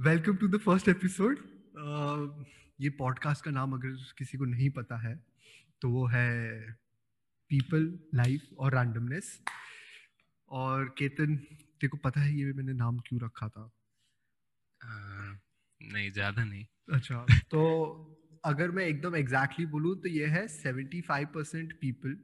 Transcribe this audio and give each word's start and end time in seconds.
Welcome 0.00 0.36
to 0.36 0.48
the 0.48 0.56
first 0.56 0.88
episode 0.88 1.38
ये 2.80 2.90
podcast 2.90 3.44
का 3.44 3.50
नाम 3.50 3.72
अगर 3.72 3.96
किसी 4.18 4.38
को 4.38 4.44
नहीं 4.44 4.70
पता 4.70 4.96
है 4.96 5.24
तो 5.82 5.90
वो 5.90 6.06
है 6.06 6.60
पीपल 7.48 7.98
लाइफ 8.14 8.42
और 8.58 8.76
रैंडमनेस 8.76 9.42
और 10.48 10.94
केतन 10.98 11.36
तेरे 11.36 11.88
को 11.88 11.96
पता 11.96 12.20
है 12.20 12.34
ये 12.34 12.52
मैंने 12.52 12.72
नाम 12.72 12.98
क्यों 12.98 13.20
रखा 13.20 13.48
था? 13.48 13.70
आ, 14.84 14.88
नहीं 15.82 16.10
ज़्यादा 16.10 16.44
नहीं। 16.44 16.66
अच्छा 16.92 17.26
तो 17.50 17.60
अगर 18.44 18.70
मैं 18.70 18.86
एकदम 18.86 19.16
एग्जैक्टली 19.16 19.64
exactly 19.64 19.70
बोलूँ 19.70 20.02
तो 20.02 20.08
ये 20.08 20.26
है 20.26 20.48
seventy 20.48 21.00
five 21.00 21.26
percent 21.26 21.72
people 21.80 22.14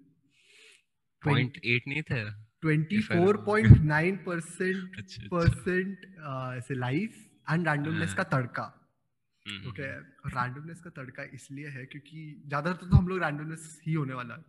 point 1.22 1.60
eight 1.64 1.88
नहीं 1.88 2.02
था? 2.02 2.50
Twenty 2.60 3.00
four 3.00 3.36
point 3.36 3.78
nine 3.78 4.16
percent 4.16 5.00
percent 5.30 5.98
ऐसे 6.58 6.74
लाइफ 6.74 7.30
एंड 7.50 7.68
रैंडमनेस 7.68 8.14
का 8.14 8.22
तड़का। 8.24 8.64
ओके 9.66 9.88
रैंडमनेस 10.30 10.80
का 10.80 10.90
तड़का 10.90 11.22
इसलिए 11.34 11.68
है 11.68 11.86
क्योंकि 11.86 12.42
ज़्यादातर 12.48 12.86
तो 12.88 12.96
हम 12.96 13.08
लोग 13.08 13.18
रैंडमनेस 13.22 13.80
ही 13.86 13.94
होने 13.94 14.14
वाला 14.14 14.34
है। 14.34 14.44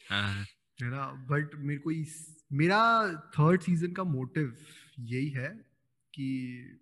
हाँ। 0.00 0.44
है। 0.78 0.90
ना? 0.90 1.06
बट 1.30 1.54
मेरे 1.54 1.80
को 1.80 1.90
इस 1.90 2.44
मेरा 2.52 2.80
थर्ड 3.38 3.60
सीज़न 3.60 3.92
का 3.92 4.04
मोटिव 4.04 4.56
यही 5.00 5.28
है 5.28 5.48
कि 6.14 6.80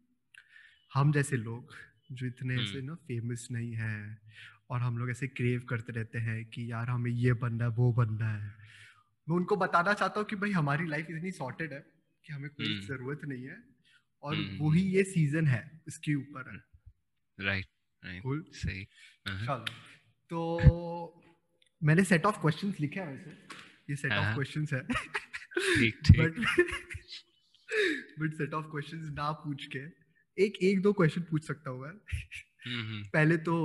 हम 0.94 1.12
जैसे 1.12 1.36
लोग 1.36 1.74
जो 2.12 2.26
इतने 2.26 2.54
ऐसे। 2.54 2.80
ना 2.82 2.94
फ़ेमस 2.94 3.48
नहीं 3.50 3.72
है 3.74 4.18
और 4.70 4.80
हम 4.80 4.98
लोग 4.98 5.10
ऐसे 5.10 5.26
क्रेव 5.28 5.66
करते 5.68 5.92
रहते 5.92 6.18
हैं 6.18 6.44
कि 6.44 6.72
यार 6.72 6.90
हमें 6.90 7.10
ये 7.10 7.32
बनना 7.34 7.64
है 7.64 7.70
वो 7.70 7.92
बनना 7.92 8.28
है। 8.28 8.54
मैं 9.26 9.36
उनको 9.36 9.56
बताना 9.56 9.92
चाहता 9.94 10.20
हूँ 10.20 10.28
कि 10.28 10.36
भाई 10.36 10.52
हमारी 10.52 10.86
लाइफ 10.86 11.06
इतनी 11.10 11.30
सॉर्टेड 11.32 11.72
है 11.72 11.80
कि 12.24 12.32
हमें 12.32 12.50
कोई। 12.50 12.74
ज़रूरत 12.80 13.20
नहीं 13.24 13.44
है। 13.44 13.56
और 14.22 14.36
हम्म, 14.36 14.58
वही 14.60 14.82
ये 14.82 15.04
सीज़न 15.04 15.46
है 15.46 15.82
इसके 15.88 16.14
ऊपर 16.14 16.50
है। 16.52 16.58
राइट 17.46 17.66
कूल 18.22 18.44
सही। 18.52 18.84
Uh-huh. 18.84 19.46
चलो 19.46 19.64
तो 20.30 21.22
मैंने 21.82 22.04
सेट 22.04 22.26
ऑफ़ 22.26 22.40
क्वेश्चंस 22.40 22.80
लिखे 22.80 23.00
हैं 23.00 23.08
वैसे। 23.08 23.30
ये 23.90 23.96
सेट 23.96 24.12
ऑफ़ 24.12 24.34
क्वेश्चंस 24.34 24.72
है। 24.72 24.80
ठीक 24.80 26.00
ठीक। 26.06 26.20
But 26.20 26.38
but 28.20 28.34
set 28.34 28.54
of 28.54 28.66
questions 28.66 29.08
ना 29.10 29.32
पूछ 29.32 29.66
के 29.76 29.78
एक 30.44 30.56
एक 30.62 30.82
दो 30.82 30.92
क्वेश्चन 30.92 31.22
पूछ 31.22 31.46
सकता 31.46 31.70
हूँ 31.70 31.80
मैं। 31.80 31.92
पहले 33.02 33.36
तो 33.36 33.56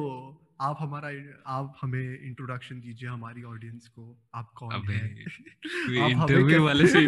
आप 0.62 0.78
हमारा 0.80 1.10
आप 1.48 1.78
हमें 1.82 2.20
इंट्रोडक्शन 2.20 2.80
दीजिए 2.82 3.10
हमारी 3.10 3.44
ऑडियंस 3.44 3.88
को। 3.88 4.30
आप 4.36 4.52
कौन 4.58 4.90
है? 4.90 5.10
आप 6.02 6.10
इंटरव्यू 6.10 6.64
वाले 6.64 6.88
से 6.88 7.06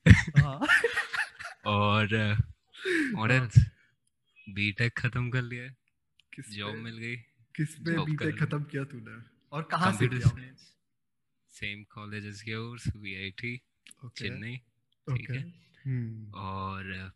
हाँ। 0.42 0.60
और 1.66 2.14
और 3.19 3.48
बीटेक 4.50 4.98
हाँ। 4.98 5.10
खत्म 5.10 5.30
कर 5.30 5.42
लिया 5.42 5.69
किस 6.34 6.50
जॉब 6.50 6.75
मिल 6.75 6.98
गई। 6.98 7.16
किस 7.56 7.75
पे 7.75 8.05
बीटेक 8.05 8.41
खत्म 8.41 8.64
किया 8.64 8.84
तूने? 8.84 9.22
और 9.52 9.62
कहाँ 9.62 9.92
से 9.92 10.08
किया 10.08 10.55
same 11.48 11.84
college 11.84 12.27
as 12.27 12.44
yours 12.48 12.97
VIT 12.97 13.60
Chennai 14.05 14.56
ठीक 15.10 15.30
है। 15.30 15.64
Hmm. 15.88 16.34
और 16.34 17.12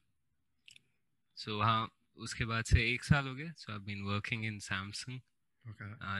सो 1.36 1.62
हाँ 1.62 1.92
उसके 2.16 2.44
बाद 2.44 2.64
से 2.64 2.94
एक 2.94 3.04
साल 3.04 3.28
हो 3.28 3.34
गया। 3.34 3.52
So 3.52 3.72
I 3.72 3.78
been 3.78 4.02
working 4.02 4.44
in 4.44 4.58
Samsung 4.58 5.20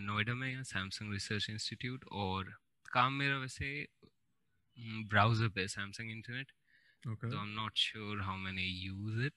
Noida 0.00 0.34
में 0.34 0.50
यहाँ 0.50 0.62
सैमसंग 0.62 1.12
रिसर्च 1.12 1.50
इंस्टीट्यूट 1.50 2.04
और 2.04 2.54
काम 2.92 3.12
मेरा 3.12 3.38
वैसे 3.38 3.88
ब्राउज़र 4.78 5.44
हम्म, 5.44 5.52
पे 5.54 5.68
सैमसंग 5.68 6.10
इंटरनेट 6.10 6.52
तो 7.02 7.38
I 7.38 7.42
am 7.42 7.54
not 7.54 7.72
sure 7.76 8.20
how 8.20 8.36
many 8.36 8.62
use 8.62 9.22
it 9.22 9.32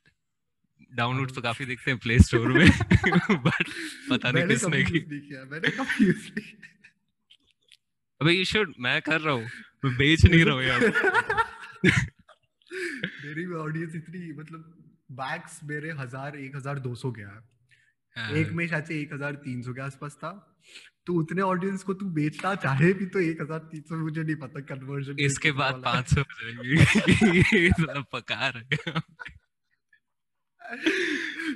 download 0.91 1.31
तो 1.31 1.41
काफ़ी 1.41 1.65
दिखते 1.65 1.91
हैं 1.91 1.99
प्ले 1.99 2.19
स्टोर 2.19 2.47
में 2.47 2.69
बट 3.31 3.69
पता 4.09 4.31
नहीं 4.31 4.47
किसने 4.47 4.83
की। 4.83 4.99
मैंने 5.45 5.69
कभी 5.69 6.05
यूज़ 6.05 6.31
नहीं 6.31 6.53
अबे 8.21 8.31
यू 8.31 8.45
शुड 8.45 8.73
मैं 8.79 9.01
कर 9.01 9.21
रहा 9.21 9.33
हूँ 9.33 9.49
मैं 9.85 9.97
बेच 9.97 10.25
नहीं 10.25 10.45
रहा 10.45 10.55
हूँ 10.55 10.63
यार। 10.63 10.81
मेरी 13.25 13.53
ऑडियंस 13.53 13.95
इतनी 13.95 14.31
मतलब 14.33 14.77
बैग्स 15.11 15.63
मेरे 15.63 15.91
हज़ार 15.91 16.37
एक 16.37 16.55
हज़ार 16.55 16.79
दो 16.79 16.95
सौ 16.95 17.11
गया 17.11 17.29
हाँ। 17.29 17.60
एक 18.15 18.51
में 18.51 18.67
शायद 18.67 18.85
से 18.85 18.99
एक 19.01 19.13
हज़ार 19.13 19.35
तीन 19.43 19.61
सौ 19.61 19.73
के 19.73 19.81
आसपास 19.81 20.15
था। 20.15 20.31
तो 21.05 21.13
उतने 21.19 21.41
ऑडियंस 21.41 21.83
को 21.83 21.93
तू 21.93 22.05
बेचता 22.15 22.53
चाहे 22.55 22.91
भी 22.93 23.05
तो 23.05 23.19
एक 23.19 23.41
हज़ार 23.41 23.59
तीन 23.71 23.81
सौ 23.81 23.95
मुझे 23.97 24.23
नहीं 24.23 24.35
पता 24.35 24.59
कन्वर्जन 24.71 25.19
इसके 25.25 25.51
बाद 25.51 25.81
पाँच 25.85 26.13
सौ 26.13 26.21
हो 26.21 28.03
पका 28.13 28.47
रहे 28.49 28.75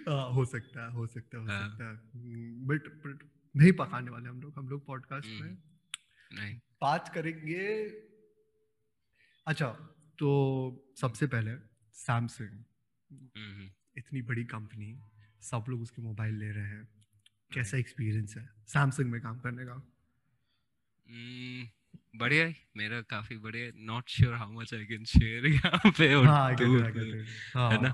हाँ, 0.08 0.32
हो 0.34 0.46
सकता 0.46 0.86
है 0.86 0.92
हो 0.92 1.06
सकता 1.08 1.38
है 1.38 1.44
हो 1.44 1.50
हाँ। 1.50 1.70
सकता 1.70 1.86
है। 1.86 1.96
बट 2.68 2.88
बट 3.06 3.24
नहीं 3.56 3.72
पकाने 3.74 4.12
वाले 4.12 4.30
हम 4.30 4.42
लोग 4.42 4.54
हम 4.58 4.68
लोग 4.70 4.86
पॉडकास्ट 4.86 5.28
में 5.28 5.40
हम्म, 5.40 5.58
नहीं। 6.32 6.56
बात 6.82 7.10
करेंगे। 7.14 7.68
अच्छा 9.48 9.68
तो 10.20 10.30
सबसे 11.02 11.28
पहले 11.28 11.56
सैमसंग 11.98 12.64
हम्म। 13.38 13.70
इतनी 13.98 14.22
बड़ी 14.22 14.44
कंपनी 14.46 14.92
सब 15.46 15.66
लोग 15.70 15.82
उसके 15.82 16.02
मोबाइल 16.02 16.36
ले 16.36 16.52
रहे 16.52 16.64
हैं। 16.64 16.88
कैसा 17.54 17.78
एक्सपीरियंस 17.78 18.38
है? 18.38 18.50
सैमसंग 18.68 19.12
में 19.12 19.22
काम 19.22 19.40
करने 19.40 19.66
का। 19.66 19.74
हम्म, 21.08 21.68
बढ़िया 22.16 22.54
मेरा 22.78 23.02
काफ़ी 23.02 23.38
बढ़िया 23.38 23.72
not 23.76 24.10
sure 24.10 24.34
how 24.34 24.52
much 24.52 24.74
I 24.74 24.86
can 24.86 25.06
share 25.06 25.46
यहाँ 25.48 25.92
पे 25.92 26.14
और 26.14 26.26
हाँ, 26.26 26.52
हाँ. 27.54 27.72
है 27.72 27.82
ना? 27.82 27.90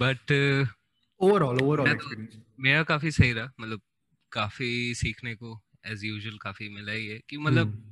बट 0.00 0.32
ओवरऑल 1.20 1.60
ओवरऑल 1.60 1.88
एक्सपीरियंस 1.88 2.38
मेरा 2.60 2.82
काफ़ी 2.82 3.10
सही 3.10 3.32
रहा। 3.32 3.52
मतलब 3.60 3.80
काफ़ी 4.32 4.94
सीखने 4.94 5.34
को 5.34 5.62
एज 5.86 6.04
यूजुअल 6.04 6.38
काफ़ी 6.38 6.68
मिला 6.68 6.92
ही 6.92 7.06
है 7.06 7.20
कि 7.28 7.36
मतलब 7.36 7.82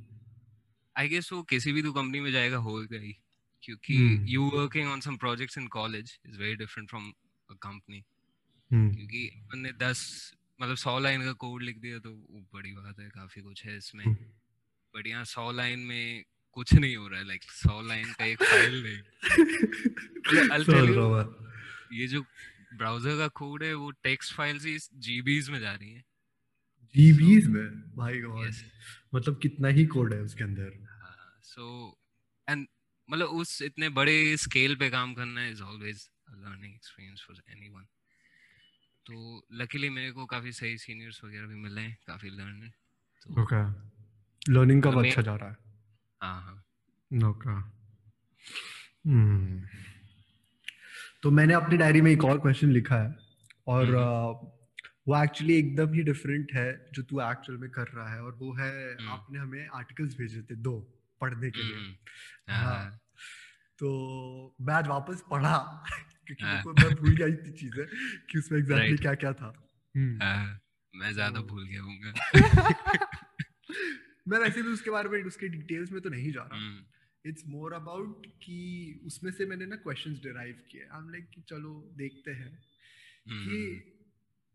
आई 0.97 1.07
गेस 1.07 1.33
वो 1.33 1.43
किसी 1.43 1.71
भी 1.71 1.81
तो 1.81 1.93
कंपनी 1.93 2.19
में 2.19 2.31
जाएगा 2.31 2.57
होगा 2.57 2.99
ही। 2.99 3.15
क्योंकि 3.63 4.25
you 4.27 4.49
working 4.49 4.89
on 4.89 4.99
some 4.99 5.17
projects 5.17 5.57
in 5.57 5.67
college 5.67 6.19
is 6.25 6.37
very 6.37 6.55
different 6.55 6.89
from 6.89 7.13
a 7.49 7.53
company 7.53 8.03
क्योंकि 8.75 9.27
अपन 9.27 9.59
ने 9.59 9.71
दस 9.71 9.99
मतलब 10.61 10.75
सौ 10.75 10.99
लाइन 10.99 11.23
का 11.23 11.31
कोड 11.33 11.61
लिख 11.61 11.77
दिया 11.77 11.99
तो 11.99 12.11
बड़ी 12.53 12.71
बात 12.73 12.99
है 12.99 13.09
काफ़ी 13.09 13.41
कुछ 13.41 13.65
है 13.65 13.77
इसमें। 13.77 14.05
बट 14.93 15.07
यहाँ 15.07 15.23
सौ 15.25 15.51
लाइन 15.51 15.79
में 15.79 16.23
कुछ 16.51 16.73
नहीं 16.73 16.95
हो 16.95 17.07
रहा 17.07 17.19
है 17.19 17.25
लाइक 17.27 17.43
सौ 17.43 17.81
लाइन 17.81 18.13
का 18.13 18.25
एक 18.25 18.43
फ़ाइल 18.43 18.83
नहीं। 18.83 18.99
ये 21.99 22.07
जो 22.07 22.21
ब्राउज़र 22.77 23.17
का 23.17 23.27
कोड 23.27 23.63
है 23.63 23.73
वो 23.73 23.91
टेक्स्ट 24.03 24.33
फ़ाइल 24.33 24.59
से 24.59 24.77
जीबीज 24.93 25.49
में 25.49 25.59
जा 25.59 25.73
रही 25.73 25.91
है। 25.91 26.03
जीबीज 26.95 27.47
में? 27.47 27.95
भाई 27.95 28.19
गॉड। 28.19 28.53
मतलब 29.15 29.39
कितना 29.41 29.67
ही 29.67 29.85
कोड 29.85 30.13
है 30.13 30.19
उसके 30.21 30.43
अंदर। 30.43 30.71
सो 31.43 31.97
एंड 32.47 32.67
मतलब 33.09 33.27
उस 33.27 33.61
इतने 33.61 33.89
बड़े 33.89 34.37
स्केल 34.37 34.75
पे 34.75 34.89
काम 34.89 35.13
करना 35.13 35.47
is 35.47 35.61
always 35.61 36.09
learning 36.29 36.73
experience 36.73 37.25
for 37.27 37.41
anyone 37.49 37.85
तो 39.07 39.47
लकीली 39.51 39.89
मेरे 39.89 40.11
को 40.11 40.25
काफ़ी 40.25 40.51
सही 40.51 40.77
सीनियर्स 40.77 41.23
वगैरह 41.23 41.47
भी 41.47 41.55
मिले 41.55 41.81
हैं 41.81 41.97
काफ़ी 42.07 42.29
लर्न 42.29 42.71
तो 43.21 43.41
ओके 43.41 43.61
लर्निंग 44.53 44.83
का 44.83 44.89
अच्छा 44.89 45.21
जा 45.21 45.35
रहा 45.35 45.49
है? 45.49 45.57
हाँ 46.21 46.41
हाँ। 46.41 47.29
ओके 47.29 47.49
हम्म 49.09 49.61
तो 51.23 51.31
मैंने 51.31 51.53
अपनी 51.53 51.77
डायरी 51.77 52.01
में 52.01 52.11
एक 52.11 52.23
और 52.23 52.39
क्वेश्चन 52.39 52.71
लिखा 52.71 52.95
है 52.95 53.17
और 53.67 53.85
uh, 53.85 54.55
वो 55.07 55.23
एक्चुअली 55.23 55.53
एकदम 55.53 55.93
ही 55.93 56.03
डिफरेंट 56.03 56.53
है 56.53 56.91
जो 56.93 57.03
तू 57.03 57.21
एक्चुअल 57.21 57.59
में 57.59 57.69
कर 57.69 57.87
रहा 57.87 58.13
है 58.13 58.21
और 58.21 58.35
वो 58.35 58.53
है 58.53 58.95
हम्म। 58.95 59.09
आपने 59.09 59.39
हमें 59.39 59.67
आर्टिकल्स 59.67 60.17
भेजे 60.17 60.41
थे 60.41 60.55
दो 60.55 60.79
पढ़ने 61.21 61.51
के 61.51 61.63
लिए। 61.63 61.95
हाँ, 62.49 62.63
हाँ। 62.63 62.99
तो 63.79 64.55
मैं 64.61 64.73
आज 64.73 64.87
वापस 64.87 65.23
पढ़ा। 65.31 65.85
क्योंकि 66.27 66.45
हाँ। 66.45 66.63
मैं 66.67 66.95
भूल 66.95 67.15
गई 67.15 67.33
थी 67.33 67.51
चीज़ें 67.51 67.85
कि 68.31 68.39
उसमें 68.39 68.59
एग्जैक्टली 68.59 68.97
क्या 68.97 69.13
क्या 69.13 69.33
था। 69.33 69.69
हम्म। 69.95 70.19
हाँ, 70.23 70.59
मैं 70.95 71.13
ज़्यादा 71.13 71.41
तो 71.41 71.47
भूल 71.47 71.67
गया 71.67 71.81
हूँ 71.81 71.99
मैं। 71.99 72.13
वैसे 74.27 74.61
भी 74.61 74.69
उसके 74.69 74.89
बारे 74.89 75.09
में 75.09 75.23
उसके 75.23 75.47
डिटेल्स 75.47 75.91
में 75.91 76.01
तो 76.01 76.09
नहीं 76.09 76.31
जा 76.31 76.41
रहा। 76.41 76.85
इट्स 77.25 77.43
मोर 77.47 77.73
अबाउट 77.73 78.25
कि 78.25 79.01
उसमें 79.05 79.31
से 79.31 79.45
मैंने 79.45 79.65
ना 79.65 79.75
क्वेश्चंस 79.75 80.17
डिराइव 80.17 80.55
किए। 80.71 80.81
आई 80.81 80.99
एम 80.99 81.09
लाइक 81.09 81.29
कि 81.35 81.41
चलो 81.41 81.93
देखते 81.97 82.31
हैं। 82.31 82.59
कि 83.27 83.33
हम्म। 83.33 83.81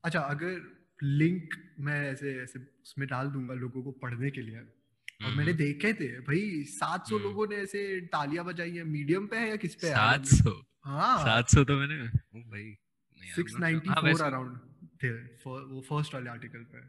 अच्छा 0.05 0.21
अगर 0.21 0.81
लिंक 1.03 1.55
मैं 1.81 2.11
ऐसे 2.13 2.43
ऐसे 2.43 2.59
उसमें 2.59 3.09
डाल 3.09 3.29
दूँगा 3.29 3.55
लोगों 3.55 3.83
को 3.83 3.91
पढ़ने 3.91 4.31
के 4.31 4.41
लिए। 4.41 4.59
और 4.59 5.29
मैंने 5.29 5.43
हम्म। 5.43 5.53
देखे 5.53 5.93
थे 5.93 6.21
भाई 6.21 6.65
700 6.65 7.15
हम्म। 7.15 7.25
लोगों 7.25 7.47
ने 7.47 7.57
ऐसे 7.57 8.01
तालियाँ 8.01 8.45
बजाई 8.45 8.77
है। 8.77 8.85
मीडियम 8.85 9.27
पे 9.27 9.37
है 9.37 9.49
या 9.49 9.57
किस 9.57 9.75
पे 9.75 9.91
700 9.91 10.70
हाँ। 10.87 11.25
700 11.25 11.65
तो 11.65 11.77
मैंने 11.77 11.97
भाई 12.35 12.77
694 13.21 14.21
अराउंड 14.23 14.51
हाँ, 14.51 14.97
थे 15.03 15.11
वो 15.45 15.81
फ़र्स्ट 15.81 16.15
वाले 16.15 16.31
आर्टिकल 16.31 16.65
पे। 16.65 16.81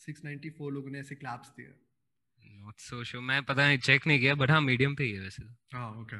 694 0.00 0.70
लोगों 0.70 0.90
ने 0.90 1.00
ऐसे 1.00 1.14
क्लैप्स 1.14 1.48
दिए। 1.48 1.74
नॉट 2.56 2.80
सो 2.80 3.04
श्योर 3.04 3.22
मैं 3.22 3.42
पता 3.42 3.66
नहीं 3.66 3.78
चेक 3.78 4.06
नहीं 4.06 4.20
किया 4.20 4.34
बट 4.34 4.50
हाँ 4.50 4.60
मीडियम 4.60 4.94
पे 4.94 5.04
ही 5.04 5.12
है 5.12 5.20
वैसे 5.20 5.42
हाँ 5.74 5.90
ओके 5.92 6.16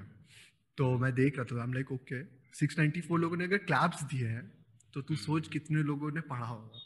तो 0.78 0.98
मैं 0.98 1.12
देख 1.14 1.36
रहा 1.36 1.44
था 1.44 1.56
आई 1.56 1.62
एम 1.62 1.72
लाइक 1.72 1.92
ओके 1.92 2.22
694 2.56 3.18
लोगों 3.18 3.36
ने 3.36 3.44
अगर 3.44 3.58
क्लैप्स 3.58 4.02
दिए 4.02 4.28
हैं 4.28 4.44
तो 4.94 5.02
तू 5.02 5.16
सोच 5.16 5.42
हम्म। 5.42 5.52
कितने 5.52 5.82
लोगों 5.82 6.10
ने 6.10 6.20
पढ़ा 6.20 6.46
होगा। 6.46 6.80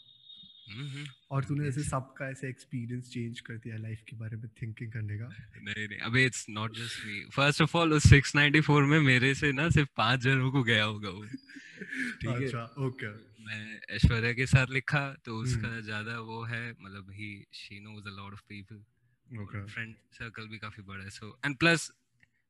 और 1.30 1.44
तूने 1.44 1.68
ऐसे 1.68 1.82
सबका 1.84 2.28
ऐसे 2.30 2.48
एक्सपीरियंस 2.48 3.10
चेंज 3.10 3.40
कर 3.40 3.54
दिया 3.54 3.76
लाइफ 3.76 4.02
के 4.08 4.16
बारे 4.16 4.36
में 4.36 4.48
थिंकिंग 4.62 4.92
करने 4.92 5.18
का? 5.18 5.28
नहीं 5.62 5.88
नहीं 5.88 5.98
अबे 5.98 6.24
it's 6.24 6.46
not 6.50 6.76
just 6.76 7.06
me 7.06 7.20
first 7.34 7.62
of 7.62 7.76
all 7.76 7.92
उस 7.92 8.06
694 8.12 8.82
में 8.82 8.98
मेरे 9.00 9.34
से 9.34 9.52
ना 9.52 9.68
सिर्फ़ 9.70 9.88
पाँच 9.96 10.20
जनों 10.20 10.50
को 10.52 10.62
गया 10.62 10.84
होगा 10.84 11.10
वो। 11.10 11.24
ठीक 11.24 12.30
है? 12.30 12.44
अच्छा 12.44 12.64
ओके 12.78 13.12
मैं 13.44 13.80
ऐश्वर्या 13.90 14.32
के 14.32 14.46
साथ 14.46 14.70
लिखा 14.70 15.00
तो 15.24 15.36
उसका 15.36 15.68
हम्म। 15.68 15.80
ज़्यादा 15.80 16.18
वो 16.20 16.42
है 16.44 16.70
मतलब 16.70 17.10
ही 17.10 17.44
she 17.52 17.80
knows 17.80 18.08
a 18.08 18.16
lot 18.16 18.32
of 18.32 18.42
people 18.48 19.40
okay 19.40 19.66
friend 19.66 19.94
circle 20.12 20.48
भी 20.48 20.58
काफ़ी 20.58 20.82
बड़ा 20.82 21.04
है 21.04 21.10
सो 21.10 21.38
एंड 21.44 21.56
प्लस 21.56 21.90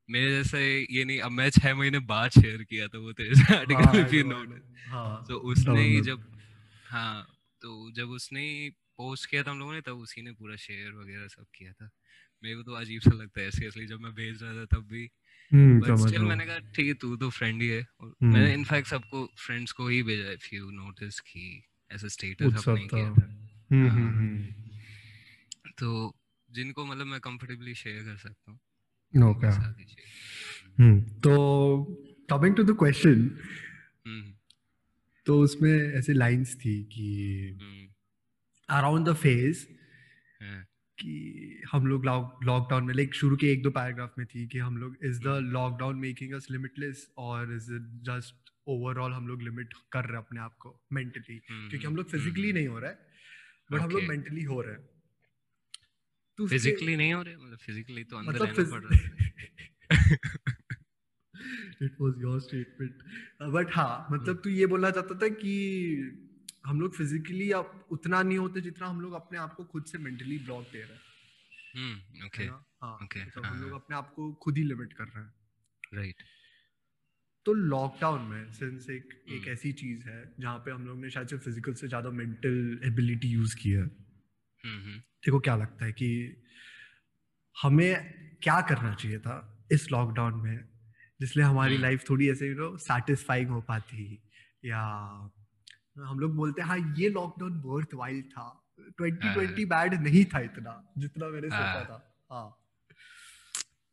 मेरे 0.08 0.30
जैसे 0.30 0.60
ये 0.90 1.04
नहीं 1.04 1.20
अब 1.20 1.30
मैं 1.30 1.50
छह 1.50 1.74
महीने 1.74 1.98
बाद 1.98 2.30
शेयर 2.30 2.62
किया 2.62 2.88
था 2.88 2.98
वो 2.98 3.12
तेरे 3.12 3.54
आर्टिकल 3.56 4.02
भी 4.04 4.22
नोट 4.22 4.58
तो 5.28 5.38
उसने 5.52 5.82
ही। 5.82 6.00
जब 6.00 6.24
हाँ 6.86 7.26
तो 7.64 7.90
जब 7.90 8.08
उसने 8.10 8.70
पोस्ट 8.96 9.30
किया 9.30 9.42
था 9.42 9.50
हम 9.50 9.58
लोगों 9.58 9.72
ने 9.72 9.80
तब 9.80 9.96
उसी 9.98 10.22
ने 10.22 10.32
पूरा 10.32 10.56
शेयर 10.56 10.92
वगैरह 10.92 11.26
सब 11.26 11.46
किया 11.54 11.72
था। 11.72 11.90
मेरे 12.42 12.56
को 12.56 12.62
तो 12.62 12.72
अजीब 12.72 13.00
सा 13.00 13.10
लगता 13.14 13.40
है 13.40 13.50
सीरियसली 13.50 13.86
जब 13.86 14.00
मैं 14.00 14.12
भेज 14.14 14.42
रहा 14.42 14.54
था 14.54 14.64
तब 14.64 14.82
भी। 14.86 15.04
बट 15.52 15.88
हम्म, 15.88 16.06
स्टिल 16.06 16.22
मैंने 16.22 16.46
कहा 16.46 16.58
ठीक 16.58 16.86
है 16.86 16.94
तू 16.94 17.16
तो 17.16 17.30
फ्रेंड 17.30 17.62
ही 17.62 17.68
है। 17.68 17.86
और 18.00 18.08
हम्म। 18.08 18.32
मैंने 18.32 18.52
इनफैक्ट 18.54 18.88
सबको 18.88 19.24
फ्रेंड्स 19.38 19.72
को 19.72 19.88
ही 19.88 20.02
भेजा 20.02 20.30
इफ़ 20.32 20.54
यू 20.54 20.70
नोटिस 20.70 21.20
कि 21.20 21.64
ऐसा 21.90 22.08
स्टेटस 22.08 22.68
अपने 22.68 22.86
किया 22.86 23.10
था। 23.14 23.26
हम्म, 23.70 23.88
हाँ। 23.88 25.72
तो 25.78 26.16
जिनको 26.50 26.84
मतलब 26.86 27.06
मैं 27.06 27.20
कंफर्टेबली 27.20 27.74
शेयर 27.74 28.02
कर 28.04 28.16
सकता 28.16 28.50
हूँ 28.50 28.60
ओके 29.30 29.50
तो 31.20 31.34
कमिंग 32.30 32.56
टू 32.56 32.62
द 32.62 32.76
क्वेश्चन 32.78 33.28
तो 35.26 35.40
उसमें 35.40 35.92
ऐसे 35.92 36.12
लाइंस 36.12 36.56
थी 36.64 36.84
कि 36.84 37.40
अराउंड 38.70 39.08
द 39.08 39.14
फ़ेज़ 39.14 39.66
कि 40.98 41.62
हम 41.72 41.86
लोग 41.86 42.04
लॉकडाउन 42.44 42.84
में 42.84 42.94
लाइक 42.94 43.14
शुरू 43.14 43.36
के 43.36 43.52
एक 43.52 43.62
दो 43.62 43.70
पैराग्राफ 43.70 44.14
में 44.18 44.26
थी 44.26 44.48
कि 44.48 44.58
हम 44.58 44.76
लोग 44.76 44.96
is 45.04 45.20
the 45.20 45.26
lockdown 45.26 45.96
making 45.96 46.32
us 46.32 46.46
limitless 46.50 47.12
और 47.16 47.54
इज़ 47.54 47.74
इट 47.74 47.82
जस्ट 47.82 48.50
ओवरऑल 48.66 49.12
हम 49.12 49.28
लोग 49.28 49.42
लिमिट 49.42 49.74
कर 49.92 50.00
रहे 50.00 50.12
हैं 50.12 50.18
अपने 50.18 50.40
आप 50.40 50.56
को 50.56 50.82
मेंटली 50.92 51.36
hmm. 51.36 51.70
क्योंकि 51.70 51.86
हम 51.86 51.96
लोग 51.96 52.10
फिजिकली 52.10 52.44
hmm. 52.44 52.54
नहीं 52.54 52.68
हो 52.68 52.78
रहा 52.78 52.90
है 52.90 52.98
बट 53.72 53.80
हम 53.80 53.90
लोग 53.90 54.02
मेंटली 54.02 54.42
हो 54.42 54.60
रहे 54.60 54.72
हैं। 54.72 54.88
तो 56.36 56.46
फिजिकली 56.46 56.96
नहीं 56.96 57.14
हो 57.14 57.22
रहे? 57.22 57.36
मतलब 57.36 57.58
फिजिकली 57.58 58.04
तो 58.04 58.16
अंदर 58.16 58.32
मतलब 58.32 58.48
रहना 58.48 58.70
पड़ 58.70 58.84
रहा 58.84 58.98
है। 58.98 60.28
It 61.82 61.96
was 62.00 62.14
your 62.18 62.40
statement 62.40 63.02
but 63.52 63.70
हाँ 63.72 64.06
मतलब 64.12 64.40
तू 64.44 64.50
ये 64.50 64.66
बोलना 64.66 64.90
चाहता 64.90 65.14
था 65.14 65.28
कि 65.28 65.54
हम 66.66 66.80
लोग 66.80 66.94
फिजिकली 66.94 67.50
अब 67.50 67.86
उतना 67.90 68.22
नहीं 68.22 68.38
होते 68.38 68.60
जितना 68.60 68.86
हम 68.86 69.00
लोग 69.00 69.12
अपने 69.12 69.38
आप 69.38 69.54
को 69.54 69.64
खुद 69.64 69.84
से 69.84 69.98
मेंटली 69.98 70.38
ब्लॉक 70.38 70.62
दे 70.72 70.82
रहे 70.82 70.92
हैं। 70.92 71.02
हम्म 71.76 72.26
ओके 72.26 72.44
हाँ 72.44 72.94
ओके 73.02 73.20
हम 73.20 73.60
लोग 73.60 73.70
हाँ। 73.70 73.80
अपने 73.80 73.96
आप 73.96 74.12
को 74.14 74.32
खुद 74.32 74.58
ही 74.58 74.64
लिमिट 74.64 74.92
कर 74.92 75.04
रहे 75.04 75.24
हैं। 75.24 75.34
राइट 75.94 76.22
तो 77.46 77.52
लॉकडाउन 77.52 78.20
में 78.22 78.52
सिंस 78.52 78.90
एक 78.90 79.24
एक 79.28 79.40
हम्म। 79.40 79.50
ऐसी 79.52 79.72
चीज़ 79.72 80.08
है 80.08 80.34
जहाँ 80.40 80.58
पे 80.58 80.70
हम 80.70 80.86
लोग 80.86 80.98
ने 80.98 81.10
शायद 81.10 81.28
से 81.28 81.38
फ़िज़िकल 81.38 81.74
से 81.74 81.88
ज़्यादा 81.88 82.10
मेंटल 82.10 82.80
एबिलिटी 82.84 83.28
यूज़ 83.28 83.56
की 83.56 83.70
है। 83.70 83.82
हम्म, 83.82 84.98
देखो 84.98 85.40
क्या 85.40 85.56
लगता 85.56 85.84
है 85.84 85.92
कि 85.92 86.42
हमें 87.62 87.94
क्या 88.42 88.60
करना 88.60 88.94
चाहिए 88.94 89.18
था 89.18 89.66
इस 89.72 89.92
लॉकडाउन 89.92 90.34
में? 90.34 90.73
जिसलिए 91.20 91.46
हमारी 91.46 91.78
लाइफ 91.78 92.00
हम्म। 92.00 92.10
थोड़ी 92.10 92.30
ऐसे 92.30 92.48
यू 92.48 92.54
नो 92.54 92.76
सेटिस्फाइंग 92.76 93.48
हो 93.50 93.60
पाती 93.60 94.22
या 94.64 94.80
हम 95.98 96.18
लोग 96.18 96.34
बोलते 96.36 96.62
हैं 96.62 96.68
हाँ 96.68 96.94
ये 96.98 97.08
लॉकडाउन 97.08 97.60
वर्थ 97.64 97.94
वाइल 97.94 98.22
था। 98.22 98.60
2020 99.00 99.64
बैड 99.64 99.94
हाँ। 99.94 100.02
नहीं 100.02 100.24
था 100.24 100.40
इतना 100.40 100.92
जितना 100.98 101.28
मैंने 101.28 101.48
सोचा 101.48 101.72
हाँ। 101.72 101.84
था। 101.84 102.26
हाँ। 102.30 102.60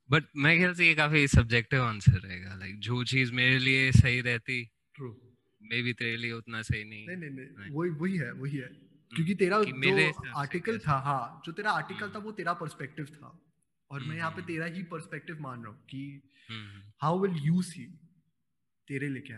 बट 0.09 0.23
मैं 0.35 0.57
ख्याल 0.57 0.73
से 0.73 0.88
ये 0.88 0.95
काफ़ी 0.95 1.27
सब्जेक्टिव 1.27 1.83
आंसर 1.83 2.12
रहेगा। 2.12 2.56
लाइक 2.56 2.79
जो 2.79 3.03
चीज़ 3.03 3.33
मेरे 3.33 3.59
लिए 3.59 3.91
सही 3.91 4.21
रहती 4.21 4.63
ट्रू 4.95 5.17
मे 5.62 5.81
बी 5.81 5.94
तेरे 5.94 6.17
लिए 6.17 6.31
उतना 6.31 6.62
सही 6.62 6.83
नहीं। 6.83 7.07
नहीं 7.07 7.17
नहीं, 7.17 7.29
नहीं 7.29 7.71
वही 7.71 7.89
वही 7.89 8.17
है 8.17 8.31
वही 8.31 8.57
है। 8.57 8.65
हम्म। 8.65 9.15
क्योंकि 9.15 9.35
तेरा 9.35 9.63
जो 9.63 10.31
आर्टिकल 10.35 10.79
था 10.79 10.97
हाँ 11.00 11.41
जो 11.45 11.51
तेरा 11.51 11.71
आर्टिकल 11.71 12.06
हम्म। 12.06 12.15
था 12.15 12.19
वो 12.19 12.31
तेरा 12.31 12.53
पर्सपेक्टिव 12.53 13.06
था। 13.06 13.39
और 13.91 14.03
मैं 14.03 14.15
यहाँ 14.15 14.31
पे 14.31 14.41
तेरा 14.41 14.65
ही 14.65 14.83
पर्सपेक्टिव 14.83 15.41
मान 15.41 15.63
रहा 15.63 15.71
हूँ 15.71 15.85
कि 15.89 16.31
हाउ 17.01 17.19
विल 17.19 17.38
यू 17.38 17.62
सी 17.62 17.86
तेरे 18.88 19.09
लिए 19.09 19.21
क्या 19.21 19.38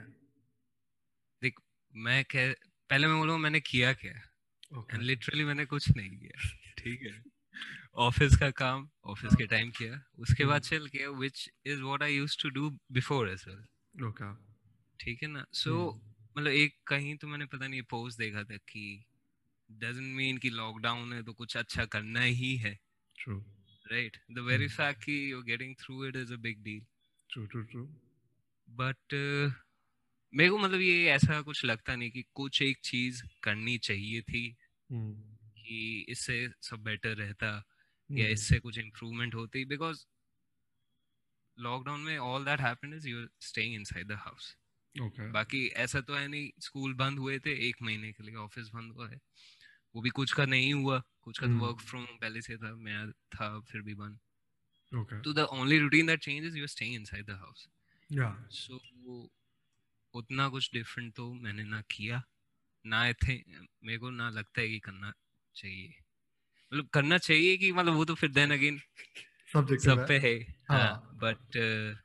देख 1.42 1.60
मैं 1.96 2.24
कह 2.24 2.54
पहले 2.90 3.08
मैं 3.08 3.18
बोलूँ 3.18 3.38
मैंने 3.38 3.60
किया 3.60 3.94
क्या 3.94 4.34
okay. 4.78 5.00
लिटरली 5.00 5.44
मैंने 5.44 5.66
कुछ 5.66 5.90
नहीं 5.90 6.10
किया। 6.10 6.42
ठीक 6.78 7.02
है? 7.02 7.24
ऑफ़िस 7.96 8.38
का 8.38 8.52
काम 8.52 8.90
ऑफ़िस 9.06 9.36
के 9.36 9.48
टाइम 9.48 9.70
किया। 9.70 10.04
उसके 10.20 10.46
बाद 10.46 10.62
चल 10.62 10.88
किया 10.88 11.10
which 11.10 11.50
is 11.66 11.82
what 11.82 12.04
I 12.04 12.16
used 12.16 12.42
to 12.42 12.50
do 12.50 12.80
before 12.92 13.30
as 13.30 13.46
well 13.48 14.06
okay 14.06 14.36
ठीक 15.00 15.24
है 15.24 15.30
ना? 15.30 15.46
सो 15.54 15.70
so, 15.70 16.16
मतलब 16.38 16.52
एक 16.52 16.78
कहीं 16.88 17.18
तो 17.18 17.28
मैंने 17.28 17.46
पता 17.46 17.68
नहीं 17.68 17.82
पोस्ट 17.82 18.20
देखा 18.20 18.44
था 18.44 18.58
कि 18.58 19.06
डजंट 19.72 20.16
मीन 20.16 20.38
कि 20.38 20.50
लॉकडाउन 20.50 21.14
है 21.14 21.24
तो 21.24 21.34
कुछ 21.34 21.58
अच्छा 21.58 21.86
करना 21.86 22.22
ही 22.22 22.56
है। 22.58 22.80
True 23.20 23.46
right 23.92 24.18
the 24.32 24.40
very 24.40 24.68
fact 24.68 25.04
कि 25.04 25.32
you 25.32 25.38
are 25.38 25.44
getting 25.44 25.76
through 25.76 26.06
it 26.06 26.16
is 26.16 26.34
a 26.34 26.38
big 26.38 26.64
deal 26.64 26.86
true 27.34 27.46
true 27.46 27.64
true 27.64 27.86
but 28.70 29.14
मेरे 30.34 30.50
को 30.50 30.58
मतलब 30.58 30.80
ये 30.80 31.10
ऐसा 31.10 31.42
कुछ 31.42 31.66
लगता 31.66 31.96
नहीं 31.96 32.12
कि 32.12 32.26
कुछ 32.34 32.62
एक 32.62 32.78
चीज़ 32.84 33.24
करनी 33.44 33.78
चाहिए 33.78 34.22
थी 34.22 34.58
hmm. 34.92 35.44
कि 35.56 36.06
इससे 36.10 36.50
सब 36.62 36.78
बेटर 36.78 37.16
रहता 37.16 37.64
hmm. 37.64 38.20
या 38.20 38.28
इससे 38.28 38.60
कुछ 38.60 38.78
इम्प्रूवमेंट 38.78 39.36
होती 39.36 39.66
बिकॉज़ 39.66 40.06
लॉकडाउन 41.60 42.00
में 42.00 42.18
all 42.18 42.46
that 42.46 42.60
happened 42.60 42.94
is 42.94 43.08
you 43.08 43.28
staying 43.42 43.76
inside 43.76 44.08
the 44.08 44.12
house 44.12 44.58
बाकी 45.32 45.68
ऐसा 45.68 46.02
तो 46.02 46.16
है 46.16 46.28
नहीं 46.28 46.52
स्कूल 46.60 46.94
बंद 46.94 47.20
हुए 47.20 47.40
थे 47.40 47.70
एक 47.70 47.76
महीने 47.82 48.12
के 48.12 48.24
लिए 48.24 48.36
ऑफ़िस 48.36 48.68
बंद 48.68 48.92
हुआ 48.92 49.10
है। 49.10 49.20
वो 49.96 50.02
भी 50.02 50.10
कुछ 50.10 50.34
का 50.34 50.46
नहीं 50.46 50.74
हुआ 50.74 51.04
कुछ 51.22 51.40
का 51.40 51.48
वर्क 51.48 51.82
फ्रॉम 51.82 52.06
पहले 52.06 52.42
से 52.42 52.58
था 52.58 52.76
मैं 52.76 53.12
था 53.12 53.60
फिर 53.60 53.82
भी 53.82 53.94
बंद। 53.94 54.20
Okay. 54.94 55.18
So 55.26 55.34
the 55.34 55.48
only 55.48 55.80
routine 55.80 56.06
that 56.06 56.22
changes, 56.22 56.56
you're 56.56 56.72
staying 56.72 56.94
inside 56.94 57.26
the 57.28 57.38
house. 57.38 57.68
Yeah. 58.10 58.34
So 58.50 58.80
उतना 60.14 60.50
कुछ 60.50 60.70
डिफरेंट 60.74 61.14
तो 61.14 61.34
मैंने 61.34 61.64
ना 61.64 61.82
किया। 61.82 62.24
ना 62.86 63.12
थे 63.12 63.34
मेरे 63.84 63.98
को 63.98 64.10
ना 64.10 64.30
लगता 64.30 64.62
है 64.62 64.68
कि 64.68 64.80
करना 64.80 65.14
चाहिए। 65.56 65.94
मतलब 66.74 66.88
करना 66.88 67.18
चाहिए 67.18 67.58
कि 67.58 67.72
मतलब 67.72 67.94
वो 67.94 68.06
तो 68.06 68.16
फिर 68.16 68.32
देन 68.32 68.52
अगेन 68.52 68.80
सब 69.80 70.06
पे 70.08 70.18
है। 70.20 70.56
हाँ। 70.70 71.12
बट 71.14 71.48
uh, 71.48 72.04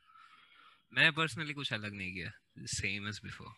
मैं 0.93 1.13
पर्सनली 1.13 1.55
कुछ 1.55 1.73
अलग 1.73 1.95
नहीं 1.95 2.15
किया। 2.15 2.33
सेम 2.59 3.09
एज 3.09 3.21
बिफोर 3.25 3.53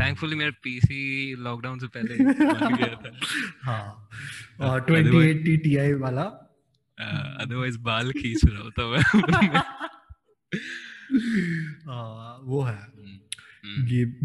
थैंकफुली 0.00 0.36
मेरा 0.36 0.50
पीसी 0.62 1.34
लॉकडाउन 1.34 1.78
से 1.78 1.86
पहले 1.86 2.14
हाँ 3.62 4.08
2080 4.86 5.56
Ti 5.58 6.00
वाला 6.00 6.51
अदरवाइज़ 6.98 7.78
बाल 7.78 8.12
खींच 8.12 8.40
रहा 8.44 8.62
होता 8.62 8.86
मैं 8.90 9.02
वो 12.46 12.62
है 12.62 12.88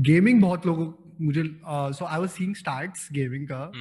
गेमिंग। 0.01 0.41
बहुत 0.41 0.65
लोगों 0.65 0.93
मुझे 1.25 1.43
so 1.67 2.05
I 2.05 2.19
was 2.19 2.29
seeing 2.29 2.55
starts 2.55 3.12
gaming 3.12 3.47
का 3.51 3.71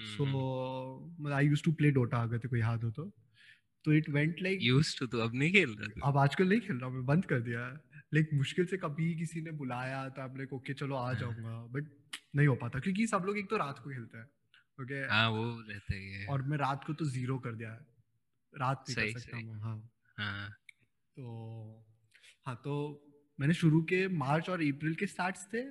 so 0.00 1.30
I 1.32 1.46
used 1.46 1.64
to 1.64 1.72
play 1.72 1.90
Dota 1.90 2.16
अगर 2.16 2.36
तेरे 2.36 2.48
को 2.48 2.56
याद 2.56 2.84
हो 2.84 2.90
तो 2.90 3.12
तो 3.84 3.92
it 3.92 4.10
went 4.10 4.36
like 4.42 4.58
used 4.62 4.98
to 5.00 5.06
तो 5.06 5.18
अब 5.18 5.34
नहीं 5.34 5.52
खेल 5.52 5.76
रहा 5.80 6.08
अब 6.08 6.16
आजकल 6.16 6.48
नहीं 6.48 6.60
खेल 6.60 6.76
रहा 6.76 6.90
मैं 6.90 7.06
बंद 7.06 7.24
कर 7.24 7.40
दिया 7.40 7.66
है 7.66 7.74
लाइक 8.14 8.30
मुश्किल 8.34 8.66
से 8.66 8.76
कभी 8.76 9.14
किसी 9.14 9.40
ने 9.40 9.50
बुलाया 9.50 10.08
तो 10.08 10.22
आप 10.22 10.36
लाइक 10.36 10.52
ओके 10.52 10.74
चलो 10.74 10.94
आ। 10.94 11.12
जाऊँगा 11.12 11.66
बट 11.66 11.84
नहीं 12.36 12.46
हो 12.46 12.54
पाता 12.54 12.78
क्योंकि 12.78 13.06
सब 13.06 13.22
लोग 13.26 13.38
एक 13.38 13.50
तो 13.50 13.56
रात 13.56 13.78
को 13.78 13.90
खेलते 13.90 14.18
हैं 14.18 14.26
ओके 14.82 14.94
हाँ 14.94 15.30
वो 15.30 15.64
रहता 15.68 15.96
है 15.96 16.26
और 16.26 16.42
मैं 16.42 16.58
रात 16.58 16.84
को 16.84 16.92
तो 16.92 17.04
ज़ीरो 17.04 17.38
कर 17.38 17.52
दिया। 17.52 17.72
है 17.72 17.93
रात 18.60 18.84
नहीं 18.88 19.12
कर 19.12 19.20
सकता 19.20 19.38
मैं 19.38 19.60
हाँ 19.60 19.76
हाँ। 20.18 20.50
तो 21.16 21.26
हाँ 22.46 22.54
तो 22.64 22.74
मैंने 23.40 23.54
शुरू 23.54 23.82
के 23.82 24.06
मार्च 24.08 24.48
और 24.50 24.62
अप्रैल 24.62 24.94
के 24.94 25.06
स्टार्ट्स 25.06 25.46
थे 25.54 25.62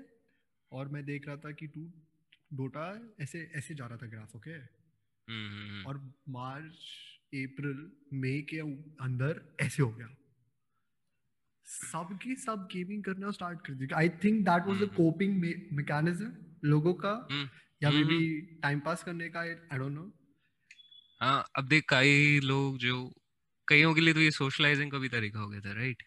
और 0.72 0.88
मैं 0.88 1.06
देख 1.06 1.28
रहा 1.28 1.36
था 1.36 1.52
कि 1.52 1.68
टू 1.68 1.82
डोटा 2.54 3.14
ऐसे 3.20 3.52
ऐसे 3.56 3.76
जा 3.76 3.86
रहा 3.86 3.98
था 3.98 4.08
ग्राफ 4.08 4.36
ओके? 4.36 4.52
हम्म, 4.52 5.50
हम्म, 5.50 5.70
हम्म। 5.70 5.86
और 5.86 6.14
मार्च 6.30 6.74
अप्रैल 7.36 7.92
मई 8.14 8.42
के 8.42 8.60
अंदर 9.04 9.56
ऐसे 9.62 9.84
हो 9.84 9.92
गया। 9.92 10.08
सबकी 11.66 12.36
सब 12.36 12.68
गेमिंग 12.72 13.04
करना 13.04 13.32
स्टार्ट 13.32 13.66
कर 13.66 13.74
दी। 13.74 13.88
I 13.96 14.10
think 14.24 14.44
that 14.46 14.66
was 14.68 14.84
the 14.84 14.90
coping 14.96 15.38
mechanism 15.78 16.34
लोगों 16.70 16.94
का 16.94 17.14
या 17.84 17.92
मे 17.92 18.04
बी 18.04 18.42
टाइम 18.42 18.80
पास 18.80 19.04
करने 19.04 19.30
का 19.30 19.40
आई 19.40 19.78
डोंट 19.78 19.92
नो। 19.92 20.12
हाँ 21.24 21.46
अब 21.56 21.68
देख 21.68 21.86
कई 21.90 22.40
लोग 22.40 22.78
जो 22.78 23.14
कईयों 23.68 23.94
के 23.94 24.02
लिए 24.02 24.14
तो 24.14 24.20
ये 24.20 24.32
सोशलाइजिंग 24.32 24.92
का 24.92 24.98
भी 24.98 25.10
तरीका 25.10 25.40
हो 25.40 25.50
गया 25.50 25.62
था 25.62 25.74
राइट 25.74 26.04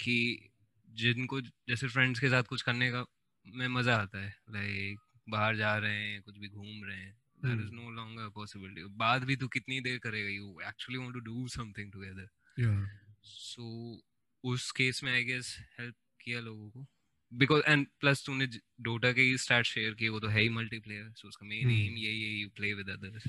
कि 0.00 0.48
जिनको 0.90 1.40
जैसे 1.40 1.88
फ्रेंड्स 1.88 2.20
के 2.20 2.28
साथ 2.28 2.42
कुछ 2.42 2.62
करने 2.62 2.90
का 2.90 3.04
में 3.46 3.68
मज़ा 3.68 3.96
आता 3.96 4.18
है 4.18 4.36
लाइक 4.50 4.98
बाहर 5.28 5.56
जा 5.56 5.76
रहे 5.76 5.94
हैं 5.94 6.22
कुछ 6.22 6.38
भी 6.38 6.48
घूम 6.48 6.84
रहे 6.84 6.98
हैं 6.98 7.18
there 7.44 7.60
is 7.60 7.72
no 7.72 7.90
longer 7.90 8.28
possibility 8.28 8.84
बाद 8.84 9.24
भी 9.24 9.36
तू 9.36 9.48
कितनी 9.48 9.80
देर 9.80 9.98
करेगा? 9.98 10.28
You 10.28 10.60
actually 10.68 10.98
want 10.98 11.12
to 11.12 11.20
do 11.20 11.48
something 11.48 11.92
together 11.92 12.28
या। 12.60 13.00
सो 13.22 14.00
उस 14.44 14.70
केस 14.72 15.04
में 15.04 15.12
आई 15.12 15.24
गेस 15.24 15.58
हेल्प 15.80 15.94
किया 16.20 16.40
लोगों 16.40 16.70
को। 16.70 16.86
बिकॉज़ 17.34 17.62
एंड 17.68 17.86
प्लस 18.00 18.26
तूने 18.26 18.48
डोटा 18.80 19.12
के 19.12 19.38
स्टार्ट 19.38 19.66
शेयर 19.66 19.94
किए 19.94 20.08
वो 20.08 20.20
तो 20.20 20.28
है 20.28 20.40
ही 20.40 20.48
मल्टीप्लेयर 20.48 21.12
सो 21.12 21.28
उसका 21.28 21.46
मेन 21.46 21.70
एम 21.70 21.88
hmm. 21.88 21.98
यही 21.98 22.22
है 22.22 22.40
you 22.40 22.48
play 22.48 22.74
with 22.74 22.88
others 22.88 23.22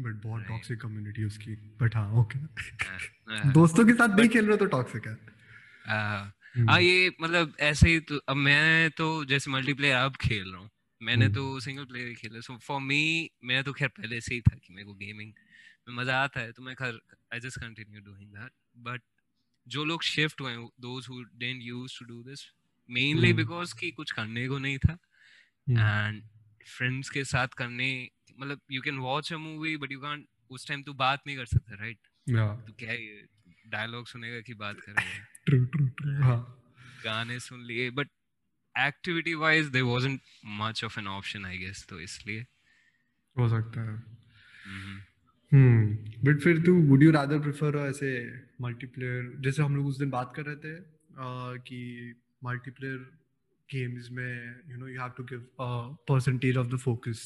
but 0.00 0.22
बहुत 0.22 0.44
टॉक्सिक 0.44 0.80
कम्युनिटी 0.80 1.24
उसकी। 1.24 1.54
बट 1.80 1.96
हाँ 1.96 2.12
ओके 2.12 2.38
हाँ, 2.38 2.98
हाँ। 3.28 3.52
दोस्तों 3.52 3.86
के 3.86 3.92
साथ 3.92 4.16
नहीं 4.18 4.28
खेल 4.28 4.46
रहे 4.46 4.56
तो 4.56 4.66
टॉक्सिक 4.66 5.06
है। 5.06 5.18
हाँ, 5.86 6.34
हाँ 6.56 6.80
ये 6.80 7.12
मतलब 7.20 7.52
ऐसे 7.60 7.88
ही 7.88 8.00
तो 8.00 8.16
अब 8.28 8.36
मैं 8.36 8.90
तो 8.90 9.24
जैसे 9.24 9.50
मल्टीप्लेयर 9.50 9.96
अब 9.96 10.16
खेल 10.16 10.50
रहा 10.52 10.60
हूँ। 10.60 10.70
मैंने 11.00 11.26
hmm. 11.26 11.34
तो 11.34 11.60
सिंगल 11.60 11.84
प्लेयर 11.84 12.08
ही 12.08 12.14
खेला 12.14 12.40
सो 12.40 12.56
फॉर 12.56 12.80
मी 12.80 13.30
मैं 13.44 13.62
तो 13.64 13.72
खैर 13.72 13.88
पहले 13.88 14.20
से 14.20 14.34
ही 14.34 14.40
था 14.40 14.56
कि 14.56 14.72
मेरे 14.72 14.86
को 14.86 14.94
गेमिंग 14.94 15.32
में 15.88 15.94
मज़ा 15.96 16.22
आता 16.22 16.40
है 16.40 16.52
तो 16.52 16.62
मैं 16.62 16.74
खैर 16.74 17.00
I 17.34 17.40
just 17.40 17.60
continue 17.60 18.00
doing 18.00 18.30
that 18.30 18.52
but 18.76 19.02
जो 19.66 19.84
लोग 19.84 20.02
शिफ्ट 20.02 20.40
हुए 20.40 20.54
those 20.80 21.06
who 21.10 21.22
didn't 21.22 21.62
use 21.62 21.98
to 21.98 22.04
do 22.04 22.22
this 22.22 22.46
mainly 22.90 23.32
because 23.32 23.74
कि 23.80 23.90
कुछ 23.90 24.10
करने 24.10 24.48
को 24.48 24.58
नहीं 24.58 24.78
था। 24.78 24.98
एंड 25.70 26.22
फ्रेंड्स 26.66 27.10
के 27.10 27.24
साथ 27.24 27.48
करने 27.48 28.10
मतलब 28.38 28.60
you 28.70 28.82
can 28.82 28.98
watch 28.98 29.32
a 29.32 29.36
movie 29.36 29.76
but 29.76 29.92
you 29.92 30.00
can't 30.00 30.26
उस 30.50 30.68
टाइम 30.68 30.82
तू 30.82 30.92
बात 30.92 31.22
नहीं 31.26 31.36
कर 31.36 31.46
सकता 31.46 31.74
राइट 31.74 31.98
तो 32.66 32.72
क्या 32.72 32.94
डायलॉग 33.70 34.06
सुनेगा 34.06 34.40
कि 34.40 34.54
बात 34.54 34.80
करेगा 34.80 35.24
ट्रू 35.46 35.64
ट्रू 35.64 35.86
ट्रू 35.86 36.22
हाँ। 36.22 36.62
गाने 37.04 37.40
सुन 37.40 37.64
लिए 37.64 37.90
but 37.90 38.08
activity 38.78 39.34
wise 39.34 39.66
there 39.66 39.84
wasn't 39.84 40.20
much 40.44 40.84
of 40.84 41.00
an 41.00 41.06
option 41.06 41.44
I 41.44 41.58
guess 41.58 41.86
तो 41.88 42.00
इसलिए। 42.00 42.46
हो 43.38 43.48
सकता 43.48 43.80
है। 43.80 43.96
हम्म 45.52 45.86
बट 46.24 46.40
फिर 46.40 46.62
तू 46.62 46.74
वुड 46.82 47.02
यू 47.02 47.10
रादर 47.10 47.38
प्रेफर 47.38 47.76
ऐसे 47.78 48.10
मल्टीप्लेयर 48.60 49.32
जैसे 49.40 49.62
हम 49.62 49.76
लोग 49.76 49.86
उस 49.86 49.98
दिन 49.98 50.10
बात 50.10 50.32
कर 50.36 50.42
रहे 50.42 50.56
थे 50.56 50.78
कि 51.58 52.14
मल्टीप्लेयर 52.44 52.96
गेम्स 53.68 54.10
में 54.10 54.60
you 54.70 54.76
know 54.76 54.88
you 54.88 55.00
have 55.00 55.10
to 55.16 55.24
give 55.24 55.46
percentage 56.08 56.56
of 56.56 56.66
the 56.66 56.78
focus 56.78 57.22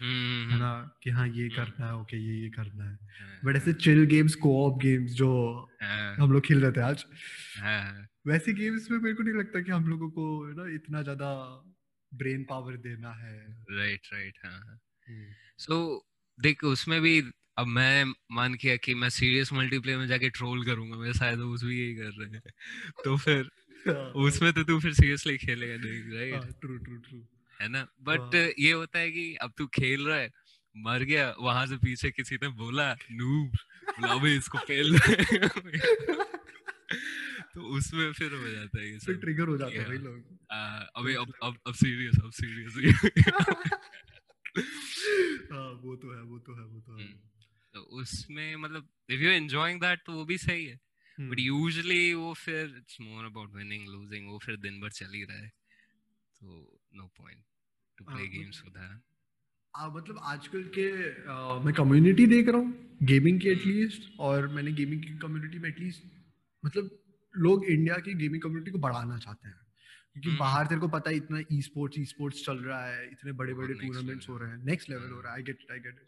है 0.00 0.58
ना 0.58 0.98
कि 1.02 1.10
हाँ 1.10 1.28
ये 1.28 1.46
हम्म। 1.46 1.56
करना 1.56 1.86
है 1.86 1.94
ओके 1.96 2.16
ये 2.16 2.42
ये 2.42 2.50
करना 2.50 2.84
है। 2.84 2.98
बट 3.44 3.46
हाँ, 3.46 3.54
ऐसे 3.54 3.72
चिल 3.72 4.04
गेम्स 4.04 4.34
कोऑप 4.34 4.78
गेम्स 4.78 5.12
जो 5.12 5.30
हाँ। 5.82 6.16
हम 6.16 6.32
लोग 6.32 6.46
खेल 6.46 6.60
रहे 6.60 6.72
थे 6.72 6.80
आज 6.80 7.04
हाँ, 7.58 8.08
वैसे 8.26 8.52
गेम्स 8.52 8.90
में 8.90 8.98
मेरे 8.98 9.14
को 9.14 9.22
नहीं 9.22 9.34
लगता 9.34 9.60
कि 9.60 9.72
हम 9.72 9.88
लोगों 9.88 10.10
को 10.10 10.46
नो 10.52 10.66
इतना 10.66 11.02
ज़्यादा 11.02 11.30
ब्रेन 12.14 12.44
पावर 12.44 12.76
देना 12.76 13.12
है। 13.12 13.38
राइट 13.70 14.00
राइट 14.12 14.38
हाँ 14.46 14.78
सो 15.58 16.04
देख 16.40 16.64
उसमें 16.64 17.00
भी 17.02 17.22
अब 17.58 17.66
मैं 17.66 18.04
मान 18.32 18.54
किया 18.54 18.76
कि 18.76 18.94
मैं 18.94 19.08
सीरियस 19.08 19.52
मल्टीप्लेयर 19.52 19.98
में 19.98 20.06
जाके 20.06 20.30
ट्रोल 20.30 20.64
करूँगा 20.64 20.96
मेरे 20.96 21.12
शायद 21.12 21.38
दोस्त 21.38 21.64
भी 21.64 21.80
यही 21.80 21.94
कर 21.94 22.10
रहे 22.18 22.30
हैं। 22.30 22.42
तो 23.04 23.16
फिर 23.16 23.50
उसमें 24.16 24.52
तो 24.52 24.64
तू 24.64 24.80
फिर 24.80 24.92
सीरियसली 24.92 25.38
खेलेगा 25.38 25.76
नहीं 25.76 26.14
राइट 26.14 26.60
ट्रू 26.60 26.78
ट्रू 26.78 26.96
ट्रू 26.96 27.18
है 27.60 27.68
ना? 27.68 27.86
बट 28.02 28.34
हाँ। 28.34 28.48
ये 28.58 28.72
होता 28.72 28.98
है 28.98 29.10
कि 29.10 29.34
अब 29.42 29.52
तू 29.58 29.66
खेल 29.74 30.06
रहा 30.06 30.16
है 30.18 30.30
मर 30.74 31.02
गया 31.04 31.34
वहाँ 31.40 31.66
से 31.66 31.76
पीछे 31.76 32.10
किसी 32.10 32.36
ने 32.42 32.48
बोला 32.60 32.92
नूब 33.12 33.52
बुलाओ 34.00 34.26
इसको 34.26 34.58
फेल 34.58 34.98
तो 37.54 37.60
उसमें 37.76 38.12
फिर 38.12 38.32
हो 38.32 38.48
जाता 38.48 38.80
है 38.80 38.90
ये 38.90 38.98
सब। 38.98 39.20
ट्रिगर 39.20 39.48
हो 39.48 39.56
जाता 39.58 39.80
है 39.80 39.84
भाई 39.88 39.98
लोग। 39.98 40.38
अबे 40.96 41.14
अब 41.14 41.32
अब 41.42 41.56
अब 41.66 41.74
सीरियस 41.74 42.14
अब 42.24 42.30
सीरियस 42.30 42.74
हाँ। 45.52 45.70
वो 45.82 45.96
तो 45.96 46.14
है 46.16 46.22
वो 46.22 46.38
तो 46.38 46.54
है 46.54 46.64
वो 46.64 46.80
तो 46.80 46.98
है। 46.98 47.04
हम्म, 47.04 47.14
तो 47.74 47.80
उसमें 48.00 48.56
मतलब 48.56 48.88
इफ़ 49.10 49.20
यू 49.20 49.30
एंजॉयिंग 49.30 49.80
दैट 49.80 50.00
तो 50.06 50.12
वो 50.12 50.24
भी 50.24 50.38
सही 50.38 50.64
है। 50.64 50.78
बट 51.18 51.38
यूजुअली 51.40 52.14
वो 52.14 52.32
फिर 52.34 52.74
it's 52.76 52.96
more 53.00 53.24
about 53.24 53.54
winning 53.54 53.88
losing 53.88 54.28
वो 54.28 54.38
फिर 54.38 54.56
दिन 54.56 54.80
भर 54.80 54.90
चल 54.90 55.12
ही 55.14 55.24
रहा 55.24 55.38
है। 55.38 55.52
तो 56.44 56.80
no 56.94 57.06
point 57.06 57.44
to 57.98 58.04
play 58.04 58.26
games 58.28 58.60
for 58.60 58.70
that 58.70 59.02
ah, 59.76 59.88
मतलब 59.88 60.18
आजकल 60.22 60.62
के 60.62 60.88
आ, 61.30 61.58
मैं 61.58 61.74
कम्युनिटी 61.74 62.26
देख 62.26 62.48
रहा 62.48 62.56
हूँ 62.56 62.98
गेमिंग 63.02 63.40
की 63.40 63.48
एटलीस्ट 63.48 64.20
और 64.20 64.48
मैंने 64.48 64.72
गेमिंग 64.72 65.02
की 65.02 65.18
कम्युनिटी 65.18 65.58
में 65.58 65.68
एटलीस्ट 65.68 66.02
मतलब 66.64 66.98
लोग 67.36 67.64
इंडिया 67.64 67.94
की 67.94 68.14
गेमिंग 68.14 68.42
कम्युनिटी 68.42 68.70
को 68.70 68.78
बढ़ाना 68.78 69.18
चाहते 69.18 69.48
हैं। 69.48 69.60
क्योंकि 70.12 70.28
hmm. 70.28 70.40
बाहर 70.40 70.66
तेरे 70.66 70.80
को 70.80 70.88
पता 70.88 71.10
है 71.10 71.16
इतना 71.16 71.40
ई 71.52 71.62
स्पोर्ट्स 71.62 71.98
ई 71.98 72.04
स्पोर्ट्स 72.04 72.44
चल 72.46 72.58
रहा 72.58 72.86
है 72.86 73.10
इतने 73.10 73.32
बड़े 73.32 73.54
बड़े 73.54 73.74
टूर्नामेंट्स 73.74 74.28
हो 74.28 74.38
रहे 74.38 74.50
हैं 74.50 74.64
नेक्स्ट 74.64 74.90
लेवल 74.90 75.10
हो 75.10 75.20
रहा 75.20 75.32
है 75.32 75.38
I 75.38 75.42
get 75.42 75.66
I 75.72 75.78
get 75.78 76.04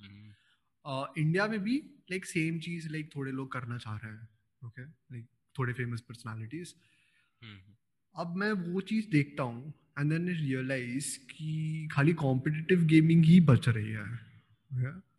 India 1.18 1.46
में 1.46 1.60
भी 1.60 1.76
लाइक 2.10 2.26
सेम 2.26 2.58
चीज़ 2.58 2.88
लाइक 2.88 3.10
थोड़े 3.16 3.32
लोग 3.32 3.52
करना 3.52 3.78
चाह 3.78 3.96
रहे 3.96 4.12
हैं 4.12 4.28
ओके 4.64 4.82
लाइक 4.82 5.26
थोड़े 5.58 5.72
फ़ेमस 5.72 6.00
पर्सनालिटीज 6.00 6.74
अब 8.16 8.36
मैं 8.36 8.52
वो 8.52 8.80
चीज़ 8.80 9.10
देखता 9.10 9.42
हूँ 9.42 9.74
एंड 9.98 10.10
देन 10.12 10.28
रियलाइज़ 10.28 11.16
कि 11.30 11.88
खाली 11.92 12.12
कॉम्पिटिटिव 12.24 12.84
गेमिंग 12.84 13.24
ही 13.24 13.40
बच 13.50 13.68
रही 13.68 13.90
है 13.90 14.04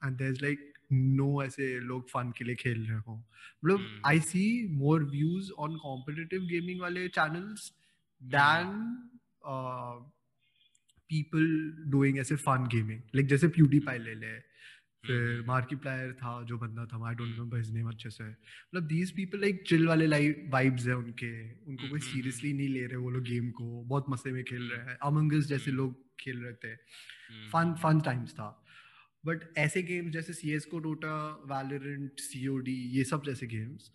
and 0.05 0.17
there 0.17 0.31
is 0.31 0.41
like 0.41 0.73
no 0.91 1.43
ऐसे 1.43 1.79
लोग 1.79 2.09
फन 2.09 2.31
के 2.37 2.45
लिए 2.45 2.55
खेल 2.55 2.85
रहे 2.85 2.97
हो। 2.97 3.15
मतलब 3.65 4.01
I 4.05 4.19
see 4.19 4.43
more 4.71 5.03
views 5.03 5.51
on 5.59 5.75
competitive 5.75 6.41
gaming 6.41 6.81
वाले 6.81 7.07
चैनल्स 7.07 7.71
दैन 8.21 8.67
पीपल 11.09 11.45
डूइंग 11.91 12.17
ऐसे 12.19 12.35
फन 12.35 12.67
गेमिंग 12.73 13.01
लाइक 13.15 13.27
जैसे 13.27 13.47
प्यूटी 13.47 13.79
पाई 13.79 13.97
ले 13.97 14.15
ले 14.15 14.35
फिर 15.03 15.43
मार्की 15.47 15.75
प्लायर 15.75 16.11
था 16.13 16.31
जो 16.43 16.57
बंदा 16.57 16.85
था 16.85 16.97
I 17.07 17.15
don't 17.15 17.27
remember 17.27 17.57
his 17.57 17.71
name 17.73 17.87
अच्छे 17.89 18.09
से। 18.09 18.23
मतलब 18.23 18.87
दीज 18.87 19.11
पीपल 19.15 19.39
लाइक 19.41 19.63
चिल 19.67 19.87
वाले 19.87 20.07
वाइब्स 20.49 20.87
है 20.87 20.95
उनके। 20.95 21.31
उनको 21.65 21.89
कोई 21.89 21.99
सीरियसली 22.01 22.53
नहीं 22.53 22.69
ले 22.69 22.85
रहे 22.85 22.97
वो 22.97 23.09
लोग 23.09 23.23
गेम 23.23 23.49
को। 23.51 23.83
बहुत 23.83 24.05
मज़े 24.09 24.31
में 24.31 24.43
खेल 24.43 24.69
रहे 24.71 24.79
हैं। 24.81 24.97
अमंगस 25.03 25.47
जैसे 25.47 25.71
लोग 25.71 25.95
खेल 26.19 26.41
रहे 26.43 26.53
थे। 26.55 26.75
फन 27.51 27.73
फन 27.83 28.01
टाइम्स 28.01 28.33
था। 28.33 28.49
बट 29.23 29.43
ऐसे 29.57 29.81
गेम्स 29.83 30.13
जैसे 30.13 30.33
C 30.33 30.51
S 30.53 30.65
GO 30.65 30.79
Dota 30.79 31.15
Valorant 31.45 32.19
C 32.19 32.47
O 32.47 32.57
D 32.59 32.75
ये 32.97 33.03
सब 33.03 33.23
जैसे 33.25 33.47
गेम्स 33.47 33.89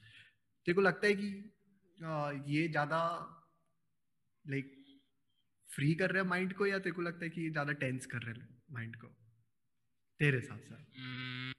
तेरे 0.67 0.75
को 0.75 0.81
लगता 0.81 1.07
है 1.07 1.15
कि 1.15 2.55
ये 2.55 2.67
ज़्यादा 2.69 2.99
लाइक 4.45 4.75
फ्री 5.69 5.95
कर 5.95 6.11
रहे 6.11 6.23
हैं 6.23 6.29
माइंड 6.29 6.53
को 6.53 6.67
या 6.67 6.79
तेरे 6.79 6.95
को 6.95 7.03
लगता 7.03 7.25
है 7.25 7.31
कि 7.31 7.49
ज़्यादा 7.51 7.73
टेंस 7.75 8.07
कर 8.07 8.23
रहे 8.23 8.35
हैं 8.35 8.49
माइंड 8.73 8.97
को? 8.97 9.07
तेरे 10.23 10.41
साथ 10.41 10.59
साथ 10.61 10.99
हम्म। 10.99 11.53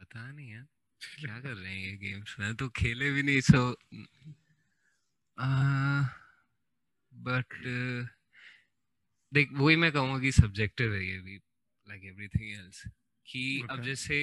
पता 0.00 0.30
नहीं 0.30 0.48
है 0.48 0.66
क्या 1.00 1.38
कर 1.40 1.52
रहे 1.52 1.72
हैं 1.72 1.80
ये 1.80 1.96
गेम्स 1.98 2.34
मैं 2.40 2.54
तो 2.54 2.68
खेले 2.76 3.10
भी 3.10 3.22
नहीं 3.22 3.40
सो 3.42 3.60
बट 7.12 7.54
देख 9.32 9.52
वही 9.54 9.76
मैं 9.76 9.92
कहूँगा 9.92 10.18
कि 10.18 10.32
सब्जेक्टिव 10.34 10.94
है 10.94 11.04
ये 11.04 11.18
भी 11.20 11.36
लाइक 11.36 12.04
एवरीथिंग 12.06 12.50
एल्स 12.50 12.82
कि 13.28 13.44
okay. 13.58 13.70
अब 13.70 13.82
जैसे 13.84 14.20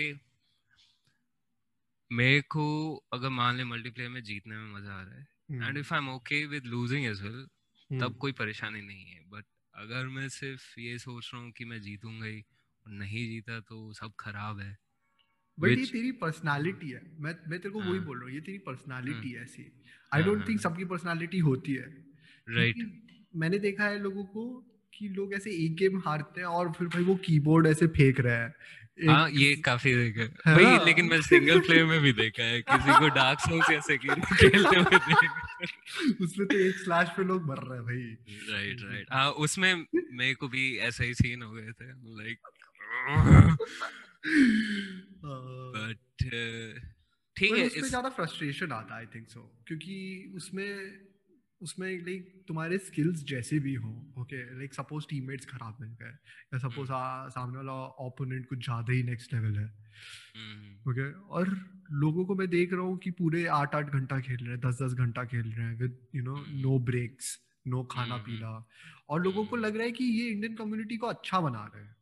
मेरे 2.11 2.41
को 2.49 2.65
अगर 3.13 3.29
मान 3.31 3.57
ले 3.57 3.63
मल्टीप्लेयर 3.65 4.09
में 4.11 4.23
जीतने 4.25 4.55
में 4.55 4.73
मज़ा 4.73 4.93
आ 4.93 5.01
रहा 5.01 5.17
है 5.17 5.67
and 5.67 5.77
if 5.77 5.93
I 5.93 5.99
am 5.99 6.09
okay 6.11 6.45
with 6.47 6.65
losing 6.67 7.05
as 7.05 7.21
well 7.21 7.45
तब 7.89 8.17
कोई 8.17 8.31
परेशानी 8.35 8.81
नहीं 8.81 9.05
है 9.05 9.23
बट 9.29 9.45
अगर 9.77 10.07
मैं 10.07 10.29
सिर्फ़ 10.29 10.79
ये 10.79 10.97
सोच 10.97 11.31
रहा 11.33 11.43
हूँ 11.43 11.51
कि 11.51 11.65
मैं 11.65 11.81
जीतूँगा 11.81 12.25
ही 12.25 12.39
और 12.85 12.93
नहीं 12.93 13.27
जीता 13.27 13.59
तो 13.59 13.93
सब 13.93 14.11
खराब 14.19 14.59
है। 14.59 14.77
बट 15.59 15.69
ये 15.69 15.85
तेरी 15.85 16.11
पर्सनालिटी 16.11 16.89
है। 16.89 17.01
मैं 17.19 17.35
मैं 17.49 17.59
तेरे 17.59 17.69
को 17.69 17.79
वही 17.79 17.97
हाँ। 17.97 18.05
बोल 18.05 18.17
रहा 18.17 18.25
हूँ 18.25 18.33
ये 18.33 18.41
तेरी 18.41 18.57
पर्सनालिटी 18.57 19.31
हाँ। 19.31 19.37
है 19.37 19.43
ऐसी। 19.43 19.83
आई 20.13 20.23
डोंट 20.23 20.47
थिंक 20.47 20.59
सबकी 20.59 20.85
पर्सनालिटी 20.85 21.39
होती 21.39 21.73
है। 21.73 22.05
राइट 22.49 23.01
मैंने 23.35 23.59
देखा 23.59 23.83
है 23.83 23.99
लोगों 23.99 24.23
को 24.23 24.63
कि 24.93 25.09
लोग 25.09 25.33
ऐसे 25.33 25.51
एक 25.65 25.75
गेम 25.75 25.99
हारते 25.99 26.41
हैं 26.41 26.47
और 26.47 26.71
फिर 26.71 26.87
भाई 26.87 27.03
वो 27.03 27.15
कीबोर्ड 27.15 27.67
ऐसे 27.67 27.87
फेंक 27.87 28.19
रहे 28.19 28.35
हैं। 28.35 28.53
हाँ 29.07 29.29
ये 29.29 29.55
काफ़ी 29.55 29.93
देखा 29.95 30.55
भाई 30.55 30.85
लेकिन 30.85 31.05
मैं 31.05 31.21
सिंगल 31.21 31.59
प्लेयर 31.59 31.85
में 31.85 32.01
भी 32.01 32.13
देखा 32.13 32.43
है। 32.43 32.61
किसी 32.61 32.99
को 32.99 33.09
डार्क 33.09 33.39
सोल्स 33.39 33.87
सेकंड 33.87 34.25
खेलते 34.25 34.79
हुए 34.79 34.97
देखा 34.97 35.46
उसमें 36.21 36.47
तो 36.47 36.57
एक 36.57 36.77
स्लैश 36.77 37.09
पे 37.09 37.23
लोग 37.23 37.45
मर 37.45 37.59
रहे 37.59 37.77
हैं 37.77 37.85
भाई 37.85 38.51
राइट 38.51 38.81
राइट 38.83 39.07
हाँ 39.11 39.29
उसमें 39.39 39.73
मेरे 39.93 40.33
को 40.35 40.47
भी 40.47 40.65
ऐसा 40.83 41.03
ही 41.03 41.13
सीन 41.15 41.41
हो 41.43 41.51
गए 41.51 41.71
थे 41.73 41.91
लाइक 42.15 42.39
बट 45.25 46.29
ठीक 47.37 47.51
है 47.51 47.65
इसमें 47.65 47.89
ज़्यादा 47.89 48.09
फ्रस्ट्रेशन 48.11 48.71
आता 48.71 48.95
आई 48.95 49.05
थिंक 49.05 49.29
सो 49.29 49.41
क्योंकि 49.67 49.97
उसमें 50.35 50.69
उसमें 51.61 51.87
लाइक 51.99 52.43
तुम्हारे 52.47 52.77
स्किल्स 52.79 53.23
जैसे 53.25 53.59
भी 53.59 53.73
हो 53.75 53.89
ओके 54.17 54.43
लाइक 54.57 54.73
सपोज़ 54.73 55.05
टीममेट्स 55.09 55.45
खराब 55.45 55.77
मिल 55.81 55.89
गए 56.01 56.11
या 56.53 56.59
सपोज़ 56.59 56.91
हम्म। 56.91 57.29
सामने 57.29 57.57
वाला 57.57 57.73
ओपोनेंट 58.01 58.45
कुछ 58.45 58.59
ज़्यादा 58.59 58.93
ही 58.93 59.03
नेक्स्ट 59.03 59.33
लेवल 59.33 59.57
है 59.57 59.65
ओके 60.85 61.01
हम्म। 61.01 61.21
और 61.31 61.49
लोगों 61.91 62.25
को 62.25 62.35
मैं 62.35 62.47
देख 62.47 62.73
रहा 62.73 62.81
हूँ 62.81 62.97
कि 62.97 63.11
पूरे 63.11 63.45
आठ 63.45 63.75
आठ 63.75 63.85
घंटा 63.85 64.19
खेल 64.19 64.37
रहे 64.37 64.49
हैं 64.49 64.59
दस 64.59 64.81
दस 64.81 64.93
घंटा 64.93 65.25
खेल 65.25 65.51
रहे 65.51 65.65
हैं 65.65 65.77
with 65.77 66.07
you 66.15 66.23
know 66.23 66.45
no 66.49 66.79
breaks 66.79 67.39
no 67.67 67.83
खाना 67.83 68.13
हम्म, 68.13 68.23
पीना। 68.25 68.67
और 69.09 69.23
लोगों 69.23 69.45
को 69.45 69.55
लग 69.55 69.75
रहा 69.75 69.83
है 69.83 69.91
कि 69.91 70.03
ये 70.03 70.27
इंडियन 70.27 70.55
कम्युनिटी 70.55 70.97
को 70.97 71.07
अच्छा 71.07 71.39
बना 71.39 71.71
रहे 71.75 71.83
हैं। 71.83 71.95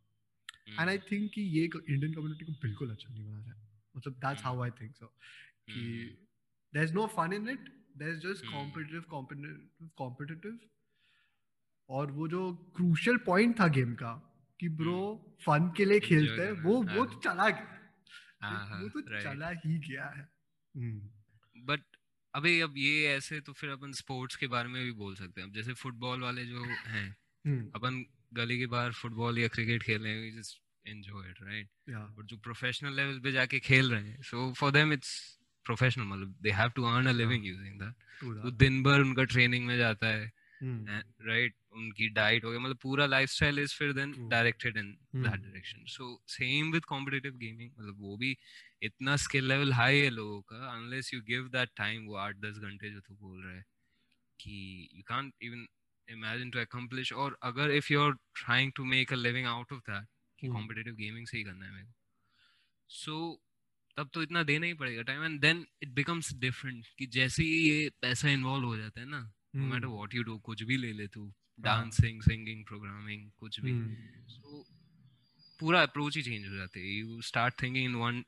एंड 0.79 0.89
आई 0.89 0.97
थिंक 0.97 1.31
कि 1.31 1.41
ये 1.41 1.63
इंडियन 1.89 2.13
कम्युनिटी 2.13 2.45
को 2.45 2.51
बिल्कुल 2.51 2.91
अच्छा 2.91 3.13
नहीं 3.13 3.25
बना 3.25 3.39
रहा 3.39 3.51
है। 3.51 3.69
मतलब 3.97 4.13
that's 4.13 4.43
how 4.43 4.61
I 4.61 4.69
think 4.69 4.95
so 4.95 5.05
कि 5.69 5.81
there 6.73 6.85
is 6.85 6.93
no 6.93 7.07
fun 7.07 7.33
in 7.33 7.49
it 7.49 7.59
there 7.97 8.11
is 8.11 8.19
just 8.19 8.45
competitive 8.45 9.01
competitive 9.01 9.89
competitive 9.97 10.59
और 11.89 12.11
वो 12.11 12.27
जो 12.27 12.53
क्रूशियल 12.75 13.17
पॉइंट 13.17 13.59
था 13.59 13.67
गेम 13.67 13.93
का 13.93 14.31
कि 14.59 14.69
ब्रो 14.69 15.35
फन. 15.45 15.71
के 15.77 15.85
लिए 15.85 15.99
खेलते 15.99 16.41
हैं 16.41 16.51
वो 16.51 16.83
वो 16.83 17.03
हाँ। 17.05 17.19
चला 17.23 17.49
गया। 17.49 17.74
वो 18.53 18.89
तो 18.89 19.01
चला 19.01 19.49
ही 19.49 19.77
गया 19.77 20.05
है। 20.05 20.29
But 21.57 21.79
hmm. 21.79 21.99
अबे 22.35 22.61
अब 22.61 22.73
ये 22.77 23.07
ऐसे 23.07 23.41
तो 23.41 23.53
फिर 23.53 23.69
अपन 23.69 23.91
स्पोर्ट्स 23.91 24.35
के 24.35 24.47
बारे 24.47 24.69
में 24.69 24.85
भी 24.85 24.91
बोल 24.91 25.15
सकते 25.15 25.41
हैं। 25.41 25.47
अब 25.47 25.53
जैसे 25.53 25.73
फुटबॉल 25.73 26.21
वाले 26.21 26.45
जो 26.45 26.63
हैं 26.63 27.17
hmm. 27.47 27.75
अपन 27.75 28.05
गली 28.33 28.59
के 28.59 28.67
बाहर 28.67 28.91
फुटबॉल 28.91 29.39
या 29.39 29.47
क्रिकेट 29.47 29.83
खेल 29.83 30.03
रहे 30.03 30.13
हैं 30.13 30.41
जस्ट 30.41 30.61
एंजॉय 30.87 31.29
इट 31.29 31.37
राइट 31.41 31.69
और 32.17 32.25
जो 32.25 32.37
प्रोफेशनल 32.37 32.95
लेवल 32.95 33.19
पे 33.19 33.31
जाके 33.31 33.59
खेल 33.59 33.91
रहे 33.91 34.09
हैं 34.09 34.21
so 34.21 34.53
for 34.53 34.71
them 34.71 34.93
it's 34.93 35.39
professional 35.65 36.05
मतलब 36.05 36.35
they 36.41 36.51
have 36.51 36.69
to 36.69 36.83
earn 36.83 37.05
a 37.05 37.11
living 37.11 37.45
using 37.45 37.79
that 37.79 37.93
तो 38.43 38.51
दिन 38.51 38.83
भर 38.83 38.99
उनका 38.99 39.23
ट्रेनिंग 39.23 39.65
में 39.65 39.77
जाता 39.77 40.07
है। 40.07 40.44
Right 40.65 41.53
hmm. 41.53 41.77
उनकी 41.77 42.09
डाइट 42.09 42.43
हो 42.43 42.49
गया 42.49 42.59
मतलब 42.59 42.77
पूरा 42.77 43.05
लाइफस्टाइल 43.05 43.59
इज़ 43.59 43.75
फिर 43.75 43.93
then 43.93 44.29
directed 44.29 44.77
in 44.77 44.97
that 45.15 45.35
direction 45.35 45.85
so 45.85 46.23
same 46.27 46.71
with 46.71 46.85
competitive 46.85 47.33
gaming 47.33 47.71
मतलब 47.79 47.95
वो 47.99 48.17
भी 48.17 48.37
इतना 48.81 49.15
स्किल 49.15 49.47
लेवल 49.47 49.73
हाई 49.73 49.99
है 49.99 50.09
लोगों 50.09 50.41
का 50.41 50.77
unless 50.77 51.13
you 51.13 51.21
give 51.21 51.47
that 51.47 51.69
time 51.75 52.05
वो 52.05 52.15
आठ 52.15 52.35
दस 52.35 52.57
घंटे 52.57 52.89
जो 52.89 52.99
तू 52.99 53.15
बोल 53.15 53.43
रहा 53.43 53.55
है 53.55 53.65
कि 54.39 54.89
you 54.95 55.03
can't 55.07 55.33
even 55.41 55.67
imagine 56.09 56.49
to 56.49 56.59
accomplish 56.59 57.13
और 57.13 57.37
अगर 57.43 57.71
if 57.71 57.93
you 57.93 58.01
are 58.01 58.11
trying 58.11 58.71
to 58.75 58.85
make 58.85 59.13
a 59.13 59.15
living 59.15 59.47
out 59.47 59.73
of 59.73 59.79
that 59.79 60.07
कि 60.39 60.47
कॉम्पिटिटिव 60.47 60.93
hmm. 60.93 61.01
गेमिंग 61.01 61.27
से 61.27 61.37
ही 61.37 61.43
करना 61.43 61.65
है 61.65 61.71
मेरे 61.71 61.85
को। 61.85 61.93
सो 62.89 63.41
तब 63.97 64.09
तो 64.13 64.23
इतना 64.23 64.43
देना 64.43 64.65
ही 64.65 64.73
पड़ेगा 64.73 65.01
time 65.01 65.23
and 65.23 65.41
then 65.41 65.65
it 65.83 65.89
becomes 65.89 66.33
different 66.33 66.85
कि 66.97 67.05
जैसे 67.05 67.43
ही 67.43 67.69
ये 67.69 67.89
पैसा 68.01 68.29
इन्वॉल्व 68.29 68.65
हो 68.65 68.77
जाता 68.77 68.99
है 68.99 69.05
ना 69.05 69.31
no 69.55 69.65
matter 69.65 69.87
what 69.87 70.15
you 70.15 70.23
do 70.23 70.37
कुछ 70.37 70.63
भी 70.63 70.77
ले 70.77 70.93
ले 70.93 71.07
तू 71.07 71.33
डांसिंग 71.59 72.21
सिंगिंग 72.21 72.65
प्रोग्रामिंग 72.65 73.31
कुछ 73.39 73.59
भी। 73.59 73.73
So 74.27 74.59
hmm. 74.59 74.73
पूरा 75.59 75.81
अप्रोच 75.81 76.17
ही 76.17 76.21
चेंज 76.23 76.47
हो 76.47 76.55
जाते 76.55 76.79
है। 76.79 76.87
You 76.87 77.21
start 77.21 77.61
thinking 77.61 77.85
in 77.85 77.95
one 77.95 78.23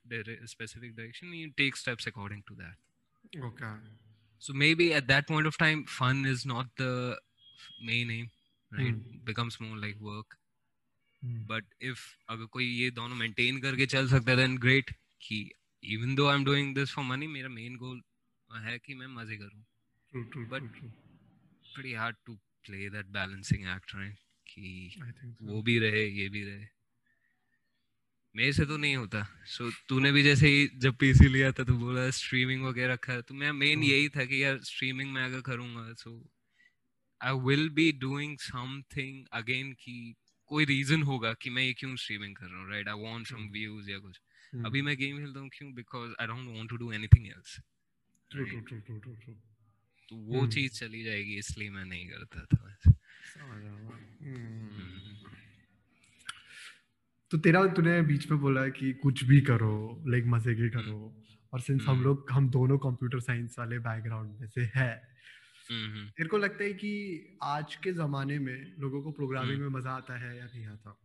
specific 0.46 0.96
direction 0.96 1.34
you 1.34 1.50
take 1.57 1.75
steps 1.75 2.07
according 2.07 2.41
to 2.48 2.55
that 2.55 3.43
okay 3.43 4.07
so 4.41 4.53
maybe 4.53 4.86
at 4.93 5.05
that 5.07 5.27
point 5.27 5.48
of 5.48 5.55
time 5.57 5.79
fun 5.86 6.25
is 6.25 6.41
not 6.46 6.67
the 6.77 7.17
main 7.86 8.12
aim 8.12 8.27
right? 8.72 8.98
Mm. 8.98 9.24
becomes 9.25 9.55
more 9.62 9.77
like 9.86 10.01
work. 10.01 10.36
But 11.25 11.63
hmm. 11.63 11.81
If 11.81 12.00
अगर 12.29 12.46
कोई 12.46 12.65
ये 12.65 12.91
दोनों 12.91 13.15
maintain 13.15 13.60
करके 13.62 13.86
चल 13.86 14.07
सकता 14.07 14.31
है 14.31 14.38
then 14.38 14.57
great 14.57 14.91
कि 15.22 15.51
though 16.15 16.27
I 16.27 16.36
am 16.36 16.46
doing 16.46 16.75
this 16.75 16.91
for 16.91 17.05
money 17.05 17.27
मेरा 17.27 17.50
मेन 17.50 17.75
गोल 17.75 18.01
है 18.51 18.77
कि 18.79 18.93
मैं 18.93 19.07
मज़े 19.07 19.38
करूँ। 19.38 19.63
But 20.46 20.63
pretty 21.77 21.96
hard 21.96 22.15
to 22.29 22.34
play 22.65 22.86
that 22.93 23.05
balancing 23.12 23.65
act 23.75 23.96
right? 23.96 24.17
कि 24.48 24.91
so. 25.00 25.34
वो 25.41 25.62
भी 25.62 25.79
रहे 25.79 26.07
ये 26.07 26.29
भी 26.29 26.43
रहे। 26.43 26.65
मेरे 28.36 28.53
से 28.53 28.65
तो 28.65 28.77
नहीं 28.77 28.96
होता। 28.96 29.43
सो 29.46 29.69
so, 29.69 29.75
तूने 29.89 30.12
भी 30.12 30.24
जैसे 30.24 30.48
ही 30.48 30.69
जब 30.75 30.96
पीसी 30.96 31.27
लिया 31.27 31.51
था 31.51 31.63
तो 31.63 31.77
बोला 31.77 32.10
स्ट्रीमिंग 32.10 32.63
वगैरह 32.63 32.93
रखा 32.93 33.22
तो 33.22 33.33
मैं 33.33 33.51
मेन 33.51 33.79
hmm. 33.79 33.90
यही 33.90 34.09
था 34.09 34.25
कि 34.25 34.44
यार 34.44 34.59
स्ट्रीमिंग 34.59 35.13
में 35.13 35.24
अगर 35.24 35.42
करूँगा 35.42 35.94
so 35.94 36.29
I 37.22 37.33
will 37.33 37.70
be 37.70 37.92
doing 37.92 38.37
something 38.37 39.25
again 39.33 39.74
की 39.74 40.16
कोई 40.46 40.66
रीजन 40.66 41.03
होगा 41.03 41.33
कि 41.33 41.50
मैं 41.50 41.63
ये 41.63 41.74
क्यों 41.74 41.96
स्ट्रीमिंग 41.96 42.35
कर 42.35 42.46
रहा 42.46 42.59
हूँ 42.59 42.70
right 42.70 42.87
I 42.87 43.03
want 43.03 43.27
some 43.27 43.50
views 43.51 43.92
या 43.92 44.00
कुछ। 44.00 44.22
hmm. 44.55 44.66
अभी 44.66 44.81
मैं 44.81 44.98
गेम 44.98 45.18
खेलता 45.18 45.40
हूँ 45.40 45.50
क्यों? 45.50 45.74
Because 45.74 46.13
I 46.22 46.27
don't 46.27 46.55
want 46.57 46.70
to 46.70 46.75
do 46.75 46.92
anything 46.92 47.27
else 47.27 47.59
true 48.29 48.46
true 48.46 48.59
true 48.59 48.79
true 48.79 48.98
true 48.98 49.35
तो 50.09 50.15
वो 50.15 50.41
hmm. 50.41 50.53
चीज़ 50.53 50.72
चली 50.72 51.03
जाएगी 51.03 51.37
इसलिए 51.37 51.70
मैं 51.70 51.85
नहीं 51.85 52.09
करता 52.09 52.41
था 52.41 52.77
hmm. 52.83 52.93
तो 57.31 57.37
तेरा 57.37 57.67
तूने 57.67 58.01
बीच 58.01 58.31
में 58.31 58.39
बोला 58.39 58.67
कि 58.67 58.93
कुछ 58.93 59.24
भी 59.24 59.41
करो 59.41 60.03
लाइक 60.07 60.24
मज़े 60.25 60.53
के 60.53 60.70
करो 60.70 61.24
और 61.53 61.61
सिंस 61.61 61.85
हम 61.87 62.03
लोग 62.03 62.25
हम 62.31 62.50
दोनों 62.50 62.77
कंप्यूटर 62.77 63.20
साइंस 63.20 63.55
वाले 63.59 63.79
बैकग्राउंड 63.79 64.39
में 64.39 64.48
से 64.48 64.72
है 64.75 65.17
मेरे 65.72 66.27
को 66.27 66.37
लगता 66.37 66.63
है 66.63 66.74
कि 66.74 67.22
आज 67.43 67.75
के 67.75 67.91
जमाने 67.91 68.39
में 68.39 68.75
लोगों 68.79 69.01
को 69.01 69.11
प्रोग्रामिंग 69.11 69.61
में 69.61 69.67
मज़ा 69.67 69.91
आता 69.91 70.17
है 70.17 70.37
या 70.37 70.46
नहीं 70.46 70.65
आता? 70.65 71.00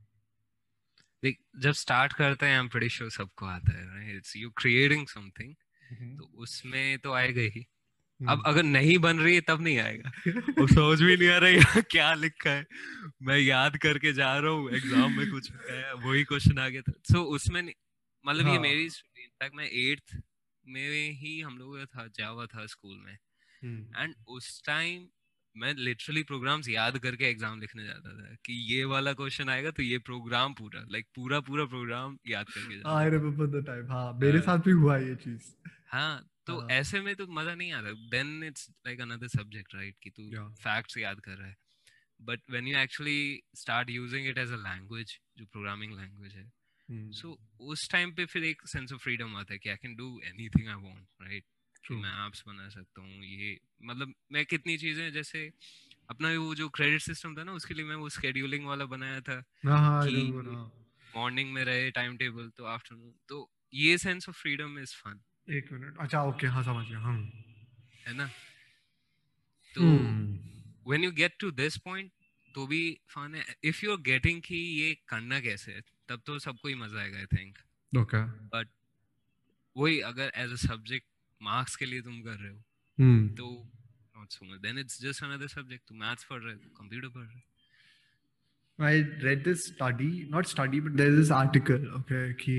देख 1.23 1.39
जब 1.59 1.73
स्टार्ट 1.73 2.13
करते 2.13 2.47
हैं 2.47 2.53
आई 2.53 2.59
एम 2.59 2.69
प्रीटी 2.69 2.89
श्योर 2.89 3.11
सबको 3.11 3.47
आता 3.47 4.01
है 4.01 4.17
इट्स 4.17 4.37
यू 4.37 4.51
क्रिएटिंग 4.51 5.07
समथिंग 5.07 5.55
तो 6.19 6.25
उसमें 6.25 6.99
तो 6.99 7.13
आएगा 7.13 7.41
ही। 7.41 7.67
अब 8.29 8.43
अगर 8.47 8.63
नहीं 8.63 8.99
बन 8.99 9.19
रही 9.19 9.35
है 9.35 9.41
तब 9.41 9.61
नहीं 9.61 9.79
आएगा। 9.79 10.11
वो 10.59 10.67
समझ 10.67 11.03
भी 11.03 11.17
नहीं 11.17 11.29
आ 11.29 11.39
रहा 11.39 11.71
है 11.71 11.83
क्या 11.83 12.15
लिखा 12.15 12.51
है। 12.51 12.67
मैं 13.23 13.39
याद 13.39 13.77
करके 13.77 14.13
जा 14.13 14.39
रहा 14.39 14.51
हूँ 14.51 14.71
एग्ज़ाम 14.71 15.13
में 15.13 15.31
कुछ 15.31 15.53
है 15.53 15.95
वही 15.95 16.25
क्वेश्चन 16.25 16.59
आ 16.59 16.69
गया 16.69 16.83
था। 16.83 16.93
सो 16.93 17.19
so, 17.19 17.25
उसमें 17.25 17.63
मतलब 18.25 18.45
हाँ. 18.45 18.53
ये 18.53 18.59
मेरी 18.59 18.85
इनफैक्ट 18.85 19.57
मैं 19.57 19.71
एट्थ 19.71 20.17
में 20.67 21.11
ही 21.11 21.41
हम 21.41 21.59
लोग 21.59 21.85
था 21.85 22.07
जावा 22.07 22.47
था 22.47 22.67
स्कूल 22.67 22.97
में। 23.07 23.19
And 23.63 24.15
hmm. 24.15 24.27
उस 24.27 24.63
टाइम 24.67 25.09
मैं 25.57 25.75
लिटरली 25.75 26.23
प्रोग्राम्स 26.23 26.69
याद 26.69 26.99
करके 26.99 27.25
एग्ज़ाम 27.25 27.61
लिखने 27.61 27.85
जाता 27.85 28.11
था 28.11 28.35
कि 28.35 28.75
ये 28.75 28.85
वाला 28.85 29.13
क्वेश्चन 29.13 29.49
आएगा 29.49 29.71
तो 29.71 29.83
ये 29.83 29.99
प्रोग्राम 29.99 30.53
पूरा 30.53 30.81
लाइक 30.81 31.05
like, 31.05 31.15
पूरा 31.15 31.41
पूरा 31.41 31.65
प्रोग्राम 31.65 32.19
याद 32.27 32.47
करके 32.49 32.81
आई 32.89 33.11
रिमेंबर 33.11 33.47
द 33.47 33.67
टाइम 33.67 33.87
हाँ 33.87 34.13
मेरे 34.13 34.39
हाँ। 34.39 34.47
साथ 34.47 34.59
भी 34.59 34.71
हुआ 34.71 34.97
ये 34.97 35.15
चीज़। 35.15 35.69
हाँ 35.93 36.32
तो 36.47 36.61
हाँ. 36.61 36.69
ऐसे 36.71 37.01
में 37.01 37.17
तो 37.17 37.27
मज़ा 37.27 37.55
नहीं 37.55 37.73
आता। 37.73 37.93
Then 37.93 38.45
it's 38.45 38.71
like 38.71 39.01
another 39.01 39.29
subject 39.29 39.75
right 39.75 39.97
कि 40.03 40.11
तू 40.11 40.31
फैक्ट्स 40.55 40.99
याद 40.99 41.21
कर 41.21 41.37
रहा 41.37 41.49
है। 41.49 41.57
But 42.23 42.41
when 42.51 42.67
you 42.67 42.79
actually 42.79 43.41
start 43.55 43.91
using 43.91 44.27
it 44.27 44.39
as 44.39 44.53
a 44.53 44.57
language 44.57 45.19
जो 45.39 45.47
प्रोग्रामिंग 45.47 45.99
लैंग्वेज 45.99 46.35
है 46.35 46.53
सो 46.91 47.29
hmm. 47.29 47.41
so, 47.41 47.61
उस 47.61 47.89
टाइम 47.93 48.13
पे 48.13 48.25
फिर 48.25 48.45
एक 48.45 48.63
सेंस 48.67 48.93
ऑफ़ 48.93 49.01
फ्रीडम 49.01 49.37
आता 49.37 49.53
है 49.53 49.59
कि 49.59 49.69
I 49.69 49.77
can 49.77 49.95
do 49.95 50.21
anything 50.25 50.69
I 50.69 50.75
want 50.75 51.07
right 51.23 51.45
कि 51.87 51.95
मैं 51.95 52.27
ऐप्स 52.27 52.43
बना 52.47 52.69
सकता 52.69 53.01
हूँ 53.01 53.25
ये 53.25 53.59
मतलब 53.83 54.15
मैं 54.33 54.47
कितनी 54.47 54.77
चीज़ें 54.79 55.13
जैसे 55.13 55.53
अपना 56.11 56.39
वो 56.39 56.55
जो 56.55 56.69
क्रेडिट 56.69 57.01
सिस्टम 57.01 57.37
था 57.37 57.45
ना 57.45 57.53
उसके 57.53 57.75
लिए 57.75 57.85
मैं 57.85 57.97
वो 57.97 58.09
स्केड्यूलिंग 58.09 58.67
वाला 58.67 58.85
बनाया 58.85 59.21
था 59.21 59.43
हाँ, 59.67 59.79
हाँ, 59.79 60.73
मॉर्निंग 61.17 61.53
में 61.53 61.65
रहे 61.65 61.91
टाइम 61.91 62.17
टेबल 62.17 62.49
तो 62.49 62.65
आफ्टरनून 62.65 63.15
तो 63.29 63.51
ये 63.75 63.99
sense 63.99 64.29
of 64.29 64.37
freedom 64.37 64.79
is 64.79 64.95
fun 64.95 65.21
एक 65.49 65.73
मिनट। 65.73 65.97
अच्छा 66.01 66.23
ओके 66.25 66.47
हाँ 66.47 66.63
समझ 66.65 66.87
गया 66.89 66.99
हाँ। 67.01 67.17
है 68.07 68.15
ना? 68.17 68.27
तो 69.75 69.83
when 70.89 71.05
you 71.05 71.11
get 71.13 71.37
to 71.41 71.51
this 71.51 71.77
point 71.85 72.11
तो 72.55 72.67
भी 72.67 72.83
फन 73.11 73.35
है। 73.35 73.45
इफ़ 73.65 73.85
यू 73.85 73.93
आर 73.93 74.01
गेटिंग 74.03 74.41
कि 74.43 74.57
ये 74.57 74.95
करना 75.09 75.41
कैसे 75.41 75.73
है 75.73 75.81
तब 76.09 76.23
तो 76.27 76.39
सबको 76.39 76.69
ही 76.69 76.75
मज़ा 76.75 77.01
आएगा 77.01 77.19
आई 77.19 77.27
थिंक 77.33 77.59
ओके 77.93 78.23
बट 78.57 78.69
वही 79.77 80.01
अगर 80.11 80.33
एज 80.37 80.53
अ 80.53 80.57
सब्जेक्ट 80.67 81.07
मार्क्स 81.41 81.77
के 81.77 81.87
लिए 81.87 82.01
तुम 82.03 82.21
कर 82.23 82.37
रहे 82.37 82.51
हो 82.51 82.59
hmm. 82.99 83.37
तो 83.37 83.47
not 84.17 84.31
so 84.31 84.53
much 84.53 84.61
then 84.61 84.79
it's 84.79 85.01
just 85.03 85.25
another 85.25 85.49
subject 85.49 85.89
तुम 85.89 85.99
मैथ्स 85.99 86.25
पढ़ 86.25 86.43
रहे 86.43 86.55
हो 86.55 86.59
कंप्यूटर 86.79 87.09
पढ़ 87.09 87.23
रहे 87.23 87.35
हो। 87.35 87.41
I 88.79 88.93
read 89.23 89.43
this 89.45 89.65
study, 89.65 90.07
not 90.31 90.49
study, 90.51 90.79
but 90.85 90.95
there 90.99 91.11
is 91.11 91.17
this 91.17 91.31
article, 91.31 91.83
okay, 91.97 92.23
कि 92.35 92.55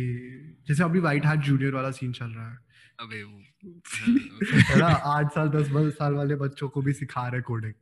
जैसे 0.68 0.84
अभी 0.84 1.00
व्हाइट 1.00 1.26
हैट 1.26 1.40
जूनियर 1.48 1.74
वाला 1.74 1.90
सीन 1.92 2.12
चल 2.14 2.26
रहा 2.26 2.50
है। 2.52 2.58
अबे 3.00 3.24
वो 3.24 3.40
है 4.54 4.80
ना 4.80 4.86
आठ 5.14 5.34
साल 5.34 5.50
दस 5.50 5.68
बारह 5.68 5.90
साल 5.90 6.14
वाले 6.14 6.36
बच्चों 6.36 6.70
को 6.70 6.82
भी 6.82 6.94
सिखा 6.94 7.28
रहे 7.28 7.42
कोडिंग 7.42 7.74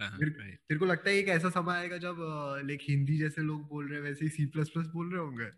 तेरे 0.00 0.78
को 0.78 0.84
लगता 0.84 1.10
है 1.10 1.16
एक 1.16 1.28
ऐसा 1.28 1.50
समय 1.50 1.72
आएगा 1.72 1.96
जब 1.96 2.16
लाइक 2.64 2.80
हिंदी 2.88 3.18
जैसे 3.18 3.42
लोग 3.42 3.68
बोल 3.68 3.88
रहे 3.88 3.98
हैं 3.98 4.04
वैसे 4.04 4.24
ही 4.24 4.30
सी 4.30 4.46
प्लस 4.46 4.68
प्लस 4.68 4.86
बोल 4.86 5.12
रहे 5.12 5.20
होंगे? 5.20 5.50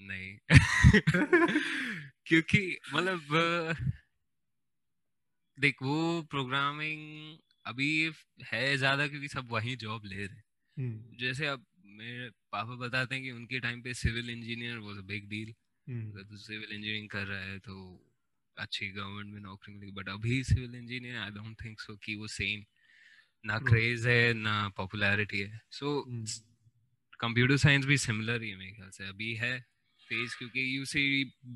नहीं। 0.00 0.38
क्योंकि 2.26 2.78
मतलब 2.94 3.20
देख 5.58 5.82
वो 5.82 6.22
प्रोग्रामिंग 6.22 7.38
अभी 7.66 8.12
है 8.52 8.76
ज़्यादा 8.76 9.06
क्योंकि 9.08 9.28
सब 9.28 9.48
वही 9.50 9.76
जॉब 9.76 10.04
ले 10.04 10.26
रहे 10.26 10.40
हम्म। 10.76 11.16
जैसे 11.16 11.46
अब 11.46 11.66
मेरे 11.84 12.30
पापा 12.52 12.74
बताते 12.76 13.14
हैं 13.14 13.24
कि 13.24 13.30
उनके 13.30 13.60
टाइम 13.60 13.82
पे 13.82 13.94
civil 13.94 14.30
engineer 14.30 14.78
was 14.78 14.98
a 14.98 15.00
big 15.00 15.28
deal 15.28 15.54
अगर 15.86 16.22
तू 16.22 16.36
सिविल 16.36 16.72
इंजीनियरिंग 16.72 17.08
कर 17.08 17.26
रहा 17.26 17.40
है 17.40 17.58
तो 17.58 18.05
अच्छी 18.58 18.88
गवर्नमेंट 18.88 19.34
में 19.34 19.40
नौकरी 19.40 19.74
मिलेगी 19.74 19.92
बट 19.92 20.08
अभी 20.08 20.42
civil 20.44 20.74
engineer 20.74 21.16
I 21.18 21.30
don't 21.30 21.56
think 21.64 21.80
so 21.80 21.96
कि 22.04 22.14
वो 22.16 22.26
सेम 22.28 22.64
ना 23.44 23.58
क्रेज 23.60 24.06
है 24.06 24.32
ना 24.34 24.56
पॉपुलैरिटी 24.76 25.40
है। 25.40 25.60
सो 25.70 26.02
कंप्यूटर 27.20 27.56
साइंस 27.56 27.84
भी 27.86 27.96
सिमिलर 27.98 28.42
ही 28.42 28.50
है 28.50 28.56
मेरे 28.56 28.72
ख्याल 28.72 28.90
से। 28.90 29.08
अभी 29.08 29.34
है 29.34 29.58
फ़ेज़ 30.08 30.36
क्योंकि 30.38 30.76
यू 30.76 30.84
सी 30.84 31.02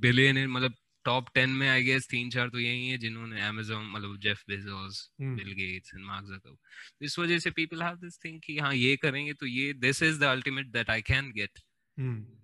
बिलियन 0.01 0.47
मतलब 0.47 0.75
टॉप 1.05 1.29
टेन 1.35 1.51
में 1.51 1.69
आई 1.69 1.83
गेस 1.83 2.09
तीन 2.11 2.31
चार 2.31 2.49
तो 2.49 2.59
यही 2.61 2.89
है 2.89 2.99
जिन्होंने 2.99 3.41
अमेजोन 3.47 3.87
मतलब 3.91 4.19
Jeff 4.21 4.43
Bezos 4.49 5.11
Bill 5.21 5.53
Gates 5.53 5.95
and 5.95 6.05
Mark 6.05 6.27
Zuckerberg 6.27 7.05
इस 7.05 7.19
वजह 7.19 7.39
से 7.39 7.51
पीपल 7.51 7.83
हैव 7.83 7.97
दिस 7.97 8.19
थिंग 8.25 8.41
कि 8.45 8.59
हाँ 8.59 8.75
ये 8.75 8.97
करेंगे 8.97 9.33
तो 9.35 9.47
ये 9.47 9.73
this 9.87 10.03
is 10.03 10.21
the 10.21 10.25
ultimate 10.25 10.67
that 10.73 10.91
I 10.91 11.03
can 11.03 11.31
get 11.33 11.59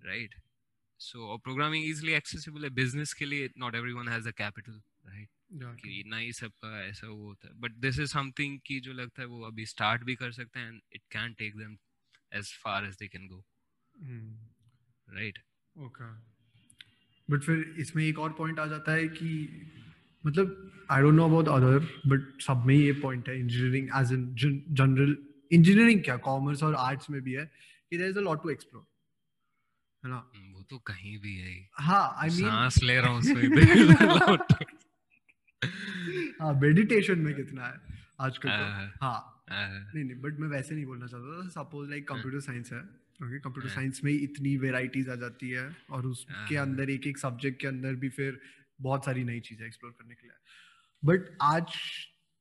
right 0.05 0.35
so 0.99 1.37
programming 1.37 1.85
easily 1.85 2.13
accessible 2.13 2.63
है 2.63 2.69
बिज़नेस 2.69 3.13
के 3.13 3.25
लिए 3.25 3.49
not 3.57 3.75
everyone 3.75 4.07
has 4.07 4.27
the 4.29 4.31
capital 4.31 4.81
right 5.05 5.29
कि 5.81 6.03
ना 6.07 6.17
ही 6.17 6.31
सबका 6.33 6.83
ऐसा 6.85 7.07
वो 7.07 7.27
होता 7.27 7.47
है। 7.47 7.53
बट 7.59 7.71
दिस 7.71 7.99
इज़ 7.99 8.11
समथिंग 8.11 8.59
की 8.65 8.79
जो 8.79 8.93
लगता 8.93 9.21
है 9.21 9.27
वो 9.27 9.41
अभी 9.41 9.65
स्टार्ट 9.65 10.03
भी 10.03 10.15
कर 10.15 10.31
सकते 10.31 10.59
हैं 10.59 10.67
and 10.67 10.81
it 10.93 11.01
can 11.11 11.33
take 11.33 11.57
them 11.57 11.77
as 12.31 12.53
far 12.63 12.85
as 12.85 12.95
they 12.95 13.07
can 13.07 13.27
go 13.27 13.43
right 15.07 15.39
okay 15.75 16.11
but 17.29 17.43
फिर 17.43 17.75
इसमें 17.79 18.03
एक 18.05 18.19
और 18.19 18.33
पॉइंट 18.33 18.59
आ 18.59 18.65
जाता 18.65 18.91
है 18.91 19.07
कि 19.07 19.31
मतलब 20.23 20.71
I 20.91 21.01
don't 21.01 21.15
know 21.15 21.25
about 21.25 21.47
other 21.47 21.79
but 22.07 22.41
सब 22.41 22.63
में 22.65 22.75
ये 22.75 22.91
पॉइंट 22.93 23.29
है 23.29 23.39
engineering 23.39 23.89
as 23.95 24.13
in 24.13 24.27
general 24.35 25.17
engineering 25.51 26.03
क्या 26.03 26.17
कॉमर्स 26.17 26.63
और 26.63 26.75
आर्ट्स 26.75 27.09
में 27.09 27.21
भी 27.21 27.33
है 27.33 27.45
कि 27.45 27.97
there 27.97 28.09
is 28.09 28.17
a 28.17 28.21
lot 28.21 28.43
to 28.43 28.49
explore 28.49 28.85
है 30.03 30.09
ना? 30.09 30.15
हम्म, 30.35 30.53
वो 30.53 30.63
तो 30.69 30.77
कहीं 30.87 31.17
भी 31.19 31.35
है। 31.35 31.69
हाँ 31.87 32.15
आई 32.17 32.29
मीन 32.29 32.49
सांस 32.49 32.81
ले 32.83 32.99
रहा 32.99 33.11
हूँ 33.11 33.21
हाँ 36.41 36.53
मेडिटेशन 36.61 37.19
में 37.19 37.33
कितना 37.35 37.65
है 37.65 37.79
आजकल 38.21 38.49
तो। 38.49 38.63
हाँ 39.05 39.33
नहीं 39.49 40.03
नहीं 40.03 40.15
बट 40.21 40.39
मैं 40.39 40.47
वैसे 40.47 40.75
नहीं 40.75 40.85
बोलना 40.85 41.07
चाहता 41.07 41.43
था। 41.43 41.47
सपोज़ 41.49 41.89
लाइक 41.89 42.07
कंप्यूटर 42.07 42.39
साइंस 42.39 42.71
है 42.73 42.79
ओके 43.23 43.39
कंप्यूटर 43.39 43.69
साइंस 43.69 44.01
में 44.03 44.11
इतनी 44.13 44.57
वेराइटीज 44.57 45.09
आ 45.09 45.15
जाती 45.15 45.49
है 45.49 45.75
और 45.89 46.05
उसके 46.05 46.57
अंदर 46.57 46.89
एक 46.89 47.07
एक 47.07 47.17
सब्जेक्ट 47.17 47.61
के 47.61 47.67
अंदर 47.67 47.95
भी 47.95 48.09
फिर 48.09 48.39
बहुत 48.81 49.05
सारी 49.05 49.23
नई 49.23 49.39
चीज़ें 49.39 49.67
एक्सप्लोर 49.67 49.91
करने 49.91 50.15
के 50.15 50.27
लिए। 50.27 50.37
बट 51.03 51.37
आज 51.41 51.65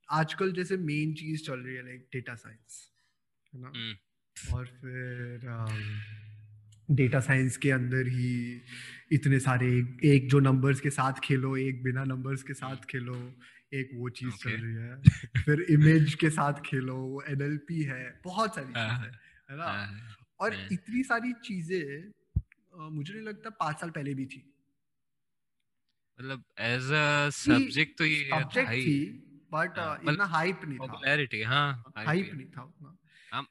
आजकल 0.08 0.52
जैसे 0.52 0.76
मेन 0.76 1.14
चीज़ 1.14 1.44
चल 1.44 1.60
रही 1.60 1.74
है 1.74 1.82
लाइक 1.82 2.08
डेटा 2.12 2.34
साइंस 2.34 2.92
है 3.52 3.60
ना? 3.60 3.68
हम्म। 3.68 4.56
और 4.56 4.66
फिर 4.66 5.48
डेटा 6.90 7.20
साइंस 7.20 7.56
के 7.56 7.70
अंदर 7.70 8.06
ही 8.08 8.62
इतने 9.12 9.38
सारे 9.40 9.68
एक 10.04 10.28
जो 10.28 10.40
नंबर्स 10.40 10.80
के 10.80 10.90
साथ 10.90 11.20
खेलो 11.24 11.56
एक 11.56 11.82
बिना 11.82 12.04
नंबर्स 12.04 12.42
के 12.42 12.54
साथ 12.54 12.84
खेलो 12.90 13.16
एक 13.74 13.90
वो 13.94 14.08
चीज़ 14.08 14.30
okay. 14.30 14.42
चल 14.42 14.60
रही 14.62 14.74
है। 14.74 15.42
फिर 15.44 15.60
इमेज 15.70 16.14
के 16.14 16.30
साथ 16.30 16.60
खेलो 16.66 17.22
एनएलपी 17.28 17.82
है 17.82 18.04
बहुत 18.24 18.54
सारी 18.54 18.66
चीज़ें 18.66 19.10
है। 19.50 19.56
ना? 19.56 19.70
और 20.40 20.54
इतनी 20.72 21.02
सारी 21.02 21.32
चीज़ें 21.44 22.12
मुझे 22.90 23.12
नहीं 23.14 23.22
लगता 23.22 23.50
पाँच 23.60 23.80
साल 23.80 23.90
पहले 23.90 24.14
भी 24.14 24.26
थी। 24.26 24.42
मतलब 26.18 26.44
एज 26.60 26.92
अ 26.92 27.30
सब्जेक्ट 27.36 27.98
तो 27.98 28.04
ये 28.04 28.22
सब्जेक्ट 28.30 28.72
थी 28.72 28.98
बट 29.52 29.78
हाँ, 29.78 29.98
इतना 30.02 30.24
हाइप 30.26 30.60
नहीं 30.64 30.78
था। 30.78 30.86
पॉपुलैरिटी 30.86 31.42
हाँ 31.42 31.92
हाइप 31.98 32.30
नहीं 32.34 32.46
था 32.46 32.62
उतना। 32.62 32.96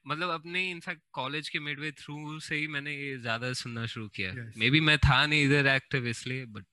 मतलब 0.08 0.30
अपने 0.30 0.70
इनफैक्ट 0.72 1.02
कॉलेज 1.14 1.50
के 1.50 1.60
मिडवे 1.60 1.92
थ्रू 1.94 2.40
से 2.40 2.56
ही 2.56 2.68
मैंने 2.68 2.96
ये 2.96 3.18
ज़्यादा 3.18 3.52
सुनना 3.56 3.86
शुरू 3.86 4.08
किया। 4.16 4.34
मे 4.58 4.70
बी 4.70 4.80
मैं 4.82 4.98
था 5.00 5.26
नहीं 5.26 5.46
इधर 5.46 5.68
एक्टिव 5.68 6.08
इसलिए 6.08 6.46
but 6.48 6.66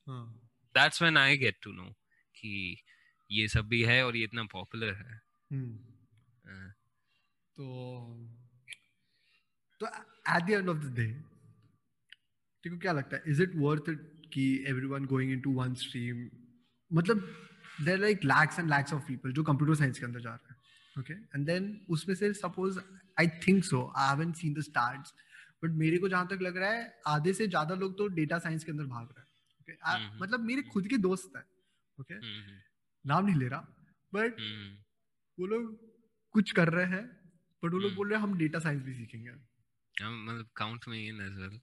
that's 0.75 1.03
when 1.03 1.17
I 1.17 1.37
get 1.37 1.57
to 1.63 1.73
know 1.73 1.91
कि 2.35 2.77
ये 3.31 3.49
सब 3.49 3.69
भी 3.69 3.83
है 3.85 4.05
और 4.07 4.17
ये 4.17 4.25
इतना 4.25 4.45
पॉपुलर 4.53 4.95
है। 4.95 5.21
हम्म। 5.51 6.51
हाँ। 6.51 6.71
तो 7.57 7.67
तो 9.81 9.87
at 9.87 10.43
the 10.43 10.51
end 10.51 10.69
of 10.69 10.79
the 10.79 10.95
day 10.97 11.07
देखो 12.65 12.79
क्या 12.79 12.93
लगता 12.93 13.17
है? 13.17 13.23
इज़ 13.27 13.43
इट 13.43 13.53
वर्थ 13.57 13.89
इट 13.91 14.31
कि 14.35 14.45
everyone 14.69 15.05
going 15.07 15.33
into 15.33 15.53
one 15.53 15.75
stream 15.77 16.29
मतलब 16.91 17.29
there 17.81 17.99
like 17.99 18.25
lakhs 18.25 18.59
and 18.59 18.69
lakhs 18.71 18.93
of 18.93 19.03
people 19.03 19.33
जो 19.33 19.43
कंप्यूटर 19.45 19.75
साइंस 19.75 19.99
के 19.99 20.05
अंदर 20.07 20.21
जा 20.21 20.31
रहे 20.31 20.49
हैं 20.49 20.61
ओके 20.97 21.15
एंड 21.35 21.47
देन 21.47 21.65
उसमें 21.91 22.15
से 22.15 22.33
suppose 22.35 22.79
I 23.21 23.29
think 23.47 23.65
so 23.65 23.93
I 23.97 24.09
haven't 24.09 24.37
seen 24.37 24.55
the 24.55 24.61
starts 24.61 25.15
but 25.65 25.71
मेरे 25.71 25.99
को 25.99 26.09
जहाँ 26.09 26.27
तक 26.27 26.39
लग 26.43 26.57
रहा 26.57 26.71
है 26.71 27.03
आधे 27.07 27.33
से 27.33 27.47
ज़्यादा 27.47 27.75
लोग 27.75 27.99
तो 27.99 28.07
डेटा 28.09 28.39
साइंस 28.39 28.65
के 28.65 28.73
अंदर 28.73 28.85
भाग 28.85 29.09
रहे 29.09 29.21
हैं 29.21 29.31
okay? 29.61 29.77
mm-hmm. 29.79 30.23
मतलब 30.23 30.41
मेरे 30.41 30.63
खुद 30.63 30.89
के 30.89 30.97
दोस्त 30.99 31.37
हैं 31.37 31.45
ओके 31.99 32.15
okay? 32.15 32.27
mm-hmm. 32.27 32.61
नाम 33.07 33.27
नहीं 33.27 33.37
ले 33.37 33.49
रहा 33.49 33.61
बट 34.13 34.41
हम्म। 34.41 34.77
वो 35.39 35.47
लोग 35.47 35.79
कुछ 36.35 36.53
कर 36.53 36.69
रहे 36.69 36.87
हैं 36.87 37.05
बट 37.63 37.73
वो 37.73 37.79
लोग। 37.79 37.95
बोल 37.95 38.11
रहे 38.11 38.19
हैं 38.19 38.27
हम 38.27 38.39
डेटा 38.39 38.59
साइंस 38.59 38.83
भी 38.83 38.95
सीखेंगे 38.95 39.31
मतलब 39.31 40.49
काउंट 40.57 40.89
में 40.89 40.99
इन 40.99 41.21
एज 41.21 41.39
वेल 41.39 41.61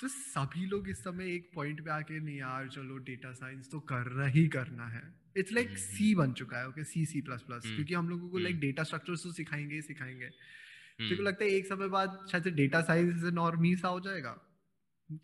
तो 0.00 0.08
सभी 0.08 0.66
लोग 0.66 0.88
इस 0.88 1.02
समय 1.04 1.34
एक 1.34 1.50
पॉइंट 1.54 1.84
पे 1.84 1.90
आके 1.90 2.18
नहीं 2.20 2.36
यार 2.36 2.68
चलो 2.68 2.96
डेटा 2.98 3.32
साइंस 3.32 3.70
तो 3.70 3.80
करना 3.80 4.26
ही 4.26 4.46
करना 4.48 4.86
है 4.86 5.02
इट्स 5.36 5.52
लाइक 5.52 5.78
सी 5.78 6.14
बन 6.14 6.32
चुका 6.32 6.58
है 6.58 6.68
okay 6.68 6.84
C 6.84 7.04
C 7.06 7.20
plus 7.20 7.42
plus 7.42 7.62
क्योंकि 7.66 7.94
हम 7.94 8.08
लोगों 8.08 8.28
को 8.28 8.38
लाइक 8.38 8.60
डेटा 8.60 8.82
स्ट्रक्चर 8.82 9.16
तो 9.16 9.32
सिखाएँगे 9.32 9.74
ही 9.74 9.82
सिखाएँगे। 9.82 10.28
तो 10.28 11.16
को 11.16 11.22
लगता 11.22 11.44
है 11.44 11.50
एक 11.50 11.66
समय 11.66 11.88
बाद 11.88 12.26
शायद 12.32 12.48
डेटा 12.54 12.80
साइंस 12.82 13.22
नॉर्मी 13.32 13.74
सा 13.76 13.88
हो 13.88 14.00
जाएगा। 14.00 14.30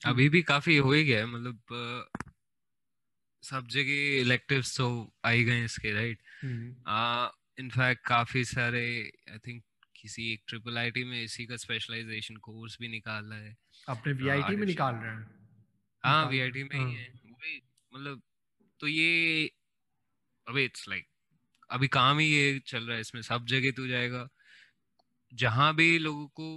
अभी 0.06 0.28
भी 0.28 0.42
काफ़ी 0.42 0.76
हो 0.76 0.92
ही 0.92 1.04
गया 1.04 1.26
मतलब 1.26 2.08
सब 3.42 3.66
जगह 3.68 4.20
इलेक्टिव्स 4.20 4.76
तो 4.76 4.88
आ 5.24 5.30
ही 5.30 5.44
गए 5.44 5.64
इसके 5.64 5.92
राइट 5.92 6.18
इनफैक्ट 7.60 8.06
काफ़ी 8.06 8.44
सारे 8.44 8.84
आई 9.30 9.38
थिंक 9.38 9.62
किसी 9.96 10.32
एक 10.32 10.42
ट्रिपल 10.48 10.78
आईटी 10.78 11.04
में 11.04 11.22
इसी 11.22 11.46
का 11.46 11.56
स्पेशलाइजेशन 11.56 12.36
कोर्स 12.36 12.76
भी 12.80 12.88
निकाल 12.88 13.24
रहा 13.24 13.38
है। 13.38 13.56
अपने 13.88 14.12
वीआईटी 14.12 14.56
में 14.56 14.66
निकाल 14.66 14.94
रहे 14.94 15.10
हैं। 15.10 15.26
हाँ 16.04 16.28
वीआईटी 16.30 16.62
में 16.62 16.74
ही 16.74 16.82
हाँ। 16.82 16.90
है 16.90 17.08
वही 17.26 17.60
मतलब 17.92 18.22
तो 18.80 18.88
ये 18.88 19.50
अबे 20.48 20.64
इट्स 20.64 20.88
लाइक 20.88 21.06
अभी 21.70 21.88
काम 21.88 22.18
ही 22.18 22.26
ये 22.26 22.58
चल 22.66 22.84
रहा 22.84 22.94
है 22.94 23.00
इसमें 23.00 23.22
सब 23.22 23.46
जगह 23.46 23.70
तू 23.70 23.86
जाएगा 23.86 24.28
जहाँ 25.32 25.74
भी 25.74 25.98
लोगों 25.98 26.26
को 26.26 26.48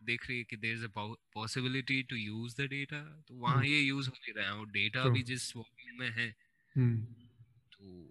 देख 0.00 0.28
रही 0.28 0.38
है 0.38 0.44
कि 0.44 0.56
there 0.56 0.74
is 0.74 0.84
a 0.84 0.88
possibility 1.34 2.02
to 2.02 2.16
use 2.16 2.54
the 2.56 2.66
data 2.68 3.00
तो 3.28 3.34
वहाँ 3.34 3.56
hmm. 3.56 3.66
ये 3.66 3.80
यूज़ 3.80 4.08
हो 4.08 4.16
नहीं 4.16 4.34
रहा 4.34 4.46
है 4.46 4.58
और 4.58 4.66
डेटा 4.70 5.04
भी 5.08 5.22
जिस 5.22 5.56
वॉल्यूम 5.56 6.00
में 6.00 6.10
है 6.10 6.28
hmm. 6.76 6.96
तो 7.72 8.10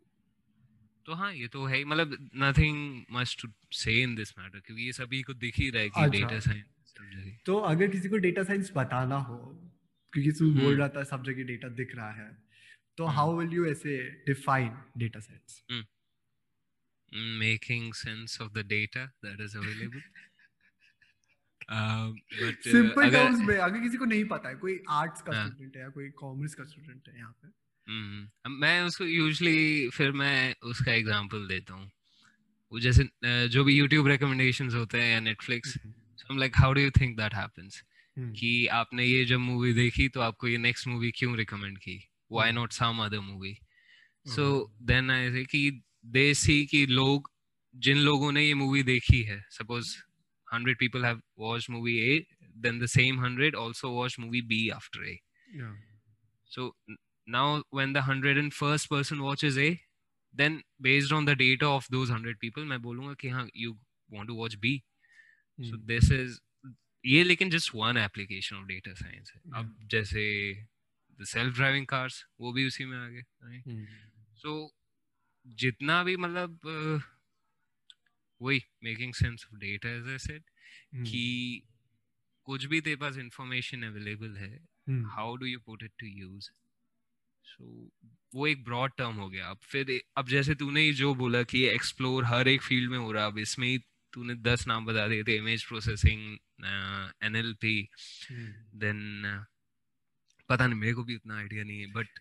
तो 1.06 1.14
हाँ 1.14 1.34
ये 1.34 1.48
तो 1.48 1.66
है 1.66 1.78
ही 1.78 1.86
मतलब 1.86 2.30
नथिंग 2.36 3.04
मच 3.12 3.36
टू 3.42 3.48
से 3.74 4.02
इन 4.02 4.16
दिस 4.16 4.38
मैटर 4.40 4.60
क्योंकि 4.60 4.84
ये 4.84 4.94
सभी 4.94 5.22
को 5.22 5.34
दिख 5.34 5.60
ही 5.60 5.70
रहा 5.70 5.82
है 5.82 5.90
कि 5.90 6.10
डेटा 6.10 6.36
अच्छा। 6.36 6.52
साइंस 6.52 7.42
तो 7.46 7.58
अगर 7.66 7.88
किसी 7.88 8.10
को 8.10 8.18
डेटा 8.18 8.44
साइंस 8.44 8.72
बताना 8.76 9.16
हो 9.22 9.38
क्योंकि 10.14 10.32
तू 10.32 10.46
hmm. 10.46 10.62
बोल 10.62 10.78
रहा 10.78 10.88
था 10.90 11.04
सब 11.04 11.24
जगह 11.24 11.44
डेटा 11.44 11.68
दिख 11.74 11.96
रहा 11.96 12.12
है 12.12 12.30
तो 12.98 13.06
हाउ 13.06 13.40
विल 13.40 13.54
यू 13.54 13.66
ऐसे 13.66 14.10
define 14.10 14.78
data 14.98 15.20
science 15.20 15.64
making 17.40 17.94
sense 17.94 18.40
of 18.40 18.48
the 18.54 18.64
data 18.64 19.02
that 19.22 19.40
is 19.40 19.56
available. 19.56 20.02
Simple 22.64 23.12
terms 23.12 23.40
में 23.40 23.58
अगर 23.58 23.80
किसी 23.80 23.98
को 23.98 24.06
नहीं 24.06 24.26
पता 24.26 24.50
है 24.50 24.56
कोई 24.56 24.80
आर्ट्स 24.90 25.22
का 25.22 25.32
स्टूडेंट 25.32 25.76
हाँ। 25.76 25.80
है 25.80 25.82
या 25.82 25.90
कोई 25.90 26.10
कॉमर्स 26.10 26.54
का 26.54 26.64
स्टूडेंट 26.64 27.10
है 27.10 27.18
यहाँ 27.18 27.32
पे। 27.32 27.48
हम्म, 27.92 28.52
मैं 28.52 28.82
उसको 28.82 29.06
यूजुअली 29.06 29.90
फिर 29.90 30.12
मैं 30.12 30.56
उसका 30.64 30.92
एग्जांपल 30.92 31.48
देता 31.48 31.74
हूँ। 31.74 31.92
वो 32.72 32.80
जैसे 32.80 33.10
जो 33.48 33.64
भी 33.64 33.82
YouTube 33.82 34.08
रिकमेंडेशंस 34.08 34.74
होते 34.74 35.02
हैं 35.02 35.22
या 35.22 35.34
Netflix 35.34 35.62
so 36.18 36.38
like 36.38 36.54
how 36.56 36.74
do 36.74 36.82
you 36.82 36.92
think 36.92 37.18
that 37.18 37.34
happens 37.34 37.84
कि 38.20 38.68
आपने 38.68 39.06
ये 39.06 39.26
जब 39.26 39.38
मूवी 39.38 39.74
देखी 39.74 40.10
तो 40.10 40.22
आपको 40.22 40.48
ये 40.48 40.58
नेक्स्ट 40.58 40.88
मूवी 40.88 41.12
क्यों 41.12 41.38
रिकमेंड 41.38 41.78
की? 41.78 42.13
Why 42.34 42.52
not 42.52 42.72
some 42.74 43.04
other 43.06 43.20
movie 43.20 43.54
so 44.36 44.48
then 44.92 45.12
I 45.12 45.32
say 45.32 45.44
कि 45.52 45.70
दे 46.18 46.34
सी 46.46 46.66
कि 46.72 46.86
लोग 46.86 47.30
जिन 47.76 47.98
लोगों 47.98 48.32
ने 48.32 48.46
ये 48.46 48.54
मूवी 48.54 48.84
देखी 48.84 49.22
है 49.24 49.44
suppose 49.52 49.96
100 50.54 50.76
people 50.80 51.04
have 51.04 51.22
watched 51.36 51.70
movie 51.70 52.00
A, 52.12 52.28
then 52.66 52.80
the 52.80 52.88
same 52.88 53.18
100 53.18 53.56
also 53.56 53.92
watched 53.92 54.20
movie 54.20 54.42
B 54.42 54.72
after 54.72 55.04
A. 55.04 55.20
Yeah. 55.56 55.74
So 56.46 56.76
now 57.28 57.64
when 57.72 57.94
the 57.94 58.02
101st 58.02 58.90
person 58.90 59.24
watches 59.24 59.58
A, 59.58 59.80
then 60.34 60.62
based 60.80 61.12
on 61.12 61.26
the 61.26 61.36
data 61.36 61.68
of 61.68 61.88
those 61.90 62.12
100 62.12 62.40
people, 62.40 62.66
मैं 62.66 62.82
बोलूँगा 62.82 63.14
कि 63.22 63.30
हाँ 63.30 63.48
you 63.54 63.76
want 64.10 64.28
to 64.28 64.36
watch 64.36 64.60
B. 64.60 64.84
Hmm. 65.60 65.70
So 65.70 65.78
this 65.86 66.12
is 66.12 66.40
ये 67.06 67.24
लेकिन 67.24 67.50
just 67.52 67.74
one 67.74 67.98
application 67.98 68.58
of 68.58 68.68
data 68.68 68.96
science 68.96 69.32
है. 69.36 69.42
अब 69.56 69.76
जैसे 69.92 70.24
the 71.20 71.26
self 71.26 71.54
driving 71.54 71.86
cars 71.86 72.24
वो 72.40 72.54
भी 72.54 72.68
उसी 72.68 72.86
में 72.86 72.98
आ 72.98 73.08
गए. 73.08 73.24
Right? 73.42 73.68
Hmm. 73.68 73.86
So 74.36 74.70
जितना 75.46 76.04
भी 76.04 76.16
मतलब 76.18 76.60
वही 78.42 78.62
making 78.84 79.14
sense 79.14 79.46
of 79.46 79.60
data 79.60 79.90
as 79.90 80.08
I 80.10 80.18
said 80.18 80.44
कि 81.06 81.62
कुछ 82.48 82.66
भी 82.66 82.82
तेरे 82.82 82.96
पास 82.96 83.18
इंफॉर्मेशन 83.18 83.84
अवेलेबल 83.84 84.36
है 84.38 84.56
how 85.16 85.36
do 85.36 85.46
you 85.46 85.60
put 85.66 85.84
it 85.84 85.92
to 86.00 86.08
use 86.08 86.50
so 87.46 87.90
वो 88.36 88.48
एक 88.48 88.64
ब्रॉड 88.64 88.92
टर्म 88.98 89.16
हो 89.16 89.30
गया 89.30 89.50
अब 89.50 89.60
फिर 89.64 90.00
अब 90.18 90.30
जैसे 90.30 90.56
तूने 90.56 90.92
जो 90.94 91.14
बोला 91.16 91.44
कि 91.44 91.64
एक्सप्लोर 91.68 92.26
हर 92.26 92.48
एक 92.48 92.62
फ़ील्ड 92.62 92.92
में 92.92 92.98
हो 92.98 93.12
रहा 93.12 93.26
अब 93.26 93.38
इसमें 93.38 93.68
ही 93.68 93.78
तूने 94.14 94.36
दस 94.50 94.68
नाम 94.68 94.86
बता 94.86 95.08
दिए 95.08 95.24
थे 95.24 95.36
image 95.38 95.66
processing 95.66 96.22
N 97.26 97.36
L 97.36 97.54
P 97.62 97.76
then 98.76 99.00
पता 100.54 100.68
नहीं 100.68 100.80
मेरे 100.80 100.94
को 100.94 101.04
भी 101.04 101.16
उतना 101.16 101.38
आइडिया 101.38 101.64
नहीं 101.64 101.80
है 101.80 101.92
बट 101.92 102.20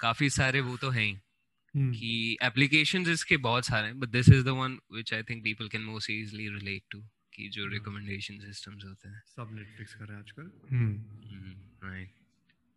काफ़ी 0.00 0.30
सारे 0.30 0.60
वो 0.60 0.76
तो 0.76 0.90
हैं 0.90 1.10
hmm. 1.14 1.92
कि 1.96 2.38
एप्लीकेशंस 2.42 3.08
इसके 3.08 3.36
बहुत 3.48 3.66
सारे 3.66 3.86
हैं 3.86 3.98
but 4.00 4.08
this 4.10 4.28
is 4.28 4.44
the 4.44 4.56
one 4.56 4.78
which 4.92 5.14
I 5.14 5.22
think 5.22 5.42
people 5.44 5.68
can 5.68 5.82
most 5.82 6.10
easily 6.10 6.48
relate 6.48 6.82
to 6.90 7.02
कि 7.34 7.48
जो 7.48 7.66
रिकमेंडेशन 7.66 8.34
hmm. 8.34 8.46
सिस्टम्स 8.46 8.84
होते 8.84 9.08
हैं 9.08 9.22
सब 9.26 9.54
नेटफ्लिक्स 9.54 9.94
कर 9.94 10.04
रहे 10.04 10.16
हैं 10.16 10.24
आजकल 10.24 10.50
हम्म 10.72 11.88
राइट 11.88 12.20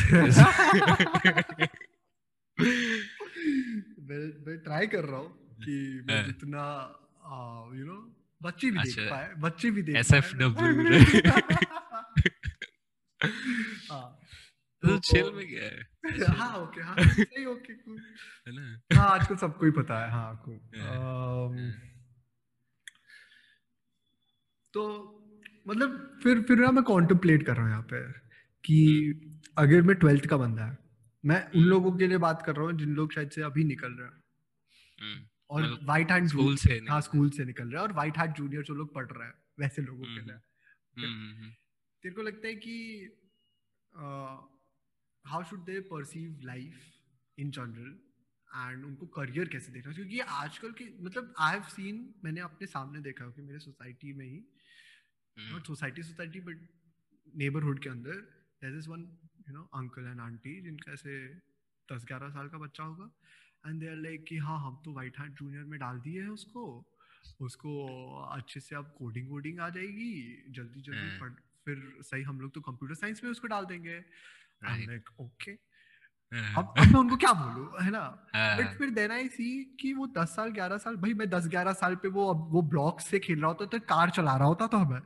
मैं 4.06 4.20
मैं 4.48 4.58
ट्राई 4.64 4.88
कर 4.88 5.06
रहा 5.06 5.20
हूँ 5.20 5.32
कि 5.58 5.78
मैं 6.08 6.16
हाँ। 6.16 6.26
जितना 6.26 6.64
यू 7.76 7.86
नो 7.86 7.98
बच्चे 8.42 8.72
भी 8.72 8.78
देख 8.80 8.98
अच्छा। 8.98 9.10
पाए 9.10 9.34
बच्चे 9.40 9.72
भी 9.72 9.82
देख 9.82 9.96
एसएफडब्ल्यू 9.96 11.32
हाँ 11.32 12.04
तो 13.28 14.98
चिल 15.00 15.32
में 15.34 15.48
क्या 15.48 15.64
है? 15.64 15.88
हाँ 16.38 16.58
ओके 16.58 16.82
हाँ 16.82 16.96
सही 17.24 17.46
ओके 17.46 17.74
कूल 17.74 18.00
है 18.48 18.56
ना? 18.56 18.98
हाँ 18.98 19.10
आजकल 19.10 19.36
सबको 19.36 19.66
ही 19.66 19.72
पता 19.72 20.06
है 20.06 20.12
हाँ 20.12 20.42
कूल 20.46 20.60
तो 24.74 25.12
मतलब 25.68 26.20
फिर 26.24 26.42
फिर 26.42 26.58
ना 26.58 26.72
मैं 26.72 26.84
कॉन्टेम्पलेट 26.84 27.46
कर 27.46 27.54
रहा 27.54 27.64
हूँ 27.64 27.72
यहाँ 27.72 27.84
पे 27.84 28.12
कि 28.64 28.86
हम्म। 29.06 29.40
अगर 29.58 29.82
मैं 29.82 29.96
ट्वेल्थ 29.96 30.26
का 30.26 30.38
बंदा 30.38 30.66
है 30.66 30.78
मैं 31.26 31.44
उन 31.46 31.52
हम्म। 31.56 31.70
लोगों 31.70 31.92
के 31.98 32.08
लिए 32.08 32.18
बात 32.18 32.42
कर 32.42 32.56
रहा 32.56 32.66
हूँ 32.66 32.74
जिन 32.74 32.90
लोग 32.90 33.14
शायद 33.14 33.30
से 33.30 33.42
अभी 33.42 33.64
निकल 33.64 33.92
रहे 33.92 34.08
हैं। 34.08 34.24
हम्म। 35.02 35.26
और 35.50 35.80
व्हाइट 35.84 36.12
हैंड 36.12 36.28
स्कूल 36.28 36.56
से 36.56 36.82
हाँ 36.90 37.02
स्कूल 37.02 37.30
से 37.30 37.46
निकल 37.46 37.64
रहे 37.64 37.74
हैं 37.74 37.82
और 37.82 37.94
व्हाइट 37.94 38.18
हैंड 38.18 38.34
जूनियर 38.34 38.64
जो 38.64 38.74
लोग 38.74 38.94
पढ़ 38.94 39.06
रहे 39.06 39.28
हैं 39.28 39.34
वैसे 39.60 39.82
लोगों 39.82 40.04
के 40.04 40.22
लिए। 40.22 40.36
तेरे 42.06 42.16
को 42.16 42.22
लगता 42.22 42.48
है 42.48 42.56
कि 42.56 42.74
how 45.26 45.44
should 45.44 45.64
they 45.66 45.80
perceive 45.82 46.40
life 46.44 47.40
in 47.40 47.52
general 47.52 47.94
and 48.50 48.84
उनको 48.86 49.06
करियर 49.06 49.48
कैसे 49.48 49.72
देखना 49.72 49.94
क्योंकि 49.94 50.20
आजकल 50.20 50.72
के 50.72 50.86
मतलब 51.04 51.34
आई 51.40 51.54
हैव 51.54 51.64
सीन 51.64 52.14
मैंने 52.24 52.42
अपने 52.42 52.68
सामने 52.68 53.00
देखा 53.00 53.30
कि 53.30 53.42
मेरे 53.42 53.60
सोसाइटी 53.60 54.14
में 54.14 54.26
ही 54.26 54.38
not 55.38 55.68
society 55.68 56.04
society 56.04 56.40
but 56.40 56.68
neighbourhood 57.36 57.82
के 57.84 57.90
अंदर 57.90 58.22
there 58.62 58.78
is 58.78 58.90
one 58.90 59.08
you 59.48 59.54
know 59.54 59.64
uncle 59.74 60.06
and 60.06 60.20
aunty 60.20 60.62
जिनका 60.62 60.92
ऐसे 60.92 61.18
दस 61.94 62.06
ग्यारह 62.08 62.30
साल 62.30 62.50
का 62.50 62.58
बच्चा 62.58 62.84
होगा 62.84 63.10
एंड 63.68 63.80
दे 63.80 63.88
आर 63.88 63.96
लाइक 63.96 64.24
कि 64.24 64.38
हाँ 64.38 64.60
हम 64.68 64.82
तो 64.86 64.94
वाइट 64.94 65.20
हार्ट 65.20 65.34
जूनियर 65.34 65.64
में 65.64 65.80
डाल 65.80 66.00
दिए 66.00 66.22
हैं 66.22 66.38
उसको 66.38 66.68
उसको 67.42 67.74
अच्छे 68.32 68.60
से 68.60 68.76
अब 68.76 68.96
कोडिंग 68.98 69.30
वोडिंग 69.30 69.60
आ 69.60 69.70
जाएगी 69.70 70.14
जल्दी 70.50 70.82
जल्दी। 70.82 71.20
पढ़ 71.20 71.34
फिर 71.66 71.84
सही 72.02 72.24
हम 72.24 72.40
लोग 72.42 72.54
तो 72.54 72.62
कंप्यूटर 72.62 72.96
साइंस 72.96 73.24
में 73.24 73.32
उसको 73.32 73.48
डाल 73.48 73.66
देंगे। 73.66 73.98
ओके 75.22 75.52
हाँ। 76.32 76.54
अब 76.58 76.74
अब 76.80 76.88
मैं 76.88 77.00
उनको 77.00 77.16
क्या 77.18 77.32
बोलूँ 77.34 77.84
है 77.84 77.92
ना? 77.92 78.00
बट 78.36 78.36
हाँ। 78.36 78.74
फिर 78.78 78.90
देन 78.90 79.12
आई 79.12 79.28
सी 79.28 79.78
कि 79.80 79.94
वो 79.94 80.08
दस 80.08 80.36
साल 80.36 80.50
ग्यारह 80.50 80.78
साल 80.78 80.96
भाई 80.96 81.14
मैं 81.14 81.30
दस 81.30 81.48
ग्यारह 81.48 81.74
साल 81.74 81.96
पे 81.96 82.08
वो 82.08 82.28
अब 82.34 82.48
वो 82.52 82.62
ब्लॉक 82.62 83.02
से 83.02 83.20
खेल 83.20 83.40
रहा 83.40 83.48
होता 83.48 83.66
तो 83.66 83.80
कार 83.80 84.10
चला 84.10 84.36
रहा 84.38 84.48
होता 84.48 84.68
तो 84.68 84.78
हमें 84.78 85.00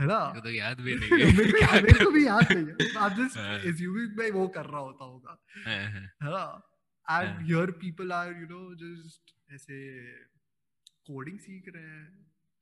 है 0.00 0.06
ना? 0.06 0.18
तो 0.40 0.50
याद 0.50 0.80
भी 0.80 0.94
नहीं 1.00 1.10
है। 1.10 1.36
मेरे 1.36 1.52
को 1.52 1.72
मेरे 1.72 2.04
को 2.04 2.10
भी 2.10 2.26
याद 2.26 2.52
नहीं 2.52 2.66
है। 2.66 2.76
जस्ट 3.16 3.66
एज्यूमिंग 3.66 4.16
मैं 4.18 4.30
वो 4.30 4.46
कर 4.48 4.66
रहा 4.66 4.80
होता 4.80 5.04
होगा 5.04 5.36
है 5.66 6.00
ना? 6.22 6.46
And 7.06 7.46
here 7.46 7.70
people 7.70 8.12
are 8.12 8.32
you 8.32 8.46
know 8.46 8.74
just 8.74 9.34
ऐसे 9.52 9.80
कोडिंग 11.06 11.38
सीख 11.38 11.64
रहे 11.74 11.82
हैं। 11.82 12.06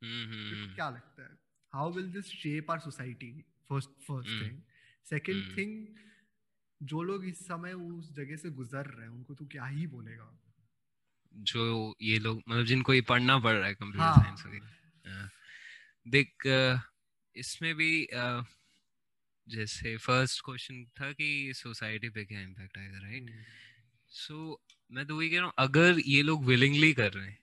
हम्म, 0.02 0.24
हम्म, 0.32 0.54
हम्म। 0.54 0.74
क्या 0.74 0.90
लगता 0.90 1.22
है? 1.22 1.43
How 1.74 1.92
will 1.92 2.12
this 2.12 2.26
shape 2.26 2.70
our 2.70 2.80
society 2.80 3.44
first 3.68 3.90
first 3.90 4.42
thing 4.42 4.60
second 5.04 5.56
thing 5.56 5.86
जो 6.82 7.02
लोग 7.02 7.24
इस 7.24 7.46
समय 7.46 7.72
उस 7.72 8.12
जगह 8.12 8.36
से 8.36 8.50
गुजर 8.50 8.86
रहे 8.86 9.06
हैं 9.06 9.14
उनको 9.14 9.34
तू 9.34 9.46
क्या 9.46 9.66
ही 9.66 9.86
बोलेगा? 9.86 10.38
जो 11.34 11.96
ये 12.02 12.18
लोग 12.18 12.42
मतलब 12.48 12.64
जिनको 12.64 12.94
ये 12.94 13.00
पढ़ना 13.00 13.38
पड़ 13.38 13.54
रहा 13.54 13.66
है 13.66 13.74
कंप्यूटर 13.74 13.98
हाँ. 13.98 14.14
साइंस 14.14 14.46
वगैरह 14.46 15.30
देख 16.08 16.46
इसमें 17.36 17.74
भी 17.74 18.08
जैसे 19.48 19.96
फ़र्स्ट 19.96 20.40
क्वेश्चन 20.44 20.84
था 21.00 21.12
कि 21.12 21.52
सोसाइटी 21.54 22.08
पे 22.08 22.24
क्या 22.24 22.40
इम्पैक्ट 22.40 22.78
आएगा 22.78 22.98
राइट 22.98 23.30
सो 24.08 24.62
मैं 24.92 25.06
तो 25.06 25.16
वही 25.16 25.30
कह 25.30 25.36
रहा 25.36 25.44
हूँ 25.44 25.52
अगर 25.58 25.98
ये 26.06 26.22
लोग 26.22 26.44
विलिंगली 26.44 26.92
कर 26.92 27.12
रहे 27.12 27.26
हैं 27.26 27.38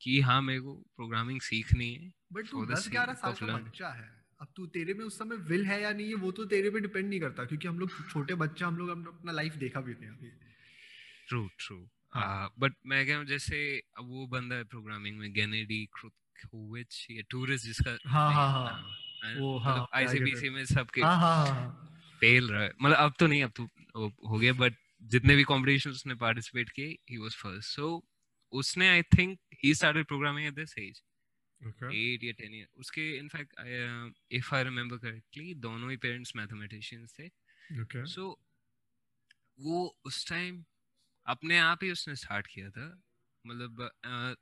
कि 0.00 0.20
हाँ 0.20 0.42
मेरे 0.42 0.60
को 0.60 0.74
प्रोग्रामिंग 0.74 1.40
सीखनी 1.40 1.94
है 1.94 2.17
बट 2.32 2.48
तू 2.48 2.66
दस 2.66 2.88
ग्यारह 2.90 3.14
साल 3.14 3.32
का 3.32 3.46
बच्चा 3.46 3.88
है। 3.88 4.10
अब 4.40 4.48
तू 4.56 4.66
तेरे 4.66 4.94
में 4.94 5.04
उस 5.04 5.18
समय 5.18 5.36
विल 5.36 5.64
है 5.66 5.82
या 5.82 5.92
नहीं 5.92 6.08
है 6.08 6.14
वो 6.14 6.30
तो 6.32 6.44
तेरे 6.44 6.70
पे 6.70 6.80
डिपेंड 6.80 7.08
नहीं 7.08 7.20
करता 7.20 7.44
क्योंकि 7.44 7.68
हम 7.68 7.78
लोग 7.78 7.90
छोटे 8.10 8.34
बच्चे 8.34 8.64
हम 8.64 8.76
लोग 8.76 9.08
अपना 9.08 9.32
लाइफ 9.32 9.54
देखा 9.54 9.80
भी 9.80 9.92
नहीं 9.92 10.10
अभी। 10.10 10.30
ट्रू 11.28 11.48
ट्रू 11.58 11.88
बट 12.58 12.74
मैं 12.86 13.06
कह 13.06 13.24
जैसे 13.24 13.82
अब 13.98 14.08
वो 14.08 14.26
बंदा 14.26 14.56
है 14.56 14.64
प्रोग्रामिंग 14.64 15.18
में 15.18 15.32
गेनेडी 15.32 15.84
क्रुकोविच 15.92 17.06
ये 17.10 17.22
टूरिस्ट 17.30 17.66
जिसका 17.66 17.96
हाँ 18.06 18.32
हाँ 18.34 18.52
हाँ। 18.52 19.34
वो 19.36 19.58
हाँ 19.58 19.88
आईसीबीसी 19.94 20.50
में 20.50 20.64
सबके 20.64 21.00
हाँ 21.00 21.16
हाँ 21.16 21.46
हाँ 21.46 21.84
फेल 22.20 22.48
रहा 22.48 22.68
मतलब 22.82 22.96
अब 22.96 23.14
तो 23.18 23.26
नहीं 23.26 23.42
अब 23.42 23.52
तो 23.56 23.64
हो 24.28 24.38
गया 24.38 24.52
बट 24.52 24.74
जितने 25.02 25.36
भी 25.36 25.44
कॉम्पिटिशन 25.44 25.90
उसने 25.90 26.14
पार्टिसिपेट 26.14 26.70
किए 26.70 26.98
ही 27.10 27.16
वाज 27.16 27.34
फ़र्स्ट 27.34 27.68
सो 27.68 28.04
उसने 28.52 28.88
I 28.88 29.02
think 29.02 29.38
he 29.64 29.74
started 29.74 30.06
programming 30.06 30.46
at 30.46 30.54
this 30.54 30.78
age 30.78 31.02
at 31.92 32.24
या 32.24 32.32
टेन 32.38 32.54
ईयर 32.54 32.68
उसके 32.78 33.10
in fact 33.18 33.54
if 34.32 34.54
I 34.54 34.64
remember 34.64 34.98
correctly 34.98 35.54
दोनों 35.60 35.90
ही 35.90 35.96
पेरेंट्स 35.98 36.36
मैथमेटिशियंस 36.36 37.14
थे। 37.18 37.28
सो 38.06 38.36
वो 39.58 39.86
उस 40.04 40.28
टाइम 40.28 40.64
अपने 41.26 41.58
आप 41.60 41.84
ही 41.84 41.90
उसने 41.92 42.14
स्टार्ट 42.16 42.46
किया 42.46 42.70
था। 42.70 42.86
मतलब 43.44 43.80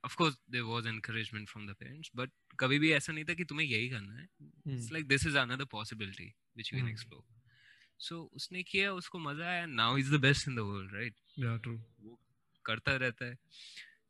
of 0.05 0.17
course 0.17 0.37
there 0.51 0.65
was 0.65 0.87
encouragement 0.87 1.49
from 1.49 1.67
the 1.69 1.75
parents 1.81 2.11
but 2.17 2.31
कभी 2.61 2.79
भी 2.79 2.93
ऐसा 2.93 3.13
नहीं 3.13 3.25
था 3.25 3.35
कि 3.35 3.45
तुम्हें 3.45 3.67
यही 3.67 3.89
करना 3.91 4.15
है। 4.15 4.25
It's 4.69 4.93
like 4.93 5.07
this 5.09 5.27
is 5.27 5.39
another 5.39 5.65
possibility 5.73 6.27
which 6.27 6.73
you 6.73 6.79
can 6.79 6.89
explore 6.89 7.23
so 8.01 8.23
उसने 8.35 8.63
किया 8.65 8.93
उसको 8.95 9.19
मज़ा 9.21 9.47
आया। 9.47 9.67
Now 9.67 9.99
is 9.99 10.15
the 10.17 10.21
best 10.23 10.49
in 10.49 10.57
the 10.57 10.61
world 10.63 10.95
right 10.95 11.15
या 11.41 11.57
ट्रू 11.59 11.77
वो 12.01 12.19
करता 12.65 12.97
रहता 12.97 13.27
है। 13.27 13.37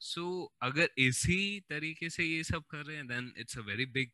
सो 0.00 0.20
so, 0.20 0.48
अगर 0.62 0.88
इसी 0.98 1.60
तरीके 1.70 2.08
से 2.10 2.24
ये 2.24 2.42
सब 2.44 2.64
कर 2.70 2.84
रहे 2.86 2.96
हैं 2.96 3.06
then 3.06 3.32
it's 3.38 3.58
a 3.58 3.60
very 3.62 3.86
big 3.92 4.10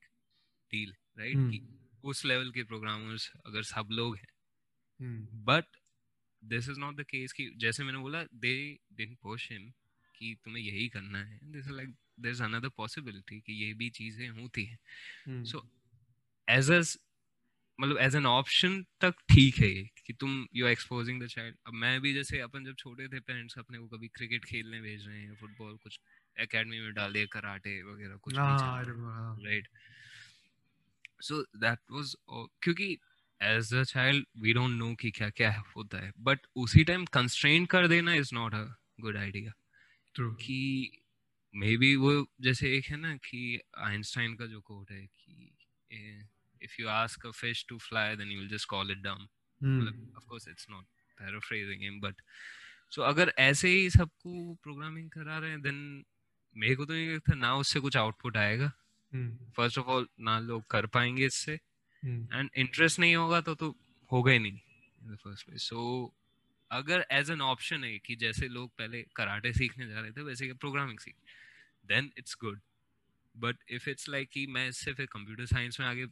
deal 0.71 0.95
right 1.19 1.61
उस 2.05 2.25
लेवल 2.25 2.51
के 2.53 2.65
प्रोग्रामर्स 2.65 3.31
अगर 3.47 3.63
सब 3.65 3.89
लोग 3.93 4.17
हैं। 4.17 4.27
But 5.45 5.77
this 6.43 6.69
is 6.69 6.79
not 6.81 6.97
the 6.97 7.05
case 7.05 7.33
कि 7.33 7.51
जैसे 7.57 7.85
मैंने 7.85 7.99
बोला 7.99 8.23
दे 8.37 8.55
डिडंट 8.93 9.19
पुश 9.23 9.51
हिम 9.53 9.71
कि 10.15 10.35
तुम्हें 10.45 10.63
यही 10.65 10.89
करना 10.89 11.25
है। 11.25 11.39
This 11.45 11.67
is 11.67 11.73
like 11.73 11.91
there 12.21 12.35
is 12.35 12.43
another 12.43 12.69
possibility 12.77 13.41
कि 13.41 13.53
ये 13.65 13.73
भी 13.75 13.91
चीज़ें 13.93 14.29
होती 14.31 14.65
हैं। 14.65 14.79
सो 15.45 15.67
एज 16.49 16.71
अ 16.73 16.81
मतलब 17.83 17.99
एज 17.99 18.17
एन 18.17 18.27
ऑप्शन 18.27 18.83
तक 19.01 19.15
ठीक 19.29 19.59
है 19.59 19.69
ये 19.69 19.89
कि 20.07 20.13
तुम 20.13 20.47
you 20.55 20.67
are 20.67 20.73
exposing 20.73 21.23
the 21.23 21.27
child 21.27 21.57
अब 21.67 21.75
मैं 21.75 22.01
भी 22.01 22.15
जैसे 22.15 22.41
अपन 22.41 22.65
जब 22.65 22.75
छोटे 22.79 23.09
थे 23.09 23.21
पेरेंट्स 23.21 23.59
अपने 23.59 23.79
को 23.79 23.87
कभी 23.97 24.09
क्रिकेट 24.09 24.45
खेलने 24.45 24.81
भेज 24.81 25.07
रहे 25.07 25.21
हैं 25.21 25.35
फुटबॉल 25.35 25.77
कुछ 25.77 25.99
एकेडमी 26.37 26.81
में 26.81 26.93
डाल 26.95 27.13
दिया 27.13 27.27
कराटे 27.33 27.83
वगैरह 27.83 28.17
कुछ 28.17 28.35
राइट 29.45 29.69
सो 31.23 31.43
दैट 31.57 31.79
वाज 31.91 32.15
क्योंकि 32.63 32.99
as 33.41 33.75
a 33.75 33.83
child 33.83 34.27
we 34.37 34.53
don't 34.53 34.79
know 34.79 34.95
कि 34.95 35.11
क्या 35.11 35.31
क्या 35.31 35.51
होता 35.77 36.05
है 36.05 36.13
बट 36.19 36.47
उसी 36.57 36.85
टाइम 36.85 37.05
कंस्ट्रेन 37.13 37.67
कर 37.67 37.89
देना 37.89 38.15
is 38.15 38.35
not 38.35 38.55
a 38.55 38.65
good 39.01 39.17
idea 39.17 39.53
कि 40.15 40.91
मे 41.55 41.77
बी 41.77 41.95
वो 41.97 42.13
जैसे 42.41 42.77
एक 42.77 42.85
है 42.85 42.97
ना 42.97 43.17
कि 43.17 43.61
आइंस्टाइन 43.79 44.35
का 44.35 44.47
जो 44.47 44.61
कोट 44.61 44.91
है 44.91 45.07
कि 45.07 45.55
if 46.63 46.79
you 46.79 46.89
ask 46.89 47.25
a 47.25 47.33
fish 47.33 47.67
to 47.67 47.79
fly 47.79 48.09
then 48.17 48.31
you 48.31 48.41
will 48.41 48.53
just 48.55 48.69
call 48.69 48.91
it 48.91 49.03
dumb. 49.03 49.29
Mm. 49.65 49.89
of 50.17 50.27
course 50.27 50.47
it's 50.47 50.67
not 50.71 50.85
paraphrasing 51.19 51.83
him 51.83 52.01
but 52.01 52.15
so 52.91 53.03
अगर 53.03 53.33
ऐसे 53.39 53.69
ही 53.69 53.91
सबको 53.91 54.55
प्रोग्रामिंग 54.55 55.11
करा 55.11 55.39
रहे 55.39 55.51
हैं 55.51 55.63
देन 55.63 56.05
मेरे 56.57 56.75
को 56.75 56.85
तो 56.85 56.95
ये 56.95 57.15
लगता 57.15 57.35
ना 57.35 57.55
उससे 57.57 57.81
कुछ 57.81 57.97
आउटपुट 57.97 58.37
आएगा। 58.37 58.73
फ़र्स्ट 59.57 59.79
ऑफ़ 59.79 59.87
ऑल 59.87 60.09
ना 60.21 60.39
लोग 60.39 60.67
कर 60.71 60.87
पाएँगे 60.87 61.27
इससे। 61.27 61.53
And 62.05 62.31
hmm. 62.31 62.57
इंटरेस्ट 62.57 62.99
नहीं 62.99 63.17
होगा 63.17 63.41
तो 63.41 63.55
तो 63.55 63.77
होगा 64.13 64.33
ही 64.33 64.39
नहीं 64.39 64.53
in 64.53 65.15
the 65.15 65.19
first 65.19 65.47
place 65.47 65.63
so 65.63 66.15
अगर 66.71 67.07
एज 67.11 67.31
एन 67.31 67.41
ऑप्शन 67.41 67.85
है 67.85 67.99
कि 67.99 68.17
जैसे 68.17 68.49
लोग 68.49 68.71
पहले 68.71 69.07
कराटे 69.17 69.53
सीखने 69.53 69.89
जा 69.89 70.01
रहे 70.01 70.11
थे 70.11 70.23
वैसे 70.23 70.53
प्रोग्रामिंग 70.53 70.99
सीख 70.99 71.15
then 71.87 72.13
it's 72.19 72.37
good 72.41 72.61
but 73.37 73.57
if 73.69 73.91
it's 73.91 74.09
like 74.09 74.29
कि 74.29 74.47
मैं 74.47 74.69
इससे 74.69 74.93
फिर 74.93 75.07
कंप्यूटर 75.07 75.47
साइंस 75.47 75.81
में 75.81 75.87
आगे 75.87 76.07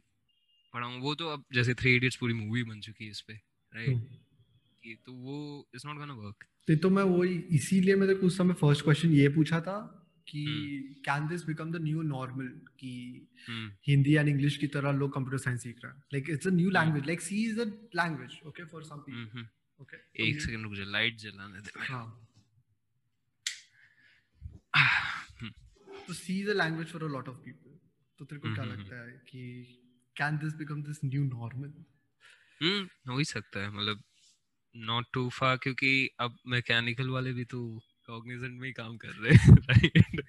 पढ़ा 0.73 0.87
हूँ। 0.87 0.99
वो 1.01 1.15
तो 1.15 1.27
अब 1.27 1.43
जैसे 1.53 1.73
थ्री 1.73 1.95
इडियट्स 1.95 2.15
पूरी 2.15 2.33
मूवी 2.33 2.63
बन 2.63 2.79
चुकी 2.81 3.05
है 3.05 3.11
इस 3.11 3.21
पे 3.21 3.33
राइट 3.73 4.99
तो 5.05 5.13
वो 5.13 5.35
इज़ 5.75 5.87
नॉट 5.87 5.97
गोना 5.97 6.13
वर्क 6.13 6.45
तो 6.81 6.89
मैं 6.89 7.03
वही 7.03 7.33
इसीलिए 7.55 7.95
मैंने 7.95 8.13
उस 8.25 8.37
समय 8.37 8.53
फ़र्स्ट 8.53 8.83
क्वेश्चन 8.83 9.11
ये 9.11 9.27
पूछा 9.29 9.59
था 9.61 9.77
कि 10.27 10.43
can 11.05 11.27
this 11.27 11.43
become 11.45 11.71
the 11.71 11.81
new 11.81 12.01
normal 12.01 12.47
कि 12.79 12.91
हिंदी 13.87 14.13
एंड 14.15 14.29
इंग्लिश 14.29 14.57
की 14.57 14.67
तरह 14.67 14.91
लोग 14.91 15.13
कंप्यूटर 15.13 15.37
साइंस 15.37 15.63
सीख 15.63 15.79
रहे 15.83 15.93
हैं। 15.93 16.03
Like 16.13 16.29
it's 16.29 16.47
a 16.47 16.51
new 16.51 16.69
language 16.69 17.05
like 17.07 17.21
C 17.21 17.43
is 17.45 17.59
a 17.59 17.65
language 17.95 18.39
okay 18.47 18.65
for 18.65 18.83
some 18.83 19.03
people 19.07 19.47
okay 19.79 19.97
एक 20.27 20.41
सेकंड 20.41 20.63
रुक 20.63 20.75
जा 20.75 20.83
लाइट 20.91 21.17
जलाने 21.17 21.59
दे 21.59 21.71
हाँ। 21.79 22.05
तो 26.07 26.13
C 26.13 26.39
is 26.41 26.49
a 26.49 26.53
language 26.53 26.87
for 26.87 27.03
a 27.03 27.07
lot 27.07 27.29
of 27.29 27.37
people 27.37 27.79
तो 28.19 28.25
तेरे 28.25 28.41
को 28.41 28.53
क्या 28.55 28.63
लगता 28.63 29.01
है 29.01 29.11
कि 29.27 29.41
can 30.15 30.37
this 30.37 30.53
become 30.53 30.83
this 30.83 30.99
new 31.05 31.23
normal 31.23 31.73
hmm 32.61 33.11
हो 33.11 33.17
ही 33.17 33.25
सकता 33.25 33.59
है 33.59 33.69
मतलब 33.69 34.03
नॉट 34.75 35.05
टू 35.13 35.29
फार 35.29 35.57
क्योंकि 35.57 36.09
अब 36.19 36.37
मैकेनिकल 36.47 37.09
वाले 37.09 37.33
भी 37.33 37.45
तो 37.45 37.61
कॉग्निजेंट 38.07 38.59
में 38.59 38.67
ही 38.67 38.73
काम 38.73 38.97
कर 38.97 39.13
रहे 39.13 39.35
हैं 39.35 39.55
right 39.69 40.23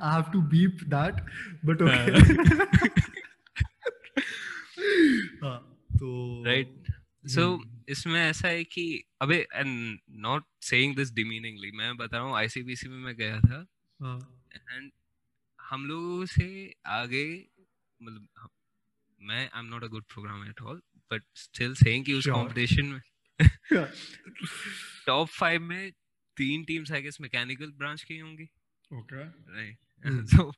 I 0.00 0.10
have 0.12 0.32
to 0.32 0.40
beep 0.40 0.82
that, 0.88 1.18
but 1.62 1.82
okay. 1.82 2.12
हाँ, 5.42 5.58
तो 5.98 6.42
right. 6.46 6.90
So 7.26 7.58
इसमें 7.88 8.20
ऐसा 8.20 8.48
है 8.48 8.64
कि 8.64 9.04
अबे 9.20 9.36
and 9.54 9.98
not 10.10 10.44
saying 10.62 10.94
this 10.96 11.12
demeaningly 11.12 11.70
मैं 11.70 11.96
बता 11.96 12.16
रहा 12.16 12.26
हूँ 12.26 12.36
आईसीबीसी 12.36 12.88
में 12.88 12.98
मैं 12.98 13.14
गया 13.16 13.40
था 13.40 13.60
एंड 14.00 14.90
हम 15.58 15.86
लोगों 15.86 16.26
से 16.26 16.48
आगे 16.86 17.24
मतलब 18.02 18.50
मैं 19.20 19.50
I 19.54 19.60
am 19.60 19.66
not 19.66 19.84
a 19.84 19.86
good 19.86 20.04
programmer 20.04 20.48
at 20.48 20.60
all 20.62 20.82
but 21.12 21.22
still 21.34 21.74
saying 21.74 22.04
कि 22.04 22.12
उस 22.12 22.26
कंपटीशन 22.26 22.86
में 22.86 23.00
टॉप 25.06 25.28
फाइव 25.28 25.62
में 25.70 25.92
तीन 26.36 26.64
teams 26.64 26.92
I 26.92 27.02
guess 27.02 27.20
mechanical 27.20 27.70
branch 27.70 28.02
की 28.02 28.18
होंगी। 28.18 28.48
ओके 28.92 29.24
राइट 29.24 29.78
सो 30.06 30.54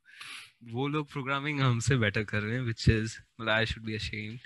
वो 0.64 0.88
लोग 0.88 1.12
प्रोग्रामिंग 1.12 1.60
हमसे 1.60 1.96
बेटर 1.96 2.24
कर 2.24 2.42
रहे 2.42 2.54
हैं 2.54 2.62
व्हिच 2.62 2.88
इज़ 2.88 3.18
मतलब 3.40 3.48
आई 3.48 3.66
शुड 3.66 3.82
बी 3.82 3.94
अशेम्ड 3.94 4.40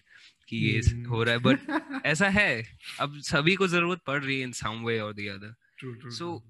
कि 0.49 0.57
ये 0.57 0.81
hmm. 0.81 1.07
हो 1.07 1.23
रहा 1.23 1.35
है 1.35 1.41
बट 1.41 1.59
ऐसा 2.07 2.29
है 2.29 2.79
अब 3.01 3.21
सभी 3.21 3.55
को 3.55 3.69
ज़रूरत 3.69 4.01
पड़ 4.07 4.25
रही 4.25 4.37
है 4.37 4.43
इन 4.43 4.53
सम 4.53 4.85
वे 4.85 4.99
और 4.99 5.15
द 5.15 5.21
अदर 5.21 5.55
सो 6.11 6.45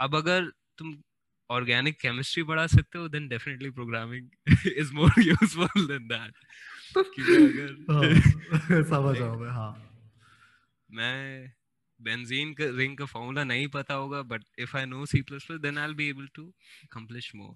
अब 0.00 0.16
अगर 0.16 0.52
तुम 0.78 1.02
ऑर्गेनिक 1.52 2.00
केमिस्ट्री 2.00 2.42
बढ़ा 2.44 2.66
सकते 2.68 2.98
हो 2.98 3.08
then 3.08 3.28
definitely 3.28 3.70
programming 3.70 4.68
is 4.74 4.92
more 4.94 5.22
useful 5.22 5.86
than 5.86 6.06
that 6.08 6.34
अगर 6.98 8.82
समझ 8.84 9.18
रहा 9.18 9.28
हूँ 9.28 9.48
हाँ। 9.50 9.72
मैं 10.90 11.52
बेंजीन 12.00 12.52
का 12.54 12.64
रिंग 12.76 12.96
का 12.96 13.04
फॉर्मूला 13.06 13.44
नहीं 13.44 13.66
पता 13.70 13.94
होगा 13.94 14.22
but 14.30 14.44
if 14.58 14.76
I 14.76 14.86
know 14.86 15.04
C 15.06 15.20
plus 15.22 15.44
plus 15.44 15.60
then 15.60 15.78
I 15.78 15.86
will 15.86 15.94
be 15.96 16.08
able 16.08 16.26
to 16.34 16.46
accomplish 16.84 17.30
more 17.34 17.54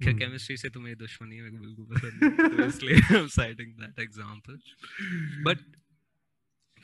क्या 0.00 0.12
केमिस्ट्री 0.14 0.56
से 0.56 0.68
तो 0.68 0.80
मेरी 0.80 0.96
दुश्मनी 0.96 1.36
है 1.36 1.42
मेरे 1.42 1.56
को 1.56 1.60
बिल्कुल 1.60 1.86
पसंद 1.86 2.22
नहीं 2.22 2.56
तो 2.56 2.64
इसलिए 2.64 2.96
I 2.96 3.18
am 3.18 3.26
citing 3.34 3.72
that 3.74 3.98
example 4.00 4.58
but 5.42 5.64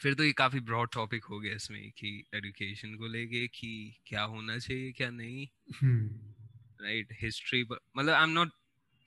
फिर 0.05 0.15
तो 0.15 0.25
ये 0.25 0.33
काफ़ी 0.33 0.61
ब्रॉड 0.61 0.89
टॉपिक 0.93 1.25
हो 1.25 1.41
गया 1.41 1.55
इसमें 1.55 1.91
कि 1.91 2.25
एजुकेशन 2.35 2.95
को 2.95 3.07
लेके 3.07 3.49
कि 3.49 3.97
क्या 4.07 4.23
होना 4.23 4.59
चाहिए 4.59 4.93
क्या 4.93 5.11
नहीं। 5.11 5.49
Right 6.83 7.09
hmm. 7.09 7.17
हिस्ट्री 7.21 7.63
मतलब 7.97 8.09
I 8.09 8.23
am 8.23 8.31
not 8.31 8.51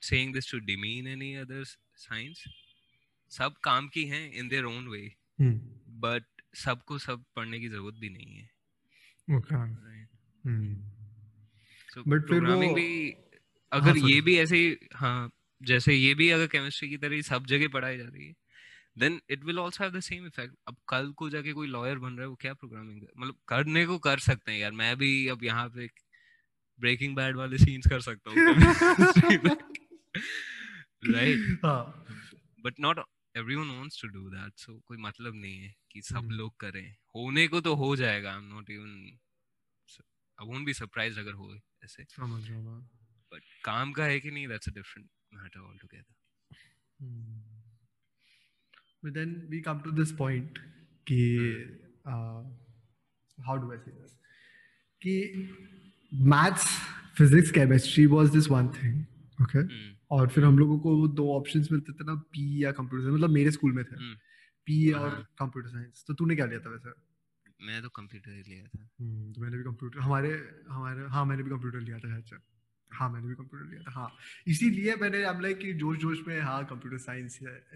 saying 0.02 0.34
this 0.34 0.52
to 0.52 0.60
demean 0.60 1.08
any 1.08 1.34
other 1.34 1.64
science 1.96 2.44
सब 3.30 3.54
काम 3.64 3.88
की 3.88 4.06
हैं 4.06 4.34
in 4.34 4.48
their 4.48 4.64
own 4.64 4.88
way 4.88 5.16
but 5.90 6.24
सबको 6.56 6.98
सब 6.98 7.24
पढ़ने 7.36 7.60
की 7.60 7.70
ज़रूरत 7.70 7.96
भी 7.96 8.10
नहीं 8.10 8.36
है। 8.36 8.50
बट 12.08 12.28
फिर 12.28 12.44
वो 12.44 12.74
भी 12.74 13.12
अगर 13.72 14.00
हाँ, 14.00 14.10
ये 14.10 14.22
भी 14.22 14.38
ऐसे 14.38 14.80
हाँ 14.96 15.32
जैसे 15.64 15.94
ये 15.94 16.14
भी 16.14 16.30
अगर 16.30 16.48
केमिस्ट्री 16.48 16.90
की 16.90 16.98
तरह 16.98 17.22
सब 17.22 17.46
जगह 17.46 17.68
पढ़ाई 17.68 17.98
जा 17.98 18.06
रही 18.06 18.28
है 18.28 18.34
then 18.98 19.20
it 19.30 19.44
will 19.44 19.60
also 19.60 19.84
have 19.84 19.94
the 19.94 20.00
same 20.00 20.26
effect 20.26 20.56
अब 20.68 20.76
कल 20.90 21.12
को 21.18 21.30
जाके 21.30 21.54
कोई 21.54 21.68
लॉयर 21.68 21.98
बन 22.00 22.14
रहा 22.14 22.22
है 22.22 22.28
वो 22.28 22.36
क्या 22.42 22.54
प्रोग्रामिंग 22.54 23.02
मतलब 23.18 23.36
करने 23.48 23.86
को 23.86 23.98
कर 24.00 24.20
सकते 24.20 24.52
हैं 24.52 24.60
यार। 24.60 24.72
मैं 24.74 24.96
भी 24.98 25.28
अब 25.28 25.44
यहाँ 25.44 25.68
पे 25.70 25.90
ब्रेकिंग 26.80 27.16
बैड 27.16 27.36
वाले 27.36 27.58
सीन्स 27.58 27.88
कर 27.88 28.02
सकता 28.02 28.30
हूँ। 28.30 28.38
Right 31.06 31.40
but 32.64 32.80
not 32.80 33.00
everyone 33.38 33.70
wants 33.70 34.02
to 34.02 34.08
do 34.08 34.30
that 34.30 34.54
so 34.58 34.80
कोई 34.86 34.98
मतलब 34.98 35.36
नहीं 35.36 35.58
है 35.60 35.74
कि 35.92 36.02
सब 36.02 36.16
hmm. 36.18 36.32
लोग 36.32 36.56
करें। 36.60 36.96
होने 37.16 37.48
को 37.48 37.62
तो 37.62 37.74
हो 37.76 37.96
जाएगा 37.96 38.32
I 38.32 38.38
am 38.38 38.44
not 38.44 38.70
even 38.70 38.94
I 40.40 40.48
won't 40.48 40.66
be 40.66 40.74
surprised 40.74 41.20
अगर 41.20 41.34
हो 41.34 41.54
ऐसे। 41.84 42.04
समझ 42.10 42.50
रहा 42.50 42.58
हूँ 42.58 42.82
बट 43.34 43.44
काम 43.64 43.92
का 43.94 44.06
है 44.06 44.20
कि 44.20 44.32
नहीं 44.32 44.48
that's 44.48 44.70
a 44.70 44.72
different 44.72 45.10
matter 45.34 45.60
altogether 45.78 46.14
but 49.04 49.14
then 49.14 49.36
we 49.50 49.62
come 49.62 49.80
to 49.80 49.92
this 49.92 50.12
point 50.12 50.60
कि 51.12 51.20
how 53.38 53.58
do 53.58 53.72
I 53.72 53.78
say 53.78 53.92
this 53.92 54.16
कि 55.02 55.14
maths 56.34 56.66
physics 57.18 57.52
chemistry 57.52 58.06
was 58.06 58.30
this 58.30 58.50
one 58.52 58.68
thing 58.68 59.04
okay 59.44 59.66
और 60.16 60.28
फिर 60.28 60.44
हम 60.44 60.60
लोगों 60.60 60.80
को 60.80 61.08
दो 61.08 61.28
ऑप्शंस 61.34 61.72
मिलते 61.72 61.94
थे 61.94 62.06
ना 62.06 62.14
पी 62.34 62.44
या 62.64 62.72
कंप्यूटर 62.72 63.12
मतलब 63.12 63.30
मेरे 63.30 63.52
स्कूल 63.52 63.72
में 63.74 63.84
थे। 63.86 63.96
पी 64.68 64.76
हम्म। 64.90 65.04
और 65.04 65.16
कंप्यूटर 65.40 65.70
साइंस 65.70 66.04
तो 66.08 66.14
तूने 66.14 66.36
क्या 66.36 66.46
लिया 66.46 66.60
था 66.60 66.70
वैसे? 66.70 66.90
मैं 67.66 67.82
तो 67.82 67.90
कंप्यूटर 67.90 68.32
ही 68.32 68.44
लिया 68.48 68.64
था। 68.66 68.88
हम्म 69.00 69.34
तो 69.34 69.42
मैंने 69.42 69.58
भी 69.58 69.64
कंप्यूटर 69.64 70.00
हमारे 70.00 70.30
हमारे 70.70 71.08
हाँ 71.16 71.26
मैंने 71.26 71.44
भी 71.44 71.50
कंप्यूटर 71.50 71.80
लिया 71.80 71.98
था 71.98 72.20
शायद 72.22 72.42
हाँ 72.92 73.10
मैंने 73.10 73.28
भी 73.28 73.36
कंप्यूटर 73.36 73.66
लिया 73.66 73.82
था 73.82 73.92
हाँ। 73.92 74.18
इसीलिए 74.48 74.96
मैंने 74.96 75.24
अब 75.24 75.42
लाइक 75.42 75.58
कि 75.58 75.74
जोश 75.74 75.98
जोश 75.98 76.20
में 76.28 76.42
हाँ 76.42 76.66
कंप्यूटर 76.66 76.98
साइंस 76.98 77.40
है। 77.42 77.68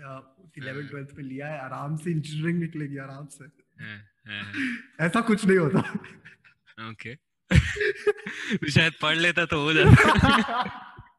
इलेवन 0.57 0.87
ट्वेल्थ 0.87 1.09
हाँ। 1.09 1.17
में 1.17 1.23
लिया 1.23 1.47
है 1.47 1.59
आराम 1.59 1.97
से 1.97 2.11
इंजीनियरिंग 2.11 2.59
निकलेगी 2.59 2.97
आराम 2.97 3.25
से। 3.25 3.45
हाँ, 3.83 4.09
हाँ, 4.27 4.53
ऐसा 4.99 5.21
कुछ 5.21 5.45
नहीं 5.45 5.57
होता। 5.57 5.79
ओके। 6.89 7.17
शायद 8.71 8.93
पढ़ 9.01 9.17
लेता 9.17 9.45
तो 9.45 9.61
हो 9.61 9.73
जाता। 9.73 10.63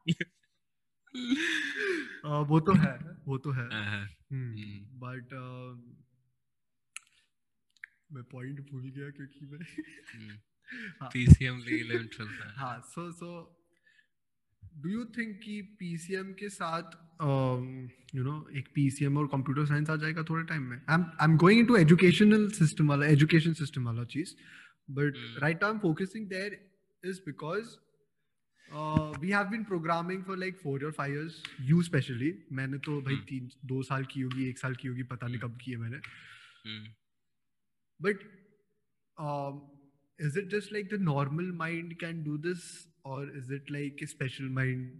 वो 2.25 2.59
तो 2.59 2.73
है 2.73 3.17
वो 3.27 3.37
तो 3.37 3.51
है। 3.51 3.69
बट 5.03 5.33
मैं 8.11 8.23
पॉइंट 8.23 8.59
भूल 8.59 8.89
गया 8.89 9.09
क्योंकि 9.09 9.45
मैं 9.45 9.59
पीसीएम 11.13 11.57
ले 11.57 11.83
11 11.83 12.17
12 12.17 12.27
हाँ 12.55 12.81
so 12.85 13.11
so 13.11 13.59
do 14.77 14.89
you 14.89 15.05
think 15.05 15.39
कि 15.43 15.61
पीसीएम 15.61 16.33
के 16.33 16.49
साथ 16.49 16.83
यू 18.15 18.23
नो 18.23 18.49
एक 18.55 18.67
पीसीएम 18.75 19.17
और 19.17 19.27
कंप्यूटर 19.27 19.65
साइंस 19.65 19.89
आ 19.89 19.95
जाएगा 19.95 20.23
थोड़े 20.23 20.43
टाइम 20.43 20.63
में? 20.63 20.81
I 20.89 20.95
am 20.95 21.05
I 21.21 21.31
am 21.31 21.37
going 21.37 21.59
into 21.59 21.75
educational 21.75 22.49
system 22.49 22.87
वाला 22.87 23.05
एजुकेशन 23.05 23.53
सिस्टम 23.53 23.85
वाला 23.85 24.03
चीज़ 24.03 24.35
but 24.91 25.13
right 25.41 25.63
I 25.63 25.71
am 25.71 25.79
focusing 25.79 26.27
there 26.27 26.71
is 27.05 27.19
because 27.19 27.65
we 29.21 29.29
have 29.29 29.43
been 29.43 29.63
programming 29.63 30.23
for 30.23 30.37
like 30.37 30.57
four 30.57 30.85
और 30.85 30.91
five 30.91 31.13
years 31.13 31.43
you 31.61 31.83
specially 31.83 32.43
मैंने 32.51 32.77
तो 32.77 33.01
भाई 33.01 33.15
hmm. 33.15 33.23
तीन 33.23 33.49
दो 33.65 33.83
साल 33.83 34.05
की 34.05 34.21
होगी 34.21 34.49
एक 34.49 34.57
साल 34.57 34.75
की 34.75 34.87
होगी 34.87 35.03
पता 35.03 35.27
नहीं 35.27 35.39
कब 35.39 35.57
की 35.61 35.71
है 35.71 35.77
मैंने। 35.77 35.97
But 38.01 38.19
is 40.21 40.39
it 40.39 40.47
just 40.47 40.73
like 40.73 40.89
the 40.93 40.93
normal 40.93 41.51
mind 41.51 41.99
can 41.99 42.23
do 42.23 42.37
this 42.37 42.92
और 43.05 43.31
is 43.37 43.53
it 43.53 43.71
like 43.71 44.03
special 44.03 44.49
mind 44.49 44.91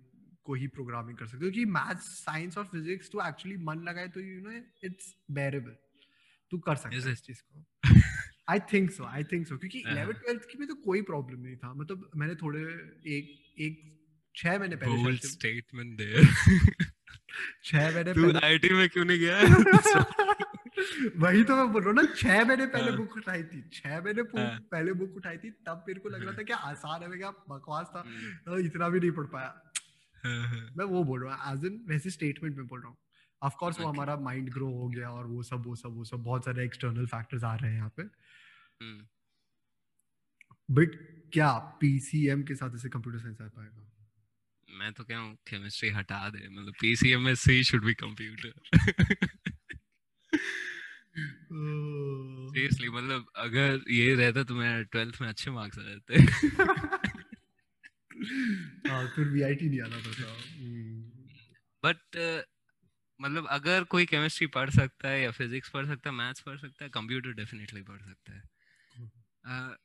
को 0.43 0.53
ही 0.53 0.67
प्रोग्रामिंग 0.67 1.17
कर 1.17 1.25
सकते 1.25 1.45
हो? 1.45 1.51
क्योंकि 1.51 1.71
मैथ्स 1.71 2.07
साइंस 2.25 2.57
और 2.57 2.65
फिजिक्स 2.65 3.09
तो 3.11 3.27
एक्चुअली 3.27 3.57
मन 3.57 3.83
लगाए 3.83 4.07
तो 4.07 4.19
यू 4.19 4.41
नो 4.41 4.51
इट्स 4.83 5.15
बेरेबल 5.31 5.75
तू 6.51 6.57
कर 6.59 6.75
सकता 6.75 6.95
है 6.95 7.11
इस 7.11 7.21
चीज़ 7.21 7.41
को। 7.41 7.65
आई 8.49 8.59
थिंक 8.73 8.91
सो 8.91 9.03
आई 9.03 9.23
थिंक 9.23 9.47
सो 9.47 9.57
क्योंकि 9.57 9.79
इलेवन 9.79 10.13
ट्वेल्थ 10.13 10.43
की 10.51 10.57
में 10.59 10.67
तो 10.67 10.75
कोई 10.75 11.01
प्रॉब्लम 11.01 11.39
नहीं 11.41 11.55
था। 11.55 11.73
मतलब 11.73 12.09
मैंने 12.15 12.35
थोड़े 12.35 12.61
एक 13.17 13.25
एक 13.59 13.81
छह 14.35 14.59
महीने 14.59 14.75
पहले 14.75 15.03
बोल्ड 15.03 15.25
स्टेटमेंट 15.25 15.97
देयर 15.97 16.25
छह 17.63 17.93
महीने 17.95 18.13
तू 18.13 18.31
आईटी 18.39 18.69
में 18.69 18.89
क्यों 18.89 19.05
नहीं 19.05 19.19
गया? 19.19 19.39
वही 21.17 21.43
तो 21.43 21.55
मैं 21.55 21.71
बोल 21.71 21.81
रहा 21.81 21.89
हूँ 21.89 21.95
ना 21.95 22.13
छह 22.13 22.43
महीने 22.45 22.65
पहले 22.67 22.91
बुक 22.91 23.09
हाँ। 23.09 23.17
उठाई 23.17 23.43
थी 23.43 23.61
छह 23.73 24.01
महीने 24.01 24.21
हाँ। 24.33 24.57
पहले 24.71 24.93
बुक 24.93 25.15
उठाई 25.15 25.37
थी 25.37 25.51
तब 25.67 25.83
मेरे 25.87 25.99
को 25.99 26.09
लग 26.09 26.23
रहा 26.23 26.33
था 26.33 26.43
कि 26.43 26.53
आसान 26.53 27.03
है 27.03 27.17
क्या 27.17 27.31
बकवास 27.49 27.91
था। 27.95 28.01
तो 28.45 28.57
इतना 28.59 28.89
भी 28.89 28.99
नहीं 28.99 29.11
पढ़ 29.11 29.25
पाया 29.27 29.53
हाँ, 30.23 30.73
मैं 30.77 30.85
वो 30.85 31.03
बोल 31.03 31.23
रहा 31.23 31.35
हूँ 31.35 31.53
एज 31.53 31.65
इन 31.65 31.79
वैसे 31.87 32.09
स्टेटमेंट 32.09 32.57
में 32.57 32.67
बोल 32.67 32.79
रहा 32.79 32.89
हूँ 32.89 32.97
ऑफ़ 33.41 33.55
कोर्स 33.59 33.79
वो 33.79 33.87
हमारा 33.87 34.15
माइंड 34.19 34.49
ग्रो 34.49 34.69
हो 34.71 34.87
गया 34.89 35.09
और 35.09 35.25
वो 35.27 35.43
सब 35.43 35.65
वो 35.65 35.75
सब 35.75 35.95
वो 35.95 36.03
सब 36.03 36.23
बहुत 36.23 36.45
सारे 36.45 36.65
एक्सटर्नल 36.65 37.05
फैक्टर्स 37.05 37.43
आ 37.43 37.55
रहे 37.55 37.71
हैं 37.71 37.77
यहाँ 37.77 37.93
पे 37.97 38.03
बट 40.69 40.95
हम्म। 40.95 41.29
क्या 41.33 41.51
पीसीएम 41.81 42.43
के 42.43 42.55
साथ 42.55 42.75
ऐसे 42.75 42.89
कंप्यूटर 42.89 43.19
साइंस 43.19 43.41
आ 43.41 43.47
पाएगा 43.47 43.89
मैं 44.67 44.91
तो 44.93 45.03
क्या 45.03 45.17
हूँ 45.19 45.35
केमिस्ट्री 45.47 45.89
हटा 45.89 46.27
दे 46.29 46.47
मतलब 46.49 46.73
पीसीएम 46.81 47.21
में 47.21 47.35
C 47.37 47.63
should 47.63 47.85
be 47.85 47.93
computer 47.95 48.53
seriously 51.17 52.89
मतलब 52.89 53.27
अगर 53.35 53.81
ये 53.89 54.15
रहता 54.15 54.43
तो 54.43 54.55
मैं 54.55 54.85
12th 54.85 55.21
में 55.21 55.29
अच्छे 55.29 55.51
मार्क्स 55.51 55.79
आ 55.79 55.81
जाते। 55.81 56.13
हाँ 58.89 59.07
फिर 59.07 59.27
वीआईटी 59.27 59.69
नहीं 59.69 59.81
आना 59.81 60.01
था 60.01 60.37
बट 61.85 62.43
मतलब 63.21 63.47
अगर 63.47 63.83
कोई 63.83 64.05
केमिस्ट्री 64.05 64.47
पढ़ 64.47 64.69
सकता 64.69 65.09
है 65.09 65.21
या 65.21 65.31
फिजिक्स 65.31 65.69
पढ़ 65.69 65.85
सकता 65.85 66.09
है 66.09 66.15
मैथ्स 66.15 66.39
पढ़ 66.39 66.57
सकता 66.57 66.83
है 66.83 66.89
कंप्यूटर 66.89 67.31
डेफिनेटली 67.31 67.81
पढ़ 67.81 67.99
सकता 67.99 68.35
है। 68.35 68.41
uh, 69.41 69.79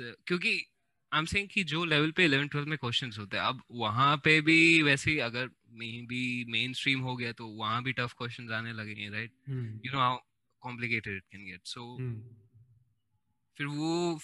क्योंकि 0.00 0.64
आई 1.12 1.18
एम 1.18 1.24
सेइंग 1.24 1.48
कि 1.48 1.64
जो 1.64 1.84
लेवल 1.84 2.10
पे 2.10 2.28
11 2.28 2.48
12 2.48 2.66
में 2.66 2.78
क्वेश्चंस 2.78 3.18
होते 3.18 3.36
हैं 3.36 3.44
अब 3.44 3.62
वहाँ 3.70 4.16
पे 4.16 4.40
भी 4.40 4.82
वैसे 4.82 5.10
ही 5.10 5.18
अगर 5.18 5.50
मे 5.70 6.02
बी 6.02 6.44
मेन 6.44 6.72
स्ट्रीम 6.72 7.00
हो 7.00 7.16
गया 7.16 7.32
तो 7.32 7.46
वहाँ 7.46 7.82
भी 7.82 7.92
टफ 7.92 8.14
क्वेश्चंस 8.18 8.50
आने 8.50 8.72
लगेंगे 8.72 9.10
right 9.10 9.32
you 9.86 9.92
know 9.92 10.26
how 10.64 10.70
complicated 10.70 11.16
it 11.16 11.24
can 11.32 11.44
get 11.44 11.60
so 11.64 11.96
फिर 13.56 13.66
वो 13.66 14.20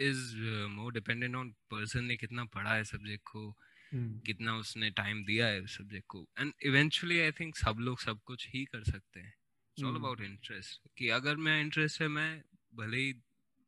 is 0.00 0.36
more 0.68 0.92
dependent 0.92 1.36
on 1.36 1.50
person 1.50 2.04
ने 2.04 2.16
कितना 2.16 2.44
पढ़ा 2.44 2.74
है 2.74 2.84
सब्जेक्ट 2.84 3.24
को 3.24 3.56
hmm. 3.94 4.26
कितना 4.26 4.56
उसने 4.56 4.90
टाइम 4.90 5.24
दिया 5.24 5.46
है 5.46 5.66
सब्जेक्ट 5.66 6.06
को. 6.08 6.28
एंड 6.38 6.52
इवेंचुअली 6.62 7.20
आई 7.20 7.32
थिंक 7.32 7.56
सब 7.56 7.76
लोग 7.78 8.00
सब 8.00 8.20
कुछ 8.24 8.48
ही 8.48 8.64
कर 8.64 8.84
सकते 8.84 9.20
हैं. 9.20 9.34
इट्स 9.78 9.84
ऑल 9.84 9.96
अबाउट 9.96 10.20
इंटरेस्ट 10.20 10.88
कि 10.98 11.08
अगर 11.08 11.36
मैं 11.36 11.60
इंटरेस्ट 11.60 12.02
है 12.02 12.08
मैं 12.08 12.42
भले 12.74 12.96
ही 12.96 13.12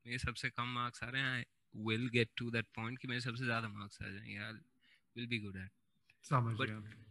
मेरे 0.06 0.18
सबसे 0.18 0.50
कम 0.50 0.68
मार्क्स 0.68 1.02
आ 1.02 1.08
रहे 1.08 1.22
हैं 1.22 1.46
will 1.76 2.08
get 2.08 2.28
to 2.36 2.50
that 2.50 2.66
point 2.66 2.98
कि 2.98 3.08
मेरे 3.08 3.20
सबसे 3.20 3.44
ज़्यादा 3.44 3.68
मार्क्स 3.68 4.02
आ 4.02 4.08
जाएँगे 4.08 4.36
I 4.36 4.52
will 5.16 5.26
be 5.26 5.38
good 5.38 5.56
at 5.56 5.70
समझ 6.22 6.68
गया. 6.68 7.04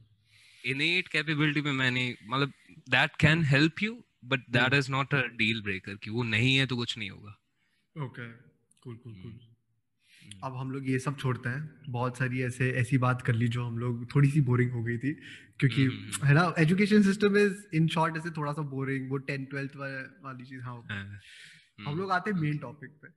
इनेट 0.66 1.08
कैपेबिलिटी 1.08 1.62
में 1.62 1.72
मैंने 1.72 2.18
मतलब 2.24 2.54
that 2.90 3.16
can 3.16 3.44
help 3.44 3.84
you 3.84 4.07
but 4.24 4.40
that 4.50 4.74
is 4.74 4.92
not 4.92 5.14
a 5.14 5.22
deal 5.36 5.62
breaker 5.62 5.96
कि 5.96 6.10
वो 6.10 6.24
नहीं 6.24 6.56
है 6.56 6.66
तो 6.66 6.76
कुछ 6.76 6.98
नहीं 6.98 7.10
होगा। 7.10 7.38
ओके 7.96 8.28
कूल 8.82 8.96
कूल 8.96 9.14
कूल 9.14 9.40
अब 10.44 10.56
हम 10.58 10.72
लोग 10.72 10.90
ये 10.90 11.00
सब 11.00 11.18
छोड़ते 11.18 11.50
हैं। 11.50 11.82
बहुत 11.90 12.18
सारी 12.18 12.42
ऐसे 12.42 12.70
ऐसी 12.72 12.98
बात 12.98 13.22
कर 13.22 13.34
ली 13.34 13.48
जो 13.48 13.64
हम 13.66 13.78
लोग 13.78 14.16
थोड़ी 14.16 14.30
सी 14.30 14.42
बोरिंग 14.42 14.72
हो 14.72 14.84
गई 14.84 14.98
थी। 14.98 15.14
क्योंकि 15.60 15.86
हम्म। 15.86 16.28
है 16.28 16.34
ना 16.34 16.54
education 16.60 17.04
system 17.04 17.38
is 17.38 17.64
in 17.74 17.88
short 17.88 18.18
ऐसे 18.18 18.30
थोड़ा 18.30 18.52
सा 18.54 18.62
बोरिंग 18.62 19.10
वो 19.10 19.18
टेंथ 19.18 19.46
ट्वेल्थ 19.46 19.76
वाली 19.76 20.46
चीज़ 20.46 20.62
हाँ। 20.62 20.82
हम 21.80 21.98
लोग 21.98 22.12
आते 22.12 22.32
हैं 22.32 22.40
मेन 22.40 22.58
टॉपिक 22.58 22.90
पे। 23.02 23.08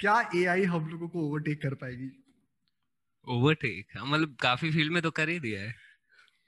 क्या 0.00 0.30
एआई 0.34 0.64
हम 0.64 0.88
लोगों 0.88 1.08
को 1.08 1.28
ओवरटेक 1.28 1.62
कर 1.62 1.74
पाएगी? 1.74 2.10
ओवरटेक 3.26 3.96
हाँ, 3.96 4.06
मतलब 4.06 4.36
काफ़ी 4.36 4.70
फ़ील्ड 4.70 4.92
में 4.92 5.02
तो 5.02 5.10
कर 5.10 5.28
ही 5.28 5.40
दिया 5.40 5.62
है। 5.62 5.74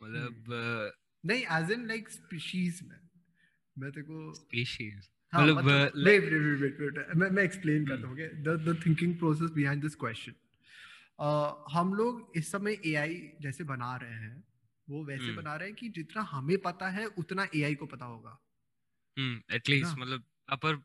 मतलब 0.02 0.92
नहीं 1.24 1.42
एज 1.56 1.70
इन 1.70 1.86
लाइक 1.86 2.10
स्पीशीज 2.10 2.80
में। 2.82 2.98
मैं 3.80 3.92
तेरे 3.92 4.06
को 4.06 4.34
स्पीशीज 4.34 5.08
हाँ, 5.32 5.46
मतलब 5.46 5.64
वेट 5.64 6.24
वेट 6.24 6.60
वेट 6.60 6.80
वेट 6.80 7.16
मैं 7.16 7.30
मैं 7.30 7.42
एक्सप्लेन 7.42 7.86
करता 7.86 8.08
हूँ 8.08 8.16
the 8.16 8.68
the 8.68 8.86
thinking 8.86 9.18
process 9.18 9.50
behind 9.50 9.82
this 9.82 9.94
question 9.94 10.32
हम 11.70 11.94
लोग 11.94 12.32
इस 12.36 12.52
समय 12.52 12.78
एआई 12.86 13.32
जैसे 13.40 13.64
बना 13.64 13.96
रहे 13.96 14.10
हैं 14.10 14.44
वो 14.90 15.04
वैसे 15.04 15.26
hmm. 15.26 15.36
बना 15.36 15.56
रहे 15.56 15.68
हैं 15.68 15.76
कि 15.76 15.88
जितना 15.88 16.22
हमें 16.22 16.58
पता 16.58 16.88
है 16.88 17.06
उतना 17.06 17.46
एआई 17.56 17.74
को 17.74 17.86
पता 17.86 18.04
होगा। 18.04 18.38
हम्म 19.18 19.54
एटलीस्ट 19.54 19.98
मतलब 19.98 20.24
अपर 20.48 20.82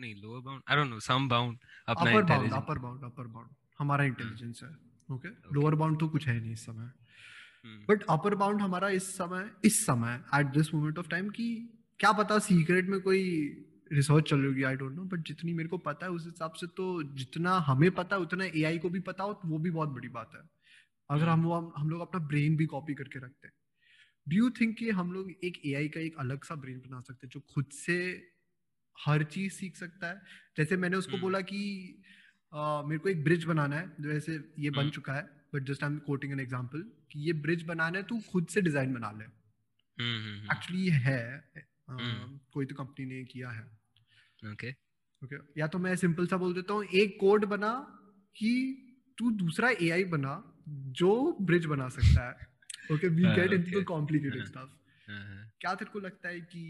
नहीं 0.00 0.14
lower 0.14 0.40
bound 0.40 0.62
I 0.68 0.76
don't 0.76 0.90
know 0.90 1.00
some 1.00 1.28
bound 1.28 1.58
अपना 1.88 2.10
upper 2.10 2.22
bound 2.22 2.52
upper 2.52 2.78
bound 2.78 3.04
upper 3.04 3.26
bound 3.26 3.48
हमारा 3.78 4.04
इंटेलिजेंस 4.04 4.60
hmm. 4.60 4.70
है 4.70 5.14
ओके 5.14 5.28
लोअर 5.28 5.74
बाउंड 5.74 6.00
तो 6.00 6.08
कुछ 6.08 6.28
है 6.28 6.40
नहीं 6.40 6.52
इस 6.52 6.66
समय। 6.66 6.90
बट 7.88 8.02
अपर 8.02 8.34
बाउंड 8.34 8.60
हमारा 8.60 8.88
इस 8.88 9.16
समय 9.16 9.50
इस 9.64 9.86
समय 9.86 10.24
at 10.34 10.46
this 10.46 10.74
moment 10.74 10.98
of 10.98 11.08
time 11.08 11.28
की 11.28 11.76
क्या 12.00 12.12
पता 12.12 12.38
सीक्रेट 12.38 12.88
में 12.88 13.00
कोई 13.00 13.22
रिसर्च 13.92 14.28
चल 14.30 14.36
रही 14.36 14.46
होगी 14.46 14.62
आई 14.62 14.76
डोंट 14.76 14.92
नो 14.92 15.02
बट 15.04 15.26
जितनी 15.26 15.52
मेरे 15.52 15.68
को 15.68 15.78
पता 15.78 16.06
है 16.06 16.12
उस 16.12 16.24
हिसाब 16.24 16.52
से 16.52 16.66
तो 16.76 16.86
जितना 17.14 17.56
हमें 17.66 17.90
पता 17.90 18.16
है 18.16 18.22
उतना 18.22 18.44
एआई 18.44 18.78
को 18.78 18.88
भी 18.88 19.00
पता 19.00 19.24
हो 19.24 19.32
तो 19.32 19.48
वो 19.48 19.58
भी 19.58 19.70
बहुत 19.70 19.88
बड़ी 19.88 20.08
बात 20.08 20.30
है 20.34 20.40
अगर 21.10 21.28
हम 21.28 21.46
हम 21.76 21.90
लोग 21.90 22.00
अपना 22.00 22.20
ब्रेन 22.26 22.56
भी 22.56 22.66
कॉपी 22.66 22.94
करके 22.94 23.18
रखते 23.18 23.48
हैं 23.48 23.54
डू 24.26 24.36
यू 24.36 24.50
थिंक 24.50 24.76
कि 24.78 24.90
हम 24.90 25.12
लोग 25.12 25.30
एक 25.44 25.60
एआई 25.66 25.88
का 25.88 26.00
एक 26.00 26.18
अलग 26.18 26.44
सा 26.44 26.54
ब्रेन 26.56 26.78
बना 26.80 27.00
सकते 27.00 27.26
हैं 27.26 27.30
जो 27.30 27.40
खुद 27.54 27.70
से 27.74 27.96
हर 28.96 29.24
चीज़ 29.26 29.52
सीख 29.52 29.76
सकता 29.76 30.08
है 30.08 30.22
जैसे 30.56 30.76
मैंने 30.76 30.96
उसको 30.96 31.12
hmm. 31.12 31.20
बोला 31.20 31.40
कि 31.42 32.02
आ, 32.52 32.82
मेरे 32.82 32.98
को 32.98 33.08
एक 33.08 33.24
ब्रिज 33.24 33.44
बनाना 33.44 33.76
है 33.76 33.92
जो 34.00 34.10
ऐसे 34.12 34.32
ये 34.32 34.68
hmm. 34.68 34.76
बन 34.76 34.80
हम्म। 34.80 34.90
चुका 34.90 35.12
है 35.12 35.22
but 35.54 35.62
just 35.62 35.84
I 35.84 35.90
am 35.90 35.98
quoting 36.06 36.32
an 36.32 36.40
example 36.40 36.82
कि 37.12 37.20
ये 37.20 37.32
ब्रिज 37.42 37.62
बनाना 37.64 37.98
है 37.98 38.04
तू 38.04 38.20
खुद 38.30 38.46
से 38.46 38.60
डिज़ाइन 38.60 38.94
बना 38.94 39.10
ले 39.12 39.24
एक्चुअली 40.52 40.88
है 40.98 41.20
कोई 42.52 42.66
तो 42.66 42.74
कंपनी 42.74 43.06
ने 43.06 43.24
किया 43.24 43.50
है। 43.50 43.62
ओके 44.42 44.70
ओके 45.22 45.36
या 45.60 45.66
तो 45.66 45.78
मैं 45.78 45.94
सिंपल 45.96 46.26
सा 46.26 46.36
बोल 46.36 46.54
देता 46.54 46.74
हूँ 46.74 46.84
एक 46.94 47.16
कोड 47.20 47.44
बना 47.44 47.72
कि 48.36 48.52
तू 49.18 49.30
दूसरा 49.30 49.70
एआई 49.82 50.04
बना 50.12 50.34
जो 50.98 51.10
ब्रिज 51.42 51.66
बना 51.66 51.88
सकता 51.88 52.28
है। 52.28 52.94
Okay 52.94 53.08
we 53.08 53.22
get 53.34 53.52
into 53.52 53.80
the 53.80 53.84
complicated 53.84 54.46
stuff 54.46 54.78
क्या 55.60 55.74
तेरे 55.74 55.90
को 55.90 55.98
लगता 55.98 56.28
है 56.28 56.40
कि 56.40 56.62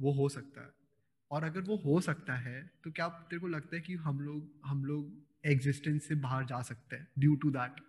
वो 0.00 0.12
हो 0.12 0.28
सकता 0.28 0.60
है? 0.60 0.70
और 1.30 1.44
अगर 1.44 1.60
वो 1.60 1.76
हो 1.76 2.00
सकता 2.00 2.34
है 2.36 2.60
तो 2.84 2.90
क्या 2.90 3.08
तेरे 3.08 3.40
को 3.40 3.46
लगता 3.48 3.76
है 3.76 3.82
कि 3.82 3.94
हम 3.94 4.20
लोग 4.20 4.60
हम 4.66 4.84
लोग 4.84 5.48
एग्जिस्टेंस 5.52 6.08
से 6.08 6.14
बाहर 6.14 6.44
जा 6.44 6.60
सकते 6.62 6.96
हैं 6.96 7.08
due 7.18 7.34
to 7.36 7.50
that 7.50 7.80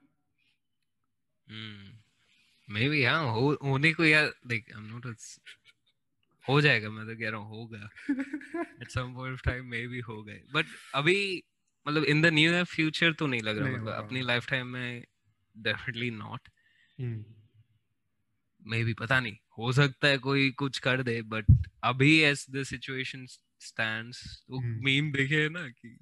may 2.68 2.90
be 2.90 3.04
हाँ 3.04 3.24
होने 3.64 3.94
को 3.94 4.06
यार 4.06 4.26
लाइक 4.26 4.72
आई 4.76 4.82
एम 4.82 4.88
नॉट 4.88 5.06
हो 6.50 6.62
जाएगा 6.62 6.90
मैं 6.90 7.06
तो 7.06 7.16
कह 7.16 7.30
रहा 7.30 7.40
हूँ 7.40 7.50
होगा। 7.50 7.90
At 8.82 8.92
some 8.92 9.14
point 9.14 9.34
of 9.34 9.42
time 9.44 9.66
maybe 9.88 10.00
हो। 10.00 10.24
गए 10.24 10.42
बट 10.54 10.66
अभी 10.96 11.44
मतलब 11.88 12.04
in 12.04 12.22
the 12.22 12.26
new 12.26 12.52
year 12.52 12.64
future 12.64 13.14
तो 13.14 13.28
नहीं 13.28 13.42
लग 13.42 13.58
रहा 13.58 13.70
मतलब 13.70 13.94
अपनी 13.94 14.22
लाइफ 14.22 14.50
टाइम 14.50 14.68
में 14.68 15.04
डेफिनेटली 15.58 16.12
नॉट 16.12 16.50
मे 18.68 18.84
बी 18.84 18.94
पता 18.94 19.20
नहीं 19.20 19.38
हो 19.58 19.72
सकता 19.72 20.08
है 20.08 20.18
कोई 20.18 20.52
कुछ 20.52 20.80
कर 20.80 21.04
दे 21.04 21.22
बट 21.22 21.46
अभी 21.84 22.20
एज 22.20 22.46
द 22.50 22.64
सिचुएशन 22.64 23.26
स्टैंड्स 23.60 24.46
वो 24.50 24.60
मीम. 24.60 25.12
देखे 25.12 25.50
ना 25.50 25.68
कि 25.70 25.98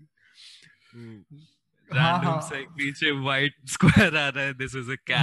रैंडम 1.93 2.27
हाँ, 2.27 2.41
से 2.41 2.55
हाँ। 2.55 2.65
पीछे 2.65 3.11
वाइट 3.11 3.55
स्क्वायर 3.69 4.17
आ 4.17 4.29
रहा 4.29 4.43
है 4.43 4.53
दिस 4.53 4.75
इज़ 4.75 4.91
अ 4.91 4.95
कैट 4.95 5.17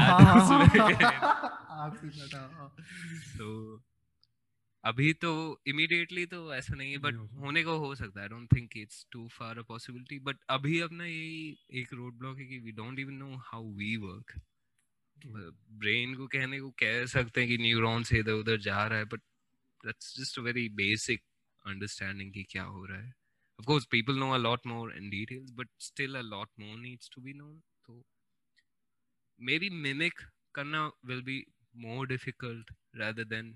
आपसे 1.71 2.09
पता 2.09 2.69
तो 3.39 3.77
अभी 4.85 5.13
तो 5.13 5.31
इमीडिएटली 5.67 6.27
तो 6.27 6.55
ऐसा 6.55 6.75
नहीं 6.75 6.93
है 6.93 6.99
बट 6.99 7.15
होने 7.15 7.63
को 7.65 7.77
हो 7.79 7.95
सकता 7.95 8.21
है। 8.21 8.25
I 8.25 8.29
don't 8.29 8.53
think 8.57 8.77
it's 8.77 9.07
too 9.13 9.29
far 9.29 9.59
a 9.59 9.63
possibility 9.63 10.19
but 10.19 10.37
अभी 10.51 10.81
अपना 10.81 11.05
यही 11.07 11.59
एक 11.73 11.93
रोड 11.93 12.19
ब्लॉक 12.19 12.39
है 12.39 12.47
कि 12.47 12.59
we 12.59 12.73
don't 12.73 12.99
even 12.99 13.15
know 13.15 13.35
how 13.47 13.73
we 13.75 13.97
work 13.97 14.33
brain 15.27 16.15
को 16.15 16.27
कहने 16.27 16.61
को 16.61 16.71
कह 16.71 17.05
सकते 17.07 17.41
हैं 17.41 17.49
कि 17.51 17.59
न्यूरॉन 17.59 18.03
से 18.03 18.19
इधर 18.19 18.33
उधर 18.33 18.59
जा 18.61 18.87
रहा 18.87 18.99
है 18.99 19.05
but 19.05 19.21
that's 19.87 20.15
just 20.21 20.39
a 20.39 20.43
very 20.43 20.69
basic 20.69 21.23
understanding 21.67 22.33
कि 22.33 22.43
क्या 22.51 22.63
हो 22.63 22.85
रहा 22.87 23.01
है। 23.01 23.13
Of 23.59 23.67
course 23.67 23.87
people 23.95 24.17
know 24.21 24.31
a 24.35 24.41
lot 24.43 24.65
more 24.67 24.87
in 24.99 25.11
details 25.11 25.51
but 25.59 25.69
still 25.87 26.17
a 26.21 26.23
lot 26.29 26.51
more 26.59 26.77
needs 26.85 27.11
to 27.17 27.21
be 27.27 27.35
known 27.41 27.59
so 27.87 27.97
maybe 29.41 29.69
mimic 29.85 30.23
karna 30.53 30.83
will 31.05 31.23
be 31.23 31.37
more 31.87 32.07
difficult 32.07 32.73
rather 32.95 33.25
than 33.25 33.53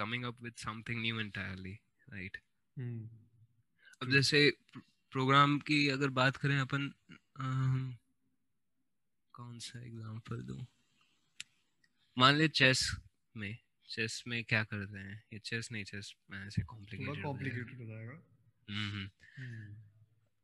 coming 0.00 0.24
up 0.24 0.34
with 0.42 0.56
something 0.56 0.98
new 1.00 1.20
entirely 1.22 1.74
right? 2.14 2.36
Hmm. 2.78 3.06
अब 4.02 4.10
जैसे 4.10 4.56
programme 5.10 5.58
की 5.58 5.88
अगर 5.88 6.08
बात 6.08 6.36
करें 6.36 6.58
अपन 6.58 6.92
कौन 9.32 9.58
सा 9.58 9.86
example 9.86 10.42
दूँ? 10.42 10.66
मान 12.18 12.34
ले 12.34 12.48
चेस 12.48 12.96
में 13.36 13.58
चेस 13.90 14.24
में 14.28 14.44
क्या 14.44 14.64
करते 14.64 14.98
हैं? 14.98 15.24
ये 15.32 15.38
चेस 15.38 15.68
नहीं 15.72 15.84
चेस 15.84 16.14
में 16.30 16.46
ऐसे 16.46 16.62
कॉम्प्लिकेटेड 16.62 17.22
कॉम्प्लिकेटेड 17.22 17.76
हो 17.76 17.84
जाएगा। 17.84 18.22
हम्म, 18.70 19.10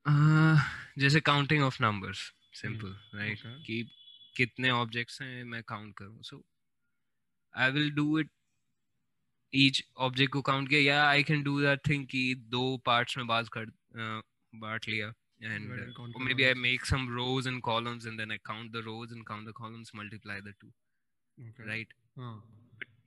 हम्म। 0.08 0.58
जैसे 0.98 1.20
counting 1.20 1.62
of 1.62 1.82
numbers 1.82 2.34
simple 2.52 3.00
right 3.14 3.42
कि 3.46 3.90
कितने 4.36 4.70
ऑब्जेक्ट्स 4.70 5.22
हैं 5.22 5.44
मैं 5.44 5.62
काउंट 5.62 5.96
करूँ। 5.96 6.22
So 6.22 6.46
I 7.56 7.70
will 7.70 7.90
do 7.90 8.18
it 8.18 8.30
each 9.52 9.82
object 9.98 10.32
को 10.32 10.42
काउंट 10.42 10.68
किया 10.68 10.80
या 10.80 11.04
I 11.04 11.22
can 11.22 11.42
do 11.42 11.60
that 11.60 11.80
thing 11.88 12.06
कि 12.06 12.34
दो 12.50 12.76
पार्ट्स 12.86 13.16
में 13.18 13.26
बात 13.26 13.48
कर 13.48 13.66
बांट 14.52 14.88
लिया 14.88 15.12
and 15.42 15.68
maybe 16.34 16.44
I 16.44 16.54
make 16.54 16.84
some 16.86 17.08
rows 17.14 17.46
and 17.46 17.60
columns 17.62 18.06
and 18.06 18.18
then 18.18 18.30
I 18.30 18.38
count 18.44 18.70
the 18.72 18.82
rows 18.84 19.12
and 19.12 19.24
count 19.26 19.48
the 19.48 19.52
columns 19.52 19.92
multiply 19.96 20.40
the 20.40 20.54
two 20.60 20.72
right 21.60 21.94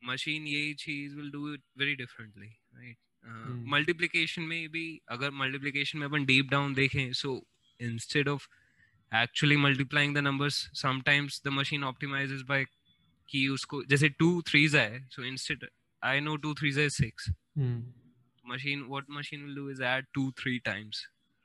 machine 0.05 0.47
ये 0.47 0.73
चीज़ 0.73 1.15
will 1.15 1.31
do 1.31 1.53
it 1.53 1.61
very 1.77 1.95
differently 1.95 2.47
right 2.47 2.97
multiplication 3.67 4.41
में 4.41 4.69
भी 4.69 4.85
अगर 5.07 5.31
multiplication 5.31 5.99
में 5.99 6.05
अपन 6.07 6.25
deep 6.25 6.49
down 6.49 6.73
देखें 6.73 7.13
so 7.13 7.41
instead 7.79 8.29
of 8.29 8.47
actually 9.11 9.57
multiplying 9.57 10.15
the 10.15 10.17
numbers 10.17 10.55
sometimes 10.81 11.41
the 11.45 11.49
machine 11.49 11.83
optimize 11.83 12.41
by 12.41 12.65
कि 13.29 13.47
उसको 13.47 13.83
जैसे 13.83 14.09
टू 14.09 14.41
थ्रीज 14.41 14.75
है 14.75 15.07
so 15.09 15.23
instead 15.23 15.65
I 16.03 16.19
know 16.19 16.35
two 16.37 16.53
threes 16.53 16.79
है 16.79 16.89
six 16.89 17.29
machine 18.45 18.81
what 18.91 19.11
machine 19.15 19.43
will 19.43 19.57
do 19.57 19.65
is 19.73 19.81
add 19.89 20.07
two 20.15 20.23
three 20.39 20.55
times 20.59 20.97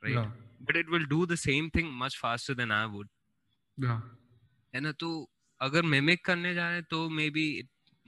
right? 0.03 0.15
Yeah. 0.15 0.31
but 0.69 0.79
it 0.79 0.89
will 0.93 1.05
do 1.11 1.25
the 1.25 1.37
same 1.43 1.69
thing 1.75 1.91
much 1.99 2.17
faster 2.23 2.55
than 2.61 2.71
i 2.77 2.85
would. 2.95 3.09
Yeah. 3.77 4.01
है 4.75 4.79
ना? 4.81 4.91
तो 4.91 5.29
अगर 5.61 5.85
mimic 5.85 6.25
करने 6.25 6.53
जा 6.53 6.67
रहे 6.67 6.75
हैं 6.75 6.83
तो 6.89 7.09
maybe 7.29 7.45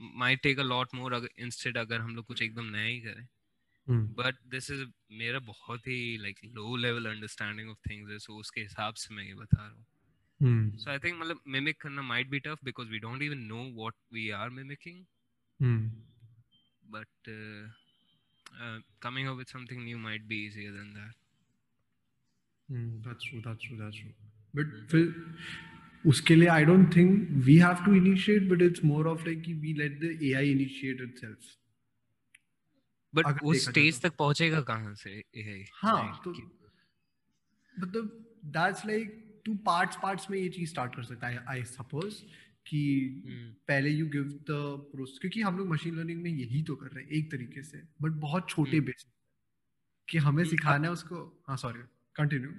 might 0.00 0.42
take 0.42 0.58
a 0.58 0.62
lot 0.62 0.94
more 0.94 1.28
instead 1.38 1.78
अगर 1.78 2.00
हम 2.00 2.14
लोग 2.16 2.24
कुछ 2.26 2.42
एकदम 2.42 2.64
नया 2.64 2.84
ही 2.84 3.00
करें. 3.00 3.26
बट 4.18 4.34
दिस 4.50 4.70
इज़ 4.70 4.84
मेरा 5.12 5.38
बहुत 5.38 5.80
ही 5.80 6.18
like 6.22 6.44
low 6.44 6.76
level 6.76 7.06
understanding 7.06 7.70
of 7.70 7.78
things 7.90 8.10
है 8.10 8.18
सो 8.18 8.38
उसके 8.40 8.60
हिसाब 8.60 8.94
से 8.94 9.14
मैं 9.14 9.24
ये 9.24 9.34
बता 9.34 9.62
रहा 9.62 9.74
हूँ. 9.74 10.76
सो 10.76 10.90
आई 10.90 10.98
थिंक 10.98 11.20
मतलब 11.20 11.40
मिमिक 11.48 11.80
करना 11.80 12.02
might 12.02 12.30
be 12.30 12.40
tough 12.40 12.64
because 12.64 12.88
we 12.88 12.98
don't 12.98 13.22
even 13.22 13.38
know 13.38 13.64
what 13.80 13.94
we 14.12 14.30
are 14.30 14.50
mimicking 14.50 15.04
but 16.90 17.28
uh, 17.28 17.68
uh, 18.60 18.78
coming 19.00 19.28
up 19.28 19.36
with 19.36 19.48
something 19.48 19.84
new 19.84 19.98
might 19.98 20.28
be 20.28 20.36
easier 20.36 20.72
than 20.72 20.92
that. 20.94 21.14
Mm, 22.70 23.04
that's 23.04 23.24
true. 23.24 23.42
That's 23.44 23.62
true. 23.62 23.76
That's 23.76 23.96
true. 23.96 24.12
But 24.54 24.66
फिर 24.90 25.14
उसके 26.06 26.34
लिए 26.34 26.48
I 26.48 26.64
don't 26.64 26.90
think 26.94 27.46
we 27.46 27.58
have 27.58 27.84
to 27.84 27.94
initiate, 27.94 28.48
but 28.48 28.62
it's 28.62 28.82
more 28.82 29.06
of 29.06 29.26
like 29.26 29.46
we 29.64 29.74
let 29.74 30.00
the 30.00 30.32
AI 30.32 30.42
initiate 30.42 31.00
itself. 31.00 31.56
But 33.14 33.42
उस 33.44 33.64
stage 33.64 34.00
तक 34.02 34.16
पहुंचेगा 34.16 34.60
कहाँ 34.60 34.94
से 34.94 35.22
AI? 35.36 35.64
हाँ 35.74 36.22
तो 36.24 36.32
मतलब 37.80 38.18
that's 38.54 38.84
like 38.84 39.12
two 39.44 39.56
parts 39.68 39.96
parts 40.04 40.30
में 40.30 40.38
ये 40.38 40.48
चीज़ 40.48 40.74
start 40.74 40.96
कर 40.96 41.02
सकता 41.02 41.26
है 41.26 41.44
I 41.46 41.62
suppose. 41.62 42.24
कि 42.66 42.82
हम्म। 43.26 43.52
पहले 43.68 43.90
यू 43.90 44.06
गिव 44.08 44.24
द 44.50 44.58
प्रोसेस 44.92 45.18
क्योंकि 45.18 45.40
हम 45.42 45.58
लोग 45.58 45.68
मशीन 45.68 45.96
लर्निंग 45.96 46.22
में 46.22 46.30
यही 46.30 46.62
तो 46.62 46.76
कर 46.76 46.90
रहे 46.90 47.04
हैं 47.04 47.10
एक 47.10 47.30
तरीके 47.30 47.62
से 47.62 47.82
बट 48.02 48.12
बहुत 48.20 48.48
छोटे 48.48 48.80
बेसिक 48.80 49.06
हम्म। 49.06 49.20
कि 50.08 50.18
हमें 50.18 50.44
सिखाना 50.44 50.86
है 50.86 50.92
उसको। 50.92 51.44
हाँ 51.48 51.56
सॉरी 51.56 51.82
कंटिन्यू 52.16 52.50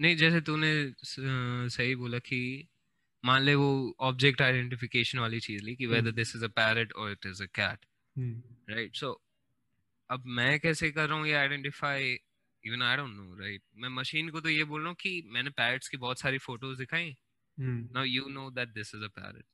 नहीं 0.00 0.16
जैसे 0.16 0.40
तूने 0.40 0.72
सही 1.04 1.94
बोला 1.94 2.18
कि 2.18 2.40
मान 3.24 3.42
ले 3.42 3.54
वो 3.54 3.70
ऑब्जेक्ट 4.00 4.42
आइडेंटिफिकेशन 4.42 5.18
वाली 5.18 5.40
चीज़ 5.40 5.62
ली 5.62 5.74
कि 5.76 5.86
whether 5.86 6.12
this 6.12 6.36
is 6.36 6.44
a 6.44 6.48
parrot 6.48 6.92
और 6.92 7.10
it 7.12 7.26
is 7.26 7.42
a 7.42 7.46
cat 7.54 7.86
right 8.70 8.96
so 8.96 9.12
अब 10.10 10.22
मैं 10.36 10.58
कैसे 10.60 10.90
कर 10.90 11.08
रहा 11.08 11.18
हूँ 11.18 11.26
ये 11.26 11.34
identify 11.34 12.18
even 12.64 12.82
I 12.82 12.96
don't 12.96 13.14
know 13.16 13.34
right 13.34 13.62
मैं 13.76 13.88
मशीन 13.88 14.28
को 14.28 14.40
तो 14.40 14.48
ये 14.48 14.64
बोल 14.64 14.80
रहा 14.80 14.88
हूँ 14.88 14.96
कि 15.00 15.22
मैंने 15.26 15.50
पैरट्स 15.50 15.88
की 15.88 15.96
बहुत 15.96 16.20
सारी 16.20 16.38
फ़ोटोज़ 16.38 16.78
दिखाई 16.78 17.14
now 17.90 18.04
you 18.06 18.28
know 18.30 18.50
that 18.52 18.68
this 18.74 18.94
is 18.94 19.04
a 19.04 19.08
parrot 19.10 19.46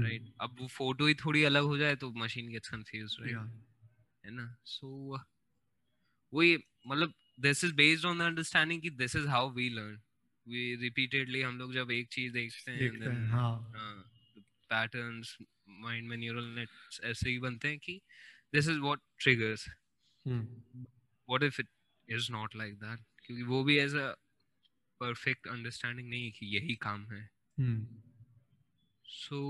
right 0.00 0.28
अब 0.40 0.56
वो 0.60 0.66
फ़ोटो 0.70 1.06
ही 1.06 1.14
थोड़ी 1.16 1.44
अलग 1.44 1.64
हो 1.64 1.78
जाए 1.78 1.96
तो 1.98 2.12
मशीन 2.16 2.48
गेट्स 2.50 2.68
कंफ्यूज 2.70 3.16
राइट 3.20 3.40
है 4.24 4.30
ना? 4.32 4.56
सो 4.66 5.18
वो 6.32 6.42
ये 6.42 6.58
मतलब 6.86 7.12
this 7.38 7.64
is 7.64 7.74
based 7.74 8.04
on 8.06 8.18
the 8.18 8.22
understanding 8.22 8.82
कि 8.82 8.90
this 8.92 9.16
is 9.16 9.26
how 9.28 9.50
we 9.52 9.68
learn 9.70 10.00
we 10.46 10.74
repeatedly 10.76 11.42
हम 11.42 11.58
लोग 11.58 11.72
जब 11.74 11.90
एक 11.90 12.08
चीज़ 12.12 12.32
देखते 12.32 12.70
हैं 12.72 12.90
हैं 13.02 13.18
हाँ। 13.74 14.10
पैटर्न्स 14.70 15.36
माइंड 15.80 16.08
में 16.08 16.16
न्यूरल 16.16 16.44
नेट्स 16.54 17.00
ऐसे 17.04 17.30
ही 17.30 17.38
बनते 17.38 17.68
हैं 17.68 17.78
कि 17.78 18.00
this 18.54 18.68
is 18.68 18.78
what 18.80 19.00
triggers 19.18 19.68
what 21.28 21.42
if 21.42 21.60
it 21.60 21.68
is 22.08 22.30
not 22.32 22.56
like 22.56 22.74
that 22.78 23.04
क्योंकि 23.18 23.42
वो 23.44 23.62
भी 23.64 23.78
एज 23.78 23.94
अ 23.96 24.10
परफेक्ट 25.00 25.48
अंडरस्टैंडिंग 25.48 26.08
नहीं 26.10 26.24
है 26.24 26.30
कि 26.32 26.46
यही 26.56 26.76
काम 26.82 27.06
है। 27.12 27.28
सो 29.04 29.40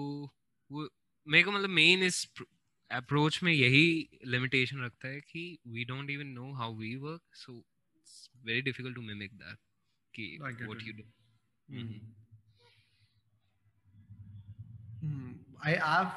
वो 0.73 0.89
मेरे 1.27 1.45
को 1.45 1.53
मतलब 1.53 1.71
मेन 1.71 2.03
इस 2.03 2.27
अप्रोच 2.91 3.43
में 3.43 3.53
यही 3.53 4.21
लिमिटेशन 4.27 4.85
रखता 4.85 5.09
है 5.09 5.21
कि 5.21 5.59
we 5.69 5.85
don't 5.85 6.11
even 6.11 6.27
know 6.27 6.53
how 6.61 6.77
we 6.77 6.95
work 6.97 7.35
so 7.37 7.57
it's 7.97 8.31
very 8.47 8.63
difficult 8.63 8.95
to 8.95 9.03
mimic 9.03 9.33
that 9.33 9.59
कि 10.15 10.39
what 10.43 10.83
you 10.87 10.93
do 10.93 11.11
I 15.61 15.73
have 15.75 16.11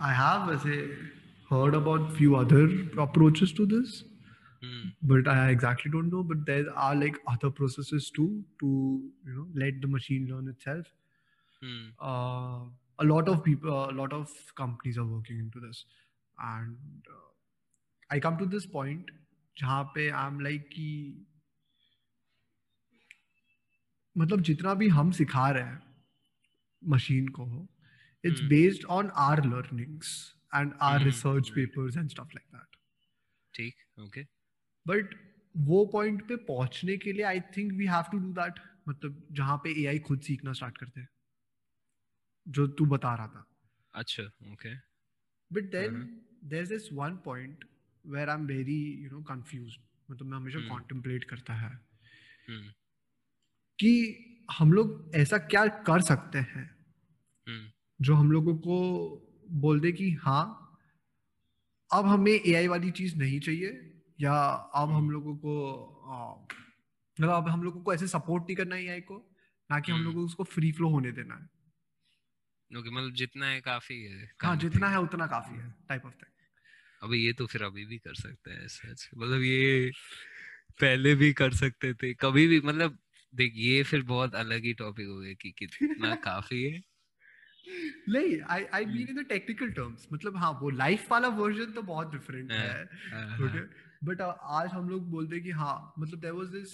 I 0.00 0.12
have 0.12 0.48
as 0.50 0.64
a 0.66 0.76
heard 1.50 1.74
about 1.74 2.12
few 2.16 2.36
other 2.36 2.62
approaches 2.98 3.52
to 3.52 3.66
this, 3.66 4.04
mm. 4.62 4.92
but 5.02 5.28
I 5.28 5.50
exactly 5.50 5.90
don't 5.90 6.10
know. 6.10 6.22
But 6.22 6.44
there 6.46 6.66
are 6.76 6.94
like 6.94 7.18
other 7.26 7.50
processes 7.50 8.10
too 8.10 8.44
to 8.60 8.66
you 8.66 9.34
know 9.34 9.46
let 9.54 9.80
the 9.80 9.88
machine 9.88 10.26
learn 10.30 10.48
itself. 10.48 10.86
Hmm. 11.62 11.88
Uh, 12.00 12.66
a 12.98 13.04
lot 13.04 13.28
of 13.28 13.42
people, 13.44 13.72
a 13.84 13.92
lot 13.92 14.12
of 14.12 14.30
companies 14.56 14.98
are 14.98 15.06
working 15.06 15.38
into 15.38 15.60
this, 15.60 15.84
and 16.38 16.76
uh, 17.08 17.30
I 18.10 18.20
come 18.20 18.38
to 18.38 18.46
this 18.46 18.66
point 18.66 19.10
जहाँ 19.56 19.82
पे 19.94 20.08
I 20.08 20.26
am 20.26 20.40
like 20.40 20.68
कि 20.72 20.90
मतलब 24.16 24.40
जितना 24.48 24.74
भी 24.74 24.88
हम 24.88 25.10
सिखा 25.10 25.50
रहे 25.50 25.62
हैं 25.62 25.82
मशीन 26.82 27.28
को 27.38 27.46
it's 28.24 28.40
based 28.50 28.84
on 28.98 29.10
our 29.26 29.44
learnings 29.44 30.12
and 30.54 30.72
our 30.82 31.02
research 31.04 31.48
papers 31.54 31.96
and 31.96 32.08
stuff 32.10 32.34
like 32.34 32.46
that 32.54 32.76
ठीक 33.54 34.02
ओके 34.04 34.22
बट 34.86 35.14
वो 35.56 35.84
पॉइंट 35.92 36.26
पे 36.28 36.36
पहुँचने 36.36 36.96
के 36.96 37.12
लिए 37.12 37.24
I 37.24 37.40
think 37.56 37.72
we 37.72 37.86
have 37.86 38.10
to 38.12 38.18
do 38.18 38.32
that 38.32 38.60
मतलब 38.88 39.26
जहाँ 39.32 39.56
पे 39.64 39.80
एआई 39.82 39.98
खुद 40.08 40.20
सीखना 40.20 40.52
स्टार्ट 40.52 40.78
करते 40.78 41.00
हैं. 41.00 41.08
जो 42.48 42.66
तू 42.66 42.86
बता 42.86 43.14
रहा 43.14 43.28
था। 43.28 43.46
अच्छा 43.94 44.22
okay 44.22 44.74
but 45.52 45.62
then 45.62 46.20
there 46.44 46.62
is 46.62 46.72
this 46.72 46.92
one 46.92 47.16
point 47.16 47.64
where 48.06 48.28
I 48.28 48.36
am 48.36 48.46
very 48.46 49.04
you 49.04 49.10
know 49.10 49.22
confused 49.22 49.80
मतलब 50.10 50.28
मैं 50.28 50.36
हमेशा 50.36 50.68
कॉन्टेम्पलेट 50.68 51.20
hmm. 51.20 51.30
करता 51.30 51.54
है। 51.54 51.70
Hmm. 51.70 52.74
कि 53.80 54.24
हम 54.58 54.72
लोग 54.72 55.10
ऐसा 55.14 55.38
क्या 55.38 55.66
कर 55.66 56.00
सकते 56.00 56.38
हैं? 56.38 56.76
Hmm. 57.48 57.78
जो 58.00 58.14
हम 58.14 58.32
लोगों 58.32 58.58
को 58.58 58.76
बोल 59.50 59.80
दे 59.80 59.92
कि 59.92 60.12
हाँ 60.12 60.64
अब 61.92 62.06
हमें 62.06 62.32
एआई 62.32 62.66
वाली 62.66 62.90
चीज़ 62.90 63.16
नहीं 63.16 63.40
चाहिए 63.40 64.02
या 64.20 64.34
अब 64.74 64.90
हम 64.90 65.10
लोगों 65.10 65.36
को 65.36 65.52
मतलब 67.20 67.30
अब 67.30 67.48
हम 67.48 67.62
लोगों 67.62 67.82
को 67.82 67.94
ऐसे 67.94 68.06
सपोर्ट 68.06 68.42
नहीं 68.42 68.56
करना 68.56 68.76
है 68.76 68.84
एआई 68.84 69.00
को 69.00 69.30
ना 69.70 69.80
कि 69.80 69.92
हम 69.92 70.00
लोगों 70.00 70.20
को 70.20 70.26
उसको 70.26 70.44
फ्री 70.44 70.72
फ्लो 70.72 70.88
होने 70.88 71.12
देना। 71.12 71.34
है 71.34 71.57
ओके 72.76 72.90
मतलब 72.90 73.12
जितना 73.12 73.46
है 73.46 73.60
काफ़ी 73.60 74.02
है 74.02 74.28
हाँ 74.42 74.56
जितना 74.56 74.88
है 74.88 75.00
उतना 75.00 75.26
काफ़ी 75.26 75.56
है 75.56 75.74
टाइप 75.88 76.06
ऑफ़ 76.06 76.14
थिंग 76.14 76.32
अभी 77.02 77.26
ये 77.26 77.32
तो 77.32 77.46
फिर 77.46 77.62
अभी 77.62 77.84
भी 77.84 77.98
कर 77.98 78.14
सकते 78.14 78.50
हैं 78.50 78.68
सच 78.68 79.10
मतलब 79.18 79.42
ये 79.42 79.90
पहले 80.80 81.14
भी 81.14 81.32
कर 81.32 81.52
सकते 81.52 81.94
थे 81.94 82.14
कभी 82.14 82.46
भी 82.46 82.60
मतलब 82.60 82.98
देख 83.34 83.52
ये 83.56 83.82
फिर 83.82 84.02
बहुत 84.02 84.34
अलग 84.34 84.64
ही 84.64 84.72
टॉपिक 84.72 85.08
हो 85.08 85.16
गया 85.20 85.32
कि 85.32 85.50
कितना 85.50 86.14
काफ़ी 86.24 86.62
है। 86.62 86.80
नहीं 88.08 88.40
I 88.42 88.64
I 88.64 88.84
mean 88.84 89.08
in 89.08 89.22
the 89.22 89.26
technical 89.28 89.70
terms 89.70 90.08
मतलब 90.12 90.36
हाँ 90.36 90.52
वो 90.52 90.70
लाइफ 90.70 91.12
वाला 91.12 91.28
वर्जन 91.28 91.72
तो 91.72 91.82
बहुत 91.82 92.12
डिफरेंट 92.12 92.52
हाँ, 92.52 92.58
है 92.58 92.82
ओके 92.84 93.58
हाँ, 93.58 93.68
बट 94.04 94.20
हाँ। 94.20 94.34
uh, 94.34 94.40
आज 94.42 94.70
हम 94.70 94.88
लोग 94.88 95.10
बोलते 95.10 95.34
हैं 95.34 95.44
कि 95.44 95.50
हाँ 95.50 95.94
मतलब 95.98 96.20
देयर 96.20 96.32
वाज 96.32 96.48
दिस 96.48 96.72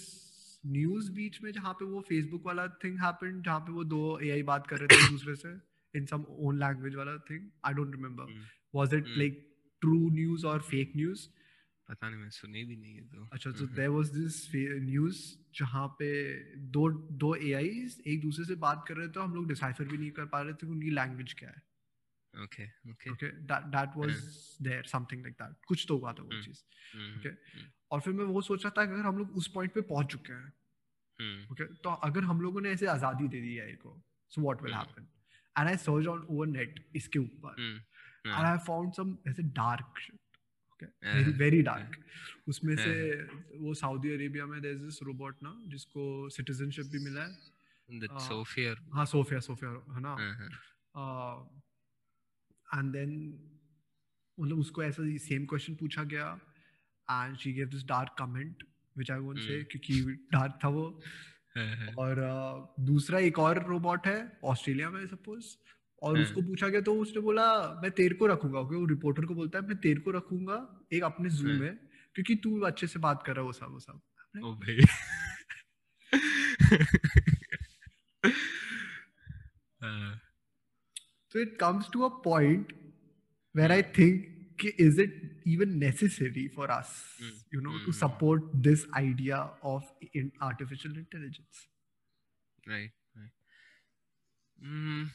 न्यूज़ 0.65 1.11
बीच 1.11 1.41
में 1.41 1.51
जहाँ 1.51 1.73
पे 1.73 1.85
वो 1.85 2.01
फेसबुक 2.01 2.45
वाला 2.45 2.67
थिंग 2.67 2.99
हैपेंड 2.99 3.43
जहाँ 3.45 3.59
पे 3.59 3.71
वो 3.71 3.83
दो 3.83 4.19
एआई 4.19 4.43
बात 4.43 4.67
कर 4.67 4.79
रहे 4.79 4.87
थे 4.87 4.99
एक 4.99 5.07
दूसरे 5.07 5.35
से। 5.35 5.74
In 5.99 6.07
some 6.11 6.23
own 6.39 6.61
language 6.65 6.95
wala 7.01 7.17
thing 7.29 7.43
i 7.63 7.73
don't 7.79 7.97
remember. 7.97 8.27
Mm. 8.27 8.45
was 8.77 8.93
it 8.93 9.05
mm. 9.05 9.17
like 9.23 9.41
true 9.81 10.09
news 10.19 10.45
or 10.51 10.59
fake 10.69 10.95
news? 11.01 11.27
पता 11.89 12.09
नहीं 12.09 12.19
मैं 12.19 12.29
सुनी 12.35 12.63
भी 12.65 12.75
नहीं 12.75 12.93
है 12.95 13.01
तो। 13.07 13.27
अच्छा 13.33 13.51
तो 13.57 13.65
देयर 13.75 13.89
वाज 13.89 14.07
दिस 14.09 14.35
न्यूज़ 14.55 15.17
जहाँ 15.57 15.87
पे 15.99 16.07
दो 16.77 16.89
दो 17.23 17.33
एआईज 17.35 18.01
एक 18.07 18.21
दूसरे 18.21 18.45
से 18.45 18.55
बात 18.63 18.83
कर 18.87 18.97
रहे 18.97 19.07
थे 19.07 19.19
हम 19.19 19.35
लोग 19.35 19.47
डिसाइफर 19.47 19.85
भी 19.91 19.97
नहीं 19.97 20.11
कर 20.11 20.25
पा 20.31 20.41
रहे 20.41 20.53
थे 20.53 20.67
उनकी 20.67 20.89
लैंग्वेज 20.89 21.33
क्या 21.39 21.49
है। 21.49 21.61
Okay 22.33 22.65
okay 22.91 23.11
okay 23.11 23.27
that 23.51 23.67
that 23.75 23.97
was 23.97 24.11
there 24.61 24.83
something 24.93 25.21
like 25.21 25.35
that 25.41 25.65
कुछ 25.67 25.85
तो 25.87 25.97
हुआ 25.97 26.13
था 26.13 26.23
वो 26.23 26.41
चीज़। 26.41 26.63
ओके 27.17 27.29
और 27.91 28.01
फिर 28.01 28.13
मैं 28.13 28.25
वो 28.33 28.41
सोच 28.49 28.65
रहा 28.65 28.73
था 28.77 28.87
अगर 28.89 29.05
हम 29.05 29.17
लोग 29.17 29.37
उस 29.37 29.47
पॉइंट 29.55 29.73
पे 29.73 29.81
पहुँच 29.93 30.11
चुके 30.11 30.33
हैं 30.33 31.47
ओके 31.51 31.65
तो 31.83 31.89
अगर 32.09 32.23
हम 32.31 32.41
लोगों 32.41 32.61
ने 32.61 32.69
ऐसे 32.69 32.87
आज़ादी 32.95 33.27
दे 33.27 33.41
दी 33.41 33.55
एआई 33.57 33.75
को 33.85 33.99
so 34.31 34.41
what 34.41 34.63
will 34.63 34.73
happen 34.73 35.07
and 35.57 35.69
I 35.69 35.75
searched 35.75 36.09
on 36.13 36.23
over 36.29 36.47
net 36.51 36.79
इसके 36.95 37.19
ऊपर 37.19 37.55
mm. 37.59 37.79
and 38.37 38.47
I 38.47 38.57
found 38.69 38.95
some 38.99 39.17
ऐसे 39.27 39.43
dark 39.59 39.99
shit 40.05 40.39
okay 40.73 40.91
yeah. 41.03 41.13
very 41.13 41.33
very 41.43 41.61
dark 41.69 41.97
yeah. 41.97 42.47
उसमें. 42.47 42.75
से 42.75 42.93
वो 43.59 43.73
सऊदी 43.73 44.13
अरेबिया 44.13 44.45
में 44.45 44.59
there's 44.61 44.81
this 44.81 45.01
robot 45.09 45.43
ना 45.43 45.55
जिसको 45.73 46.07
citizenship 46.37 46.91
भी 46.91 46.99
मिला 47.03 47.21
है 47.21 47.53
uh, 48.01 48.75
हाँ 48.93 49.05
सोफिया 49.05 49.39
सोफिया 49.39 49.71
है 49.95 50.01
ना 50.07 50.15
uh, 51.01 51.37
and 52.77 52.95
then 52.97 53.11
मतलब 54.39 54.59
उसको 54.59 54.83
ऐसा 54.83 55.03
सेम 55.27 55.45
क्वेश्चन 55.45 55.75
पूछा 55.75 56.03
गया 56.03 56.29
and 57.11 57.37
she 57.37 57.53
give 57.53 57.67
this 57.69 57.83
dark 57.87 58.15
comment 58.19 58.63
which 58.97 59.11
I 59.11 59.19
won't 59.19 59.39
say 59.39 59.63
क्योंकि 59.71 60.15
डार्क 60.33 60.59
था 60.63 60.67
वो 60.67 60.83
और 61.97 62.75
दूसरा 62.79 63.19
एक 63.19 63.39
और 63.39 63.63
रोबोट 63.67 64.07
है 64.07 64.17
ऑस्ट्रेलिया 64.43 64.89
में 64.89 65.05
सपोज़ 65.07 65.45
और 66.01 66.19
उसको 66.19 66.41
पूछा 66.41 66.67
गया 66.67 66.81
तो 66.81 66.93
उसने 67.01 67.21
बोला 67.21 67.45
मैं 67.81 67.91
तेरे 67.91 68.15
को 68.15 68.27
रखूँगा। 68.27 68.59
ओके 68.59 68.75
वो 68.75 68.85
रिपोर्टर 68.85 69.25
को 69.25 69.35
बोलता 69.35 69.59
है 69.59 69.67
मैं 69.67 69.77
तेरे 69.77 69.99
को 69.99 70.11
रखूँगा 70.11 70.57
एक 70.93 71.03
अपने 71.03 71.29
जू 71.29 71.47
में 71.59 71.77
क्योंकि 72.15 72.35
तू 72.43 72.59
अच्छे 72.61 72.87
से 72.87 72.99
बात 72.99 73.23
कर 73.25 73.33
रहा 73.35 73.41
है 73.41 73.45
वो 73.45 73.53
सब 73.53 73.71
वो 73.71 73.79
सब। 73.79 74.01
ओ 74.43 74.53
भाई। 74.55 74.85
So 81.31 81.41
it 81.41 81.57
comes 81.59 81.87
to 81.89 82.05
a 82.05 82.09
point 82.23 82.71
where 83.55 83.71
I 83.71 83.81
think 83.97 84.29
is 84.63 84.97
it 84.97 85.09
even 85.45 85.79
necessary 85.79 86.47
for 86.47 86.71
us 86.71 87.03
mm. 87.21 87.31
you 87.51 87.61
know 87.61 87.71
mm. 87.71 87.85
to 87.85 87.91
support 87.91 88.41
this 88.53 88.85
idea 88.95 89.49
of 89.63 89.83
in 90.13 90.31
artificial 90.41 90.91
intelligence 90.91 91.67
right 92.67 92.91
right 93.15 93.31
mm, 94.65 95.05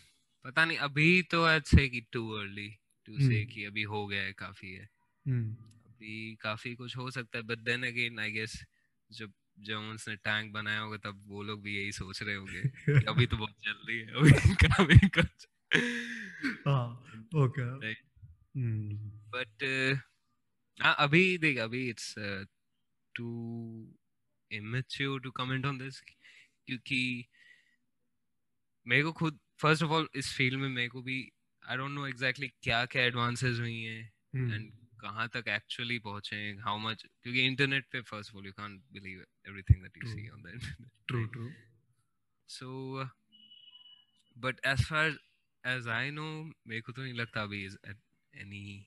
पता 0.45 0.65
नहीं 0.65 0.79
अभी 0.79 1.23
तो 1.23 1.43
आज 1.45 1.63
से 1.63 1.89
कि 1.89 2.01
टू 2.13 2.31
अर्ली 2.31 2.69
टू 3.05 3.19
से 3.19 3.45
कि 3.47 3.65
अभी 3.65 3.83
हो 3.83 4.07
गया 4.07 4.23
है 4.23 4.33
काफ़ी 4.33 4.73
है 4.73 4.89
mm. 5.29 5.51
अभी 5.87 6.35
काफ़ी 6.35 6.75
कुछ 6.75 6.97
हो 6.97 7.11
सकता 7.11 7.39
है 7.39 7.45
but 7.45 7.59
then 7.59 7.83
again 7.83 8.19
I 8.19 8.31
guess 8.31 8.65
जब 9.13 9.33
जोन्स 9.59 10.09
ने 10.09 10.17
टैंक 10.17 10.53
बनाया 10.53 10.81
होगा 10.81 10.97
तब 10.97 11.25
वो 11.27 11.43
लोग 11.43 11.63
भी 11.63 11.77
यही 11.77 11.93
सोच 11.93 12.23
रहे 12.23 12.35
होंगे 12.35 12.61
अभी 13.05 13.27
तो 13.27 13.37
बहुत 13.37 13.55
जल्दी 13.65 13.99
है 13.99 14.07
अभी 14.07 14.55
काफ़ी 14.67 15.09
कुछ 15.09 15.47
हाँ 16.67 17.05
ओके 17.37 18.10
बट 18.57 19.65
हाँ 20.79 20.95
अभी 20.99 21.39
देख 21.39 21.59
अभी 21.59 21.89
it's 21.91 22.15
too 23.15 23.29
immature 24.51 25.21
to 25.21 25.31
comment 25.31 25.67
on 25.67 25.79
this 25.79 26.01
क्योंकि 26.01 27.01
मेरे 28.87 29.03
को 29.03 29.13
खुद 29.13 29.39
फ़र्स्ट 29.61 29.83
ऑफ़ 29.83 29.91
ऑल 29.91 30.09
इस 30.15 30.35
फ़ील्ड 30.37 30.61
में 30.61 30.69
मेरे 30.69 30.89
को 30.89 31.03
भी 31.03 31.21
आई 31.63 31.77
डोंट 31.77 31.91
नो 31.91 32.07
एग्जैक्टली 32.07 32.49
क्या 32.63 32.85
क्या 32.87 33.03
एडवांसेस 33.03 33.59
हुई 33.59 33.81
हैं 33.83 34.55
एंड 34.55 34.71
कहाँ 35.01 35.29
तक 35.29 35.49
एक्चुअली 35.49 35.99
पहुँचे 35.99 36.37
हैं 36.37 36.57
हाउ 36.63 36.79
मच 36.79 37.03
क्योंकि 37.03 37.47
इंटरनेट 37.47 37.87
पे 37.93 38.01
first 38.03 38.31
of 38.31 38.39
all 38.39 38.47
you 38.47 38.53
can't 38.53 38.81
believe 38.93 39.25
everything 39.49 39.83
that 39.83 40.05
you 40.05 40.11
see 40.11 40.29
on 40.29 40.43
the 40.43 40.49
internet 40.49 40.91
true 41.09 41.25
true 41.27 41.51
so 42.49 43.05
but 44.37 44.61
as 44.67 44.85
far 44.85 45.19
as 45.65 45.89
I 45.89 46.11
know 46.11 46.29
मेरे 46.67 46.81
को 46.81 46.93
तो 46.93 47.03
नहीं 47.03 47.15
लगता 47.15 47.43
अभी 47.43 47.65
any 48.35 48.87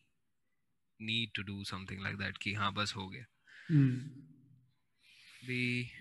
need 1.01 1.31
to 1.35 1.43
do 1.43 1.63
something 1.63 2.01
like 2.01 2.17
that 2.17 2.37
कि 2.37 2.53
हाँ 2.53 2.73
बस 2.73 2.93
हो 2.95 3.07
गया 3.09 3.25
hmm. 3.71 3.99
भी 5.47 5.91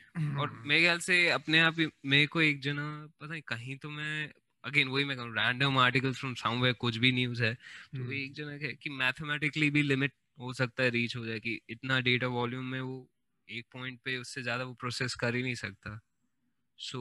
और 0.41 0.51
मेरे 0.67 0.81
ख्याल 0.81 0.99
से 0.99 1.31
अपने 1.31 1.59
आप 1.59 1.81
ही 1.81 1.89
मेरे 2.07 2.27
को 2.27 2.41
एक 2.41 2.61
जना 2.61 3.07
पता 3.21 3.31
नहीं 3.31 3.43
कहीं 3.43 3.77
तो 3.77 3.91
मैं 3.91 4.33
अगेन 4.65 4.89
वही 4.89 5.05
मैं 5.05 5.17
कहूँ 5.17 5.35
रैंडम 5.35 5.79
आर्टिकल्स 5.79 6.19
फ्रॉम 6.19 6.35
समवेयर 6.35 6.75
कुछ 6.75 6.97
भी 6.97 7.13
न्यूज़ 7.13 7.43
है 7.43 7.55
तो 7.55 8.05
hmm. 8.05 8.13
एक 8.13 8.33
जना 8.33 8.51
है 8.51 8.75
कि 8.75 8.91
मैथमेटिकली 8.91 9.71
भी 9.71 9.83
लिमिट 9.83 10.13
हो 10.39 10.53
सकता 10.53 10.83
है 10.83 10.91
रीच 10.91 11.17
हो 11.17 11.27
जाए 11.27 11.41
कि 11.41 11.61
इतना 11.71 12.01
डेटा 12.01 12.27
वॉल्यूम 12.27 12.65
में 12.65 12.81
वो 12.81 13.11
एक 13.49 13.67
पॉइंट 13.73 14.01
पे 14.01 14.17
उससे 14.17 14.43
ज़्यादा 14.43 14.65
वो 14.65 14.75
प्रोसेस 14.75 15.15
कर 15.15 15.35
ही 15.35 15.43
नहीं 15.43 15.55
सकता 15.55 16.01
so 16.79 17.01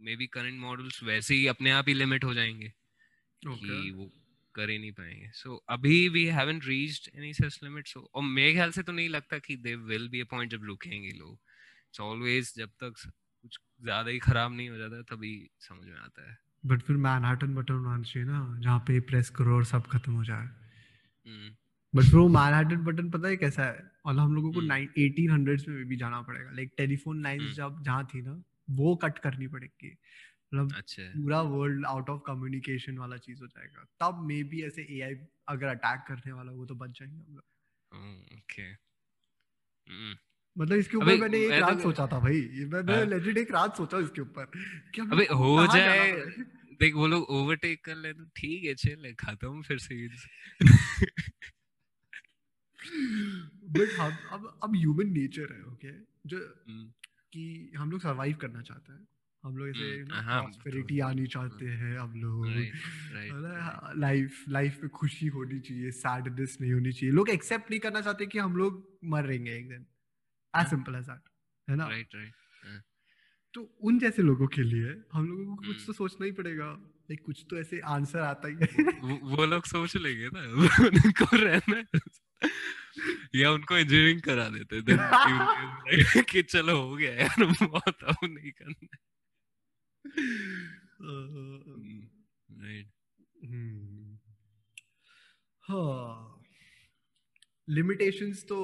may 0.00 0.16
be 0.16 0.26
current 0.26 0.60
models 0.60 1.02
वैसे 1.02 1.34
ही 1.34 1.46
अपने 1.46 1.70
आप 1.70 1.88
ही 1.88 1.94
लिमिट 1.94 2.24
हो 2.24 2.34
जाएँगे 2.34 2.72
okay. 3.46 3.58
कि 3.58 3.90
वो 3.90 4.12
कर 4.56 4.70
ही 4.70 4.78
नहीं 4.78 4.92
पाएँगे। 4.92 5.30
सो 5.34 5.50
so, 5.50 5.60
अभी 5.68 6.08
we 6.08 6.24
haven't 6.26 6.64
reached 6.64 7.10
any 7.18 7.32
such 7.34 7.60
limit 7.64 7.86
so 7.86 8.00
और 8.14 8.22
मेरे 8.22 8.52
ख्याल 8.52 8.70
से 8.70 8.82
तो 8.82 8.92
नहीं 8.92 9.08
लगता 9.08 9.38
कि 9.38 9.56
they 9.56 9.74
will 9.74 10.08
be 10.08 10.20
a 10.20 10.24
point 10.24 10.50
जब 10.50 10.64
रुकेंगे 10.64 11.10
लोग। 11.10 11.32
इट्स 11.32 12.00
ऑलवेज 12.00 12.52
जब 12.56 12.68
तक 12.68 12.94
कुछ 13.42 13.58
ज़्यादा 13.82 14.10
ही 14.10 14.18
खराब 14.18 14.52
नहीं 14.52 14.68
हो 14.68 14.76
जाता 14.76 15.02
तभी 15.02 15.50
समझ 15.60 15.88
में 15.88 15.96
आता 15.96 16.30
है। 16.30 16.38
बट 16.66 16.82
फिर 16.82 16.96
मैनहट्टन 16.96 17.54
बटन 17.54 17.74
होना 17.74 18.02
चाहिए 18.02 18.28
ना 18.28 18.56
जहाँ 18.60 18.78
पे 18.78 19.00
प्रेस 19.00 19.30
करो 19.30 19.56
और 19.56 19.64
सब 19.64 19.86
खत्म 19.86 20.12
हो 20.12 20.24
जाए। 20.24 20.46
बट. 21.94 22.02
फिर 22.02 22.14
वो 22.14 22.28
मैनहट्टन 22.28 22.76
बटन 22.76 23.10
पता 23.10 23.28
है 23.28 23.36
कैसा 23.36 23.64
है? 23.64 23.90
और 24.04 24.18
हम 24.18 24.34
लोगों 24.34 24.52
को 24.52 24.62
एटीन 24.62 25.24
hmm. 25.24 25.34
हंड्रेड्स 25.34 25.68
में 25.68 25.84
भी 25.84 25.96
जाना 25.96 26.20
पड़ेगा। 26.22 26.50
लाइक 26.50 26.74
टेलीफोन 26.76 27.22
लाइंस 27.22 27.54
जब 27.54 27.82
जहाँ 27.82 28.04
थी 28.04 28.22
ना 28.22 28.42
वो 28.70 28.96
कट 28.96 29.18
करनी 29.18 29.46
पड़ेगी। 29.46 29.96
मतलब 30.54 30.76
अच्छा। 30.76 31.02
पूरा 31.02 31.42
वर्ल्ड 31.42 31.86
आउट 31.86 32.10
ऑफ़ 32.10 32.22
कम्युनिकेशन 32.26 32.98
वाला 32.98 33.16
चीज़ 33.16 33.40
हो 33.40 33.46
जाएगा। 33.46 33.84
तब 34.00 34.26
मे 34.26 34.42
बी 34.42 34.62
ऐसे 34.62 34.82
एआई 34.82 35.14
अगर 35.48 35.66
अटैक 35.66 36.04
करने 36.08 36.32
वाला 36.32 36.52
वो 36.52 36.66
तो 36.66 36.74
बच 36.74 36.90
जाएँगे 36.90 37.16
हम 37.16 37.34
लोग। 37.34 37.44
Okay 38.34 38.74
hmm. 38.74 40.18
मतलब 40.58 40.78
इसके 40.78 40.96
ऊपर 40.96 41.16
मैंने 41.20 41.38
एक 41.38 41.50
रात 41.50 41.80
सोचा 41.80 42.06
था 42.06 42.18
भाई 42.20 42.40
मैंने 42.50 43.06
लेजिट 43.06 43.36
हाँ। 43.36 43.42
एक 43.42 43.50
रात 43.50 43.76
सोचा 43.76 43.98
इसके 43.98 44.20
ऊपर। 44.20 44.44
कि 44.94 45.00
अबे 45.00 45.24
हो 45.24 45.66
जाए 45.66 46.12
देख 46.80 46.94
वो 46.94 47.06
लोग 47.06 47.24
ओवरटेक 47.24 47.84
कर 47.84 47.96
ले 47.96 48.12
तो 48.12 48.24
ठीक 48.24 48.64
है 48.64 48.74
चल 48.74 49.14
खत्म 49.14 49.62
फिर 49.62 49.78
सीरीज़ 49.78 50.26
बट 53.64 53.88
हम 54.00 54.16
अब 54.30 54.60
अब 54.64 54.76
ह्यूमन 54.76 55.06
नेचर 55.06 55.52
है 55.52 55.62
ओके 55.62 55.92
जो 56.26 56.64
हम्म। 56.68 56.92
कि 57.32 57.72
हम 57.76 57.90
लोग 57.90 58.00
सरवाइव 58.00 58.36
करना 58.36 58.62
चाहते 58.62 58.92
हैं। 58.92 59.08
हम 59.46 59.56
लोग 59.56 59.68
ऐसे 59.68 60.04
प्रॉस्पेरिटी 60.04 60.98
हम्म, 60.98 61.10
आनी 61.10 61.26
चाहते 61.26 61.66
हैं 61.66 61.98
हम 61.98 62.20
लोग 62.20 62.46
लाइफ 64.00 64.44
लाइफ 64.48 64.78
में 64.82 64.88
खुशी 64.88 65.26
होनी 65.26 65.60
चाहिए 65.60 65.90
सैडनेस 65.90 66.58
नहीं 66.60 66.72
होनी 66.72 66.92
चाहिए। 66.92 67.14
लोग 67.14 67.30
एक्सेप्ट 67.30 67.70
नहीं 67.70 67.80
करना 67.80 68.00
चाहते 68.00 68.26
कि 68.26 68.38
हम 68.38 68.56
लोग 68.56 68.98
मर 69.04 69.24
रहेंगे 69.24 69.56
एक 69.56 69.68
दिन। 69.68 69.86
एज 70.56 70.66
सिंपल 70.66 70.94
एज 70.94 71.04
दैट 71.04 71.20
है 71.70 71.76
ना? 71.76 71.88
राइट 71.88 72.08
राइट 72.14 72.32
तो 73.54 73.76
उन 73.80 73.98
जैसे 73.98 74.22
लोगों 74.22 74.46
के 74.46 74.62
लिए 74.62 75.02
हम 75.12 75.28
लोगों 75.28 75.46
को 75.46 75.66
कुछ 75.66 75.76
तो 75.76 75.82
hmm. 75.82 75.96
सोचना 75.96 76.26
ही 76.26 76.32
पड़ेगा। 76.32 76.66
लाइक 76.80 77.22
कुछ 77.22 77.46
तो 77.50 77.56
ऐसे 77.56 77.80
आंसर 77.80 78.18
आता 78.18 78.48
ही 78.48 78.54
है। 78.54 78.66
वो, 78.82 79.36
वो 79.36 79.46
लोग 79.46 79.64
सोच 79.64 79.96
लेंगे 79.96 80.28
ना। 80.34 80.40
उनको 80.86 81.36
रहना 81.36 81.84
या 83.34 83.50
उनको 83.50 83.78
इंजीनियरिंग 83.78 84.20
करा 84.20 84.48
देते 84.48 84.82
कि 86.22 86.42
चलो 86.42 86.82
हो 86.82 86.96
गया 86.96 87.10
यार 87.12 87.44
बहुत 87.66 88.04
अब 88.04 88.16
नहीं 88.24 88.50
करना। 88.50 88.96
राइट 92.50 92.92
हाँ 95.62 96.42
लिमिटेशंस 97.68 98.44
तो 98.48 98.58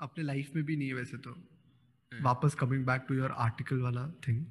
अपने 0.00 0.24
लाइफ 0.24 0.50
में 0.54 0.64
भी 0.64 0.76
नहीं 0.76 0.88
है 0.88 0.94
वैसे 0.94 1.16
तो। 1.16 1.30
Hmm. 1.30 2.24
वापस 2.24 2.54
coming 2.54 2.86
back 2.86 3.02
to 3.08 3.14
your 3.14 3.30
article 3.30 3.80
वाला 3.80 4.08
thing 4.28 4.46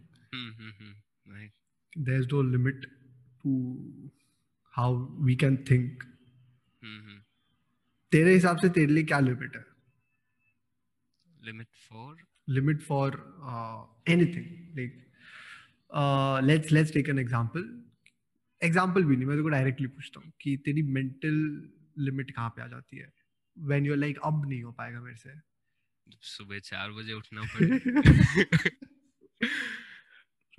there 1.98 2.22
is 2.22 2.26
no 2.26 2.42
limit 2.42 2.86
to 3.44 4.12
how 4.72 5.24
we 5.24 5.36
can 5.36 5.58
think 5.58 6.04
तेरे 8.12 8.34
हिसाब 8.34 8.58
से 8.58 8.70
तेरे 8.70 8.94
लिए 8.94 9.04
क्या 9.04 9.20
लिमिट 9.20 9.56
है? 9.56 9.66
Limit 11.44 11.68
for 11.90 12.18
limit 12.50 12.82
for 12.82 13.12
anything 14.08 14.78
like 14.78 15.11
let's 16.48 16.72
let's 16.72 16.94
take 16.94 17.10
an 17.10 17.20
example 17.20 17.64
example 18.62 19.04
भी 19.04 19.16
नहीं 19.16 19.26
मैं 19.26 19.36
तेरे 19.36 19.44
को 19.44 19.50
डायरेक्टली 19.50 19.88
पूछता 19.88 20.20
हूँ 20.20 20.32
कि 20.42 20.56
तेरी 20.66 20.82
मेंटल 20.98 21.38
लिमिट 22.00 22.32
कहाँ 22.32 22.50
पे 22.50 22.62
आ 22.62 22.68
जाती 22.68 22.98
है? 22.98 23.12
व्हेन 23.58 23.86
यू 23.86 23.96
लाइक 23.96 24.20
अब 24.26 24.50
नहीं 24.50 24.62
हो 24.64 24.72
पाएगा 24.72 25.02
मेरे 25.02 25.18
से। 25.18 25.34
सुबह 26.28 26.60
चार 26.60 26.92
बजे 26.92 27.14
उठना 27.14 27.42
पड़े 27.42 27.68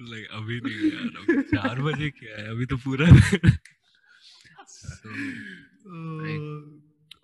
लाइक 0.00 0.28
अभी 0.32 0.60
नहीं 0.60 0.90
यार 0.92 1.42
चार 1.42 1.80
बजे 1.82 2.10
क्या 2.10 2.40
है? 2.40 2.48
अभी 2.50 2.66
तो 2.66 2.76
पूरा 2.76 3.06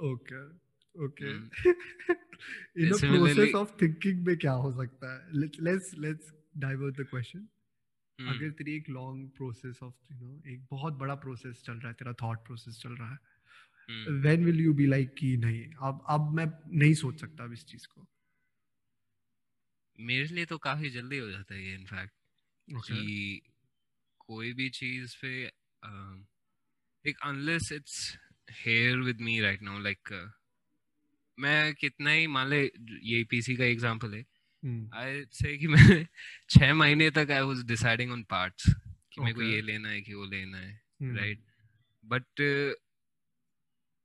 okay 0.09 0.41
okay 0.97 1.31
in 1.31 2.91
the 2.91 3.01
process 3.01 3.55
of 3.55 3.71
thinking 3.83 4.27
में 4.27 4.37
क्या 4.39 4.53
हो 4.53 4.73
सकता 4.83 5.15
है? 5.15 5.21
Let's 5.35 5.95
let's 5.99 6.33
divert 6.57 7.01
the 7.01 7.07
question 7.11 7.47
अगर 8.21 8.51
तेरी 8.51 8.77
एक 8.77 8.89
long 8.89 9.31
process 9.31 9.79
of 9.83 9.95
you 10.13 10.19
know 10.19 10.43
एक 10.47 10.67
बहुत 10.71 10.93
बड़ा 10.93 11.15
प्रोसेस 11.15 11.63
चल 11.63 11.73
रहा 11.73 11.89
है 11.89 11.95
तेरा 11.95 12.13
थॉट 12.13 12.39
प्रोसेस 12.39 12.81
चल 12.81 12.93
रहा 12.93 13.11
है 13.13 13.19
when 14.09 14.45
will 14.45 14.61
you 14.61 14.75
be 14.75 14.87
like 14.87 15.15
कि 15.15 15.37
नहीं 15.37 15.73
अब 15.83 16.05
अब 16.09 16.35
मैं 16.35 16.47
नहीं 16.79 16.95
सोच 16.95 17.21
सकता 17.21 17.45
अब 17.45 17.53
इस 17.53 17.65
चीज़ 17.65 17.87
को। 17.87 18.07
मेरे 20.01 20.25
लिए 20.25 20.45
तो 20.47 20.59
काफ़ी 20.59 20.91
जल्दी 20.91 21.19
हो 21.19 21.31
जाता 21.31 21.55
है 21.55 21.65
ये 21.65 21.75
इनफैक्ट 21.75 22.13
okay. 22.69 22.93
कि 22.93 23.43
कोई 24.19 24.53
भी 24.53 24.71
चीज़ 24.71 25.17
पे 25.23 25.45
एक 27.05 27.19
unless 27.23 27.73
it's 27.73 28.19
here 28.51 28.99
with 28.99 29.21
me 29.21 29.41
right 29.41 29.63
now 29.63 29.79
like 29.79 30.33
मैं 31.39 31.75
कितना 31.75 32.11
ही 32.11 32.27
मान 32.27 32.49
ले 32.49 32.63
ये 33.03 33.25
पीसी 33.25 33.57
का 33.57 33.65
एग्जांपल 33.65 34.15
है 34.15 34.25
आई 34.65 35.21
hmm. 35.21 35.33
से 35.33 35.57
कि 35.59 35.67
मैं 35.67 36.07
छह 36.51 36.73
महीने 36.75 37.11
तक 37.11 37.31
I 37.31 37.41
was 37.41 37.65
deciding 37.65 38.13
on 38.13 38.23
parts 38.23 38.65
कि 39.13 39.21
मेरे 39.21 39.35
को 39.35 39.43
ये 39.43 39.61
लेना 39.61 39.89
है 39.89 40.01
कि 40.01 40.15
वो 40.15 40.25
लेना 40.25 40.59
है 40.59 40.81
राइट 41.03 41.39
hmm. 41.39 41.47
बट 42.05 42.43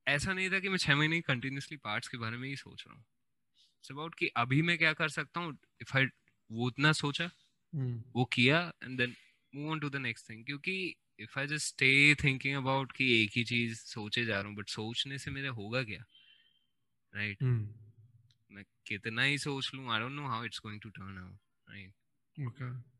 ऐसा 0.06 0.32
नहीं 0.32 0.50
था 0.50 0.60
कि 0.60 0.68
मैं 0.68 0.78
छह 0.78 0.96
महीने 0.96 1.20
कंटिन्यूसली 1.20 1.76
पार्ट्स 1.76 2.08
के 2.08 2.18
बारे 2.18 2.36
में 2.36 2.48
ही 2.48 2.56
सोच 2.56 2.84
रहा 2.86 2.96
हूँ 2.96 3.04
इट्स 3.78 3.92
अबाउट 3.92 4.14
कि 4.14 4.26
अभी 4.36 4.62
मैं 4.62 4.78
क्या 4.78 4.92
कर 4.92 5.08
सकता 5.08 5.40
हूँ 5.40 5.58
इफ़ 5.80 5.96
आई 5.98 6.06
वो 6.50 6.66
उतना 6.66 6.92
सोचा 6.92 7.28
hmm. 7.28 7.98
वो 8.16 8.24
किया 8.24 8.60
and 8.84 8.98
then 8.98 9.14
move 9.54 9.70
on 9.70 9.80
to 9.80 9.90
the 9.90 9.96
next 9.96 10.30
thing 10.30 10.44
क्योंकि 10.44 10.94
if 11.20 11.38
I 11.38 11.46
just 11.46 11.66
stay 11.66 12.14
thinking 12.14 12.56
about 12.56 12.92
कि 12.92 13.22
एक 13.22 13.30
ही 13.36 13.44
चीज़ 13.44 13.80
सोचे 13.84 14.24
जा 14.24 14.40
रहा 14.40 14.48
हूँ 14.48 14.56
बट 14.56 14.68
सोचने 14.68 15.18
से 15.18 15.30
मेरा 15.30 15.50
होगा 15.50 15.82
क्या 15.82 16.04
राइट 17.14 17.42
मैं 17.42 17.93
कितना 18.86 19.22
ही 19.22 19.38
सोच 19.38 19.70
लूँ 19.74 19.92
I 19.92 20.00
don't 20.00 20.12
know 20.12 20.26
how 20.26 20.44
it's 20.44 20.60
going 20.62 20.80
to 20.80 20.88
turn 20.88 21.18
out 21.18 21.38
right 21.70 21.94
okay 22.46 22.94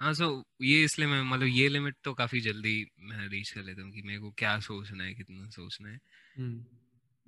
हाँ 0.00 0.12
सो 0.14 0.44
ये 0.62 0.84
इसलिए 0.84 1.08
मैं 1.08 1.22
मतलब 1.22 1.46
ये 1.46 1.68
लिमिट 1.68 1.96
तो 2.04 2.14
काफ़ी 2.14 2.40
जल्दी 2.40 2.90
मैं 3.00 3.28
रीच 3.28 3.50
कर 3.50 3.62
लेता 3.62 3.82
हूँ 3.82 3.92
कि 3.92 4.02
मेरे 4.02 4.18
को 4.18 4.30
क्या 4.30 4.60
सोचना 4.60 5.04
है 5.04 5.14
कितना 5.14 5.48
सोचना 5.50 5.88
है। 5.88 5.98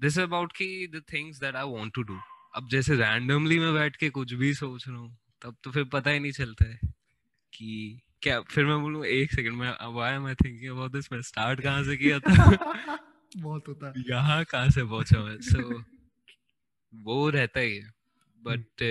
दिस 0.01 0.19
अबाउट 0.19 0.53
की 0.53 0.87
the 0.87 1.03
things 1.13 1.41
that 1.41 1.57
I 1.57 1.65
want 1.65 1.95
to 1.95 2.03
do 2.03 2.19
अब 2.55 2.69
जैसे 2.69 2.97
रैंडमली 2.97 3.59
मैं 3.59 3.75
बैठ 3.75 3.97
के 3.97 4.11
कुछ 4.11 4.33
भी 4.33 4.55
सोच 4.55 4.89
रहा 4.89 4.97
हूँ 4.97 5.19
तब 5.43 5.57
तो 5.65 5.71
फिर 5.71 5.85
पता 5.85 6.11
ही 6.11 6.19
नहीं 6.19 6.33
चलता 6.33 6.71
है 6.71 6.79
कि 7.55 8.01
क्या 8.27 8.41
फिर 8.41 8.65
मैं 8.65 8.81
बोलूँ 8.81 9.07
एक 9.07 9.33
सेकंड 9.33 9.53
में 9.53 9.69
अब 9.69 9.99
आया 9.99 10.21
मैं 10.21 10.35
थिंकिंग 10.35 10.71
अबाउट 10.71 10.93
दिस 10.93 11.13
मैं 11.13 11.23
स्टार्ट 11.23 11.61
कहाँ 11.61 11.85
से 11.85 11.97
किया 11.97 12.19
था? 12.19 12.29
बहुत 13.37 13.69
होता 13.69 13.87
है। 13.87 13.95
यहाँ 14.11 14.45
कहाँ 14.45 14.71
से 14.71 14.85
पहुँचा 14.85 15.23
मैं? 15.23 15.41
सो 15.41 15.59
so, 15.59 15.85
वो 16.95 17.31
रहता 17.31 17.61
ही 17.61 17.77
है। 17.77 17.91
But 18.43 18.83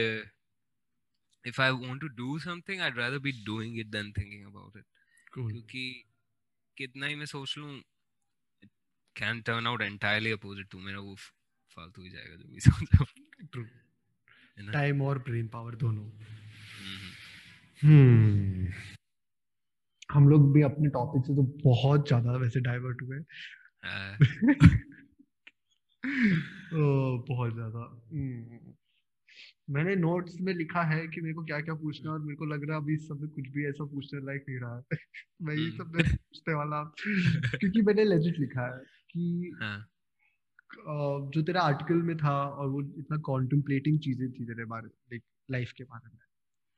if 1.45 1.59
I 1.59 1.71
want 1.71 2.01
to 2.03 2.09
do 2.21 2.39
something, 2.39 2.81
I'd 2.81 2.97
rather 2.97 3.19
be 3.19 3.33
doing 3.49 3.75
it 3.75 3.91
than 3.91 4.13
thinking 4.13 4.45
about 4.45 4.75
it. 4.75 4.86
Cool. 5.36 5.51
क्योंकि 5.51 6.05
कितना 6.77 7.05
ही 7.05 7.15
मैं 7.15 7.25
सोच 7.25 7.57
लूँ 7.57 7.81
can 9.15 9.43
turn 9.49 9.67
out 9.67 9.81
entirely 9.81 10.33
opposite 10.38 10.71
to 10.71 10.77
मेरा 10.77 10.99
वो 10.99 11.15
फालतू 11.77 12.03
ही 12.03 12.09
जाएगा 12.09 12.36
जो 12.36 12.53
भी 12.53 12.59
सोचा 12.59 13.05
ट्रू 13.51 13.63
टाइम 14.71 15.01
और 15.01 15.19
ब्रेन 15.19 15.47
पावर 15.47 15.75
दोनों। 15.75 16.09
हम्म। 17.83 18.73
हम 20.16 20.30
लोग 20.30 20.53
भी 20.53 20.61
अपने 20.61 20.89
टॉपिक 20.89 21.26
से 21.26 21.36
तो 21.36 21.43
बहुत 21.66 22.07
ज़्यादा 22.07 22.38
वैसे 22.38 22.59
डाइवर्ट 22.59 23.01
हुए। 23.01 23.20
बहुत 27.28 27.53
ज़्यादा। 27.53 27.84
मैंने 29.70 29.95
नोट्स 29.95 30.38
में 30.41 30.53
लिखा 30.53 30.82
है 30.84 31.07
कि 31.07 31.22
मेरे 31.22 31.34
को 31.34 31.43
क्या 31.43 31.59
क्या 31.61 31.76
पूछना 31.76 32.11
है 32.11 32.18
और 32.18 32.24
मेरे 32.24 32.36
को 32.36 32.45
लग 32.45 32.68
रहा 32.68 32.78
है 32.78 32.84
अभी 32.84 32.97
सब 32.97 33.20
कुछ 33.36 33.47
भी 33.49 33.66
ऐसा 33.68 33.86
पूछने 33.86 34.20
लायक 34.26 34.45
नहीं 34.49 34.59
रहा 34.59 34.76
है। 34.78 34.84
मैं 35.41 35.55
ये 35.55 35.70
सब 35.72 35.91
मैं 35.95 36.03
पूछने 36.03 36.53
वाला 36.53 36.84
क्योंकि 37.57 37.82
मैंने 37.82 38.03
लेजिट 38.05 38.39
लिखा 38.39 38.66
है 38.66 38.80
कि 39.11 39.51
हाँ. 39.61 39.78
जो 41.34 41.41
तेरा 41.41 41.61
आर्टिकल 41.61 42.01
में 42.01 42.18
था 42.18 42.36
और 42.45 42.70
वो 42.70 42.82
इतना 42.82 43.18
कॉन्टम्पलेटिंग 43.18 43.99
चीज़ें 43.99 44.32
थी 44.32 44.45
तेरे 44.45 44.66
बारे 44.66 45.20
लाइफ 45.51 45.72
के 45.72 45.84
बारे 45.84 46.09
में। 46.09 46.20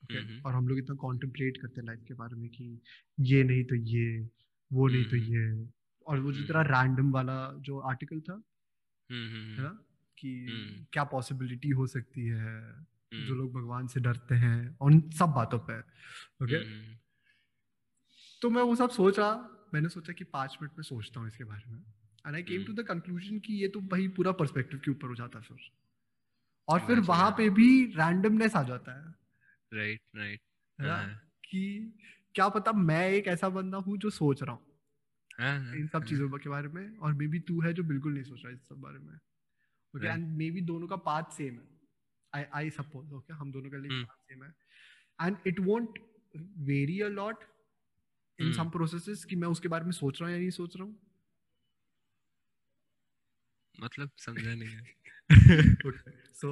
Okay? 0.08 0.45
और 0.45 0.53
हम 0.53 0.68
लोग 0.68 0.78
इतना 0.78 0.95
कॉन्टेम्पलेट 0.95 1.58
करते 1.58 1.82
हैं 1.82 1.88
लाइफ 1.88 2.03
के 2.08 2.14
बारे 2.14 2.36
में 2.36 2.49
कि 2.49 2.82
ये 3.20 3.43
नहीं 3.43 3.64
तो 3.64 3.76
ये 3.76 4.30
वो 4.74 4.88
नहीं 4.88 5.05
तो 5.05 5.16
ये। 5.16 5.70
और 6.08 6.20
वो 6.20 6.32
जितना 6.32 6.62
रैंडम 6.62 7.12
वाला 7.12 7.53
जो 7.58 7.80
आर्टिकल 7.80 8.20
था 8.20 8.34
है 9.12 9.62
ना? 9.62 9.84
कि 10.18 10.47
हम्म। 10.49 10.86
क्या 10.93 11.03
पॉसिबिलिटी 11.03 11.70
हो 11.70 11.88
सकती 11.88 12.28
है 12.28 12.62
जो 13.14 13.18
हम्म। 13.18 13.36
लोग 13.36 13.53
भगवान 13.53 13.88
से 13.88 13.99
डरते 13.99 14.36
हैं 14.36 14.78
उन 14.82 15.10
सब 15.10 15.26
बातों 15.26 15.60
पे 15.60 15.80
ओके 16.45 16.55
हम्म। 16.55 16.97
तो 18.41 18.49
मैं 18.49 18.62
वो 18.62 18.76
सब 18.76 18.89
सोच 18.89 19.20
रहा 19.20 19.49
मैंने 19.74 19.89
सोचा 19.89 20.14
कि 20.14 20.24
पाँच 20.24 20.58
मिनट 20.62 20.72
में 20.78 20.84
सोचता 20.84 21.20
हूँ 21.20 21.28
इसके 21.28 21.43
बारे 21.43 21.72
में। 21.72 21.80
And 22.28 22.36
I 22.36 22.43
came 22.43 22.64
to 22.64 22.74
the 22.74 22.86
conclusion 22.88 23.39
कि 23.39 23.53
ये 23.53 23.68
तो 23.68 23.80
भाई 23.80 24.08
पूरा 24.08 24.32
पर्सपेक्टिव 24.32 24.80
के 24.80 24.91
ऊपर 24.91 25.08
हो 25.08 25.16
जाता 25.16 25.39
है 25.39 25.45
फिर। 25.45 25.58
और 26.68 26.80
फिर 26.80 26.99
वहाँ 26.99 27.32
पे 27.32 27.49
भी 27.49 27.86
रैंडमनेस 27.86 28.55
आ 28.55 28.64
जाता 28.64 28.91
है। 28.91 29.16
राइट 29.72 30.01
राइट 30.15 30.41
है। 30.80 31.15
कि 31.43 31.93
क्या 32.36 32.49
पता 32.49 32.72
मैं 32.72 33.09
एक 33.09 33.28
ऐसा 33.28 33.49
बंदा 33.49 33.78
हूँ 33.78 33.97
जो 33.97 34.09
सोच 34.09 34.43
रहा 34.43 34.51
हूँ। 34.51 34.65
हाँ, 35.39 35.59
हाँ, 35.59 35.76
इन 35.76 35.88
सब 35.88 36.05
चीज़ों 36.05 36.30
के 36.39 36.49
बारे 36.49 36.68
में 36.68 36.97
और 36.97 37.13
मे 37.13 37.28
बी 37.28 37.39
तू 37.39 37.61
है 37.61 37.74
जो 37.74 37.84
बिल्कुल 37.84 38.13
नहीं 38.13 38.24
सोच 38.24 38.41
रहा 38.45 38.53
इस 38.53 38.59
सब 38.70 38.82
बारे 38.82 38.99
में। 38.99 39.13
ओके 39.93 40.07
एंड 40.07 40.28
मे 40.38 40.51
बी 40.51 40.61
दोनों 40.61 40.88
का 40.88 40.95
पाथ 40.95 41.24
सेम 41.32 41.55
है। 41.55 41.68
आई 42.34 42.43
आई 42.53 42.70
सपोज़ 42.70 43.13
ओके 43.13 43.34
हम 43.34 43.51
दोनों 43.51 43.72
का 43.72 43.78
लिए 43.78 43.91
पाथ 43.91 44.15
सेम 44.15 44.43
है। 44.43 44.53
And 45.28 45.38
it 45.47 45.59
won't 45.59 45.99
vary 46.38 47.01
a 47.01 47.07
lot 47.07 47.43
in 48.39 48.51
some 48.51 48.70
processes 48.70 49.26
कि 49.26 49.36
मैं 49.36 49.47
उसके 49.47 49.68
बारे 49.68 49.86
में 49.86 49.91
सोच 49.91 50.22
रहा 50.22 50.30
हूँ 50.30 50.36
या 50.36 50.39
नहीं 50.41 50.51
सोच 50.51 50.78
रहा 50.78 50.86
हूँ। 50.86 50.97
मतलब 53.76 54.09
समझा 54.18 54.53
नहीं 54.55 54.70
है। 54.72 54.88
सो 56.34 56.49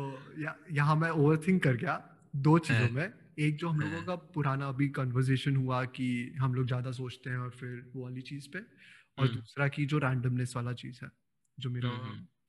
यहाँ 0.72 0.95
मैं 0.95 1.09
ओवरथिंक 1.09 1.63
कर 1.63 1.76
गया। 1.76 2.14
दो 2.36 2.58
चीज़ों 2.60 2.90
में। 2.90 3.14
एक 3.40 3.56
जो 3.58 3.70
हम 3.70 3.80
लोगों 3.80 4.02
का 4.04 4.16
पुराना 4.34 4.68
अभी 4.68 4.88
कन्वर्सेशन 4.90 5.56
हुआ 5.56 5.84
कि 5.96 6.08
हम 6.40 6.54
लोग 6.54 6.68
ज़्यादा 6.68 6.92
सोचते 6.92 7.30
हैं 7.30 7.38
और 7.38 7.50
फिर 7.52 7.92
वो 7.96 8.04
वाली 8.04 8.22
चीज़ 8.22 8.48
पे 8.50 8.60
और 8.60 9.26
हम्म। 9.26 9.36
दूसरा 9.36 9.68
की 9.68 9.86
जो 9.86 9.98
रैंडमनेस 9.98 10.54
वाला 10.56 10.74
चीज़ 10.74 11.00
है 11.04 11.10
जो 11.58 11.70
मेरा 11.70 11.90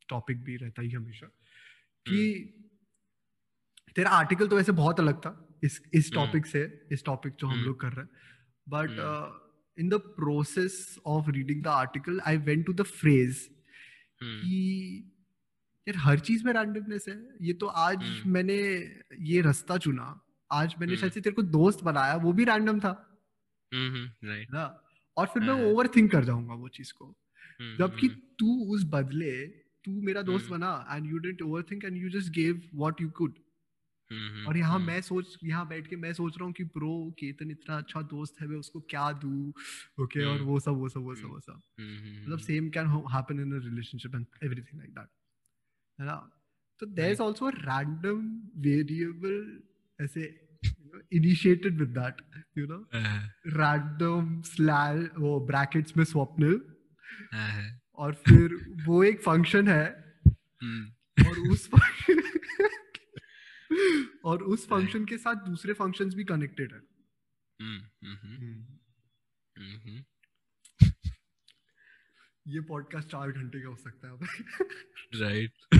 टॉपिक 0.08 0.42
भी 0.44 0.56
रहता 0.56 0.82
ही 0.82 0.90
हमेशा 0.90 1.26
कि 2.06 2.20
तेरा 3.96 4.10
आर्टिकल 4.10 4.48
तो 4.48 4.56
वैसे 4.56 4.72
बहुत 4.72 5.00
अलग 5.00 5.18
था 5.20 5.58
इस 5.64 5.80
इस 5.94 6.12
टॉपिक 6.12 6.46
से 6.46 6.62
इस 6.92 7.04
टॉपिक 7.04 7.34
जो 7.40 7.46
हम 7.46 7.58
लोग 7.58 7.80
कर 7.80 7.92
रहे 7.92 8.04
हैं। 8.04 8.10
But 8.66 9.78
in 9.78 9.88
the 9.88 9.94
process 10.16 10.98
of 11.06 11.30
reading 11.30 11.62
the 11.62 11.66
article 11.68 12.20
I 12.26 12.36
went 12.36 12.66
to 12.66 12.72
the 12.72 12.82
phrase 12.82 13.48
कि 14.22 15.12
यार 15.86 15.96
हर 15.98 16.18
चीज़ 16.18 16.44
में 16.44 16.52
रैंडमनेस 16.52 17.04
है। 17.08 17.16
ये 17.42 17.52
तो 17.52 17.66
आज 17.80 18.04
मैंने 18.26 18.56
ये 19.22 19.40
रास्ता 19.40 19.76
चुना। 19.78 20.08
आज 20.50 20.74
मैंने 20.80 20.96
शायद 20.96 21.12
से 21.12 21.20
तेरे 21.20 21.34
को 21.34 21.42
दोस्त 21.42 21.82
बनाया 21.84 22.14
वो 22.24 22.32
भी 22.32 22.44
रैंडम 22.44 22.80
था। 22.80 22.92
ना? 23.72 24.64
और 25.16 25.26
फिर 25.26 25.42
मैं 25.42 25.64
ओवर 25.64 25.88
थिंक 25.96 26.10
कर 26.12 26.24
जाऊँगा 26.24 26.54
वो 26.54 26.68
चीज़ 26.68 26.92
को। 26.92 27.14
जबकि 27.78 28.08
तू 28.38 28.54
उस 28.74 28.84
बदले 28.92 29.32
तू 29.84 30.00
मेरा 30.02 30.22
दोस्त 30.22 30.48
बना 30.50 30.70
and 30.92 31.06
you 31.06 31.18
didn't 31.18 31.42
overthink 31.42 31.84
and 31.84 31.96
you 31.96 32.08
just 32.10 32.32
give 32.34 32.62
what 32.74 33.00
you 33.00 33.10
could 33.10 33.34
और 34.48 34.56
यहाँ 34.56 34.78
मैं 34.78 35.00
सोच 35.02 35.36
यहाँ 35.44 35.66
बैठ 35.68 35.86
के 35.86 35.96
मैं 35.96 36.12
सोच 36.12 36.36
रहा 36.36 36.44
हूँ 36.44 36.52
कि 36.52 36.64
प्रो 36.74 36.90
केतन 37.20 37.50
इतना 37.50 37.76
अच्छा 37.76 38.02
दोस्त 38.10 38.40
है 38.40 38.46
मैं 38.48 38.56
उसको 38.56 38.80
क्या 38.90 39.10
दू? 39.12 39.52
ओके 40.02 40.24
और 40.24 40.42
वो 40.42 40.58
सब 40.60 40.78
वो 40.80 40.88
सब 40.88 41.00
वो 41.00 41.14
सब 41.14 41.28
वो 41.28 41.40
सब। 41.40 41.60
मतलब 42.22 42.38
same 42.40 42.68
can 42.70 42.86
happen 43.14 43.40
in 43.40 43.52
a 43.52 43.64
relationship 43.64 44.14
and 44.14 44.26
everything 44.44 44.80
like 44.80 44.90
that 44.90 45.08
है 46.00 46.06
ना? 46.06 46.30
तो 46.80 46.86
there 46.86 47.12
is 47.12 47.22
also 47.22 47.48
random 47.48 48.42
variable 48.60 49.62
ऐसे 50.04 50.46
initiated 51.12 51.78
with 51.78 51.88
that 51.88 52.44
you 52.58 52.66
know 52.66 52.88
random 53.56 54.42
slash 54.42 55.10
वो 55.18 55.46
ब्रैकेट्स 55.46 55.96
में 55.96 56.04
स्वप्निल 56.04 56.60
और 57.98 58.14
फिर 58.14 58.74
वो 58.86 59.04
एक 59.04 59.22
फ़ंक्शन 59.22 59.68
है। 59.68 60.14
हम्म। 60.62 61.28
और 61.28 61.38
उस 61.38 61.70
और 64.24 64.42
उस 64.42 64.68
फ़ंक्शन 64.68 65.04
के 65.04 65.18
साथ 65.18 65.34
दूसरे 65.34 65.72
फ़ंक्शंस 65.72 66.14
भी 66.14 66.24
कनेक्टेड 66.24 66.72
है। 66.72 66.80
हम्म, 67.60 68.06
हम्म, 68.06 68.18
ये 72.48 72.60
पॉडकास्ट 72.60 73.08
चार 73.08 73.32
घंटे 73.32 73.60
का 73.60 73.68
हो 73.68 73.76
सकता 73.76 74.08
है 74.08 74.18
राइट 75.20 75.52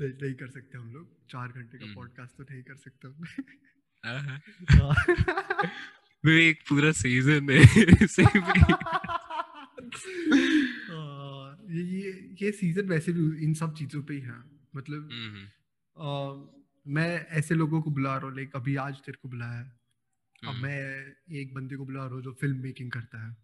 नहीं, 0.00 0.12
नहीं 0.22 0.34
कर 0.34 0.48
सकते 0.48 0.78
हम 0.78 0.92
लोग। 0.92 1.26
चार 1.30 1.48
घंटे 1.48 1.78
का 1.78 1.94
पॉडकास्ट 1.94 2.36
तो 2.36 2.42
नहीं 2.50 2.62
कर 2.62 2.76
सकते 2.76 3.08
हम। 3.08 3.24
हाँ, 4.04 4.20
हाँ। 4.20 4.40
एक 6.30 6.62
पूरा 6.68 6.92
सीज़न 6.92 7.50
है 7.50 7.58
ये 11.70 11.82
ये 11.82 12.34
ये 12.42 12.52
सीज़न 12.52 12.88
वैसे 12.88 13.12
भी 13.12 13.44
इन 13.44 13.54
सब 13.54 13.74
चीज़ों 13.74 14.02
पे 14.02 14.14
ही 14.14 14.20
है। 14.20 14.42
मतलब 14.76 15.08
आ, 15.98 16.34
मैं 16.86 17.26
ऐसे 17.26 17.54
लोगों 17.54 17.82
को 17.82 17.90
बुला 17.90 18.16
रहा 18.16 18.26
हूँ 18.26 18.36
लाइक 18.36 18.56
अभी 18.56 18.76
आज 18.76 18.94
तेरे 18.94 19.18
को 19.22 19.28
बुलाया 19.28 19.58
है। 19.58 19.78
अब 20.48 20.54
मैं 20.54 21.06
एक 21.32 21.54
बंदे 21.54 21.76
को 21.76 21.84
बुला 21.84 22.04
रहा 22.04 22.14
हूँ 22.14 22.22
जो 22.22 22.32
फ़िल्म 22.32 22.62
मेकिंग 22.62 22.90
करता 22.90 23.28
है। 23.28 23.43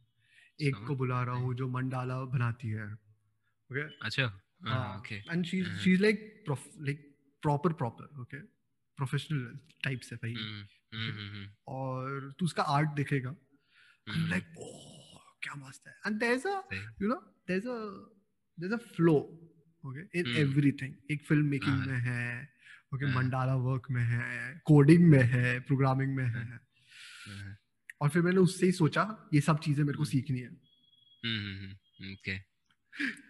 एक 0.68 0.76
को 0.86 0.96
बुला 0.96 1.22
रहा 1.24 1.34
हूँ 1.36 1.54
जो 1.54 1.68
मंडाला 1.68 2.18
बनाती 2.34 2.68
है 2.68 2.86
ओके 3.70 3.82
अच्छा। 4.06 4.24
Okay 4.96 5.14
and 5.32 5.44
she 5.46 5.62
she 5.82 5.92
is 5.92 6.02
like 6.02 6.44
like 6.50 7.06
proper 7.42 7.72
proper 7.72 8.20
okay 8.20 8.40
professional 8.98 9.58
type 9.84 10.00
से 10.00 10.16
भाई। 10.16 10.34
और 11.68 12.32
तू 12.38 12.44
उसका 12.44 12.62
आर्ट 12.76 12.90
देखेगा। 12.96 13.34
लाइक 14.06 14.44
क्या 15.42 15.54
मस्त 15.56 15.86
है। 15.88 15.94
And 16.06 16.18
there 16.20 16.32
is 16.34 16.46
a 16.48 16.56
you 17.02 17.08
know 17.08 17.14
there 17.48 17.58
is 17.58 17.68
a 17.68 17.76
there 18.58 18.66
is 18.66 18.74
a 18.74 18.76
flow 18.96 19.14
okay 19.84 20.00
in 20.20 20.26
everything 20.36 20.94
एक 21.12 21.24
फ़िल्म 21.26 21.46
मेकिंग 21.46 21.76
हाँ। 21.76 21.86
में 21.86 21.98
है 22.08 22.48
ओके 22.94 23.06
हाँ। 23.06 23.14
मंडाला 23.14 23.54
वर्क 23.68 23.86
में 23.90 24.02
है 24.04 24.52
कोडिंग 24.66 25.06
में 25.10 25.22
है 25.34 25.58
प्रोग्रामिंग 25.60 26.14
में 26.16 26.24
है। 26.24 26.44
हाँ। 26.44 27.56
और 28.00 28.08
फिर 28.08 28.22
मैंने 28.22 28.38
उससे 28.38 28.66
ही 28.66 28.72
सोचा 28.72 29.30
ये 29.34 29.40
सब 29.40 29.58
चीज़ें 29.58 29.84
मेरे 29.84 29.98
को 29.98 30.04
सीखनी 30.04 30.38
है। 30.38 30.48
ओके 32.12 32.38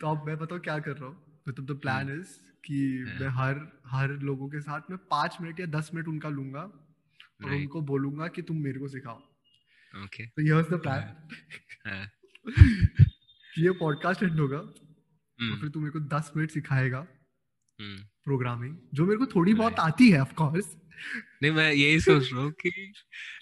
तो 0.01 0.16
अब 0.16 0.27
मैं 0.27 0.39
बताऊँ 0.39 0.61
क्या 0.61 0.79
कर 0.79 0.97
रहा 0.97 1.09
हूँ? 1.09 1.43
मतलब 1.49 1.66
द 1.66 1.81
प्लान 1.81 2.21
इज़ 2.21 2.27
कि 2.64 3.05
मैं 3.21 3.29
हर 3.29 3.81
हर 3.87 4.09
लोगों 4.09 4.49
के 4.49 4.61
साथ 4.61 4.81
मैं 4.91 4.99
पाँच 4.99 5.37
मिनट 5.41 5.61
या 5.61 5.66
दस 5.66 5.91
मिनट 5.95 6.09
उनका 6.09 6.29
लूँगा 6.29 6.62
और 7.45 7.51
उनको 7.51 7.81
बोलूँगा 7.81 8.29
कि 8.29 8.43
तुम 8.43 8.57
मेरे 8.57 8.81
को 8.81 8.89
सिखाओ। 8.89 9.18
ओके 10.05 10.27
तो 10.27 10.43
ये 10.47 10.62
द 10.62 10.81
प्लान 10.81 11.29
ये 13.59 13.71
पॉडकास्ट 13.71 14.23
एंड 14.23 14.41
होगा 14.41 14.59
hmm. 14.59 15.61
फिर 15.61 15.71
तू 15.71 15.81
मेरे 15.81 15.91
को 15.91 16.01
दस 16.01 16.33
मिनट 16.37 16.51
सिखाएगा। 16.51 17.07
प्रोग्रामिंग. 18.25 18.77
जो 18.95 19.07
मेरे 19.07 19.18
को 19.18 19.27
थोड़ी 19.27 19.55
बहुत 19.55 19.79
आती 19.79 20.11
है 20.11 20.21
ऑफ़ 20.21 20.35
कोर्स 20.35 20.77
नहीं 21.43 21.53
मैं 21.53 21.73
यही 21.73 22.01
सोच 22.01 22.33
रहा 22.33 22.43
हूँ 22.43 22.53
कि 22.53 22.93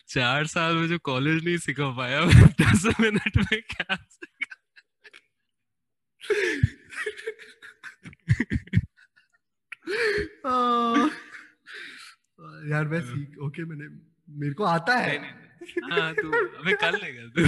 चार 0.09 0.47
साल 0.47 0.74
में 0.74 0.89
जो 0.89 0.99
कॉलेज 0.99 1.45
नहीं 1.45 1.57
सिखा 1.59 1.91
पाया 1.97 2.24
दस 2.61 3.01
मिनट 3.01 3.37
में 3.37 3.62
क्या 3.62 3.97
यार 12.68 12.89
मैं 12.89 13.01
सीख 13.01 13.39
ओके 13.39 13.64
मैंने 13.64 13.89
मेरे 14.29 14.55
को 14.55 14.64
आता 14.64 14.95
है। 14.95 15.18
हाँ 15.91 16.14
तू 16.14 16.31
अबे 16.31 16.72
कर 16.72 16.99
लेगा 16.99 17.26
तू। 17.29 17.43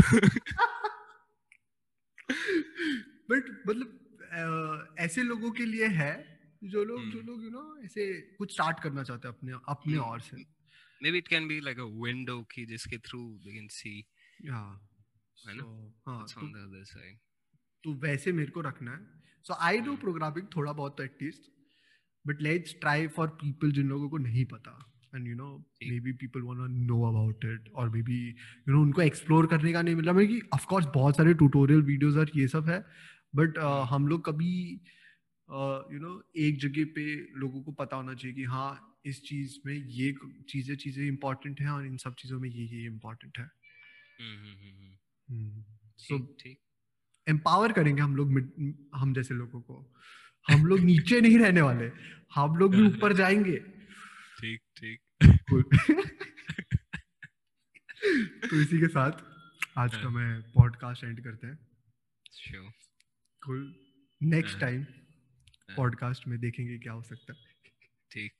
बट 3.30 3.62
मतलब 3.68 4.96
ऐसे 4.98 5.22
लोगों 5.22 5.50
के 5.50 5.64
लिए 5.66 5.86
है 5.86 6.39
जो 6.64 6.84
लोग 6.84 7.04
जो 7.04 7.20
लोग 7.20 7.44
यू 7.44 7.50
नो 7.50 7.82
ऐसे 7.84 8.20
कुछ 8.38 8.52
स्टार्ट 8.52 8.80
करना 8.80 9.02
चाहते 9.02 9.28
हैं 9.28 9.34
अपने 9.34 9.52
अपने 9.68 9.96
और 9.96 10.20
से। 10.20 10.60
Maybe 11.02 11.18
it 11.18 11.28
can 11.28 11.46
be 11.48 11.60
like 11.60 11.78
a 11.78 11.86
window 12.00 12.44
की 12.54 12.66
जिसके 12.66 12.96
through 12.98 13.38
they 13.44 13.54
can 13.58 13.68
see 13.68 13.96
yeah 14.46 14.66
है 15.48 15.54
ना? 15.56 15.92
हाँ 16.06 16.26
it's 16.26 16.36
on 16.38 16.44
the 16.44 16.64
other 16.66 17.00
तो 17.84 17.94
वैसे 17.94 18.32
मेरे 18.32 18.50
को 18.50 18.60
रखना 18.60 18.90
है। 18.90 19.00
सो 19.42 19.54
आई 19.54 19.80
नो 19.80 19.96
प्रोग्रामिंग 19.96 20.46
थोड़ा 20.56 20.72
बहुत 20.72 21.00
at least 21.00 21.42
but 22.26 22.42
let's 22.42 22.74
try 22.80 23.06
for 23.06 23.28
people 23.28 23.72
जिन 23.72 23.88
लोगों 23.88 24.08
को 24.08 24.18
नहीं 24.18 24.44
पता। 24.44 24.92
And 25.14 25.28
you 25.28 25.34
know 25.34 25.64
maybe 26.00 26.12
people 26.12 26.42
want 26.42 26.70
know 26.70 27.02
about 27.08 27.44
it 27.44 27.72
और 27.74 27.90
मे 27.90 28.02
बी 28.02 28.28
यू 28.28 28.74
नो 28.74 28.82
उनको 28.82 29.02
एक्सप्लोर 29.02 29.46
करने 29.46 29.72
का 29.72 29.82
नहीं 29.82 29.94
मिला। 29.94 30.12
मैं 30.12 30.28
कि 30.28 30.40
ऑफ़ 30.54 30.66
कोर्स 30.66 30.86
बहुत 30.94 31.16
सारे 31.16 31.34
ट्यूटोरियल 31.34 31.82
वीडियोस 31.82 32.16
और 32.16 32.30
ये 32.36 32.48
सब 32.48 32.68
है 32.68 32.86
बट 33.34 33.58
uh, 33.58 33.86
हम 33.90 34.08
लोग 34.08 34.24
कभी 34.26 34.80
यू 35.92 35.98
नो 35.98 36.10
एक 36.36 36.58
जगह 36.60 36.84
पे 36.84 37.04
लोगों 37.38 37.62
को 37.62 37.72
पता 37.72 37.96
होना 37.96 38.14
चाहिए 38.14 38.34
कि 38.36 38.44
हाँ 38.44 39.00
इस 39.06 39.22
चीज़ 39.22 39.58
में 39.66 39.74
ये 39.74 40.14
चीज़ें 40.48 40.74
चीज़ें 40.76 41.06
इंपॉर्टेंट 41.06 41.60
हैं 41.60 41.68
और 41.68 41.86
इन 41.86 41.96
सब 41.96 42.14
चीज़ों 42.14 42.40
में 42.40 42.48
ये 42.48 42.64
ये 42.64 42.84
इम्पोर्टेंट 42.86 43.38
है। 43.38 43.48
सो 45.98 46.18
एम्पावर 47.26 47.72
करेंगे 47.72 48.02
हम 48.02 48.16
लोग 48.16 48.30
हम 48.94 49.14
जैसे 49.14 49.34
लोगों 49.34 49.60
को। 49.60 49.94
हम 50.46 50.66
लोग 50.66 50.80
नीचे 50.80 51.20
नहीं 51.20 51.38
रहने 51.38 51.60
वाले 51.60 51.90
हम 52.34 52.56
लोग 52.56 52.74
भी 52.76 52.86
ऊपर 52.86 53.12
जाएँगे। 53.12 53.56
ठीक 54.40 54.60
ठीक। 54.76 55.00
तो 58.50 58.60
इसी 58.60 58.78
के 58.80 58.88
साथ 58.88 59.12
आज 59.78 59.94
का 59.94 60.00
हाँ। 60.00 60.10
मैं 60.10 60.40
पॉडकास्ट 60.52 61.04
एंड 61.04 61.20
करते 61.24 61.46
हैं। 61.46 61.58
नेक्स्ट 64.20 64.58
टाइम 64.58 64.84
पॉडकास्ट 65.76 66.26
में 66.26 66.38
देखेंगे 66.40 66.78
क्या 66.78 66.92
हो 66.92 67.02
सकता 67.02 67.32
है। 67.32 67.38
ठीक। 68.10 68.32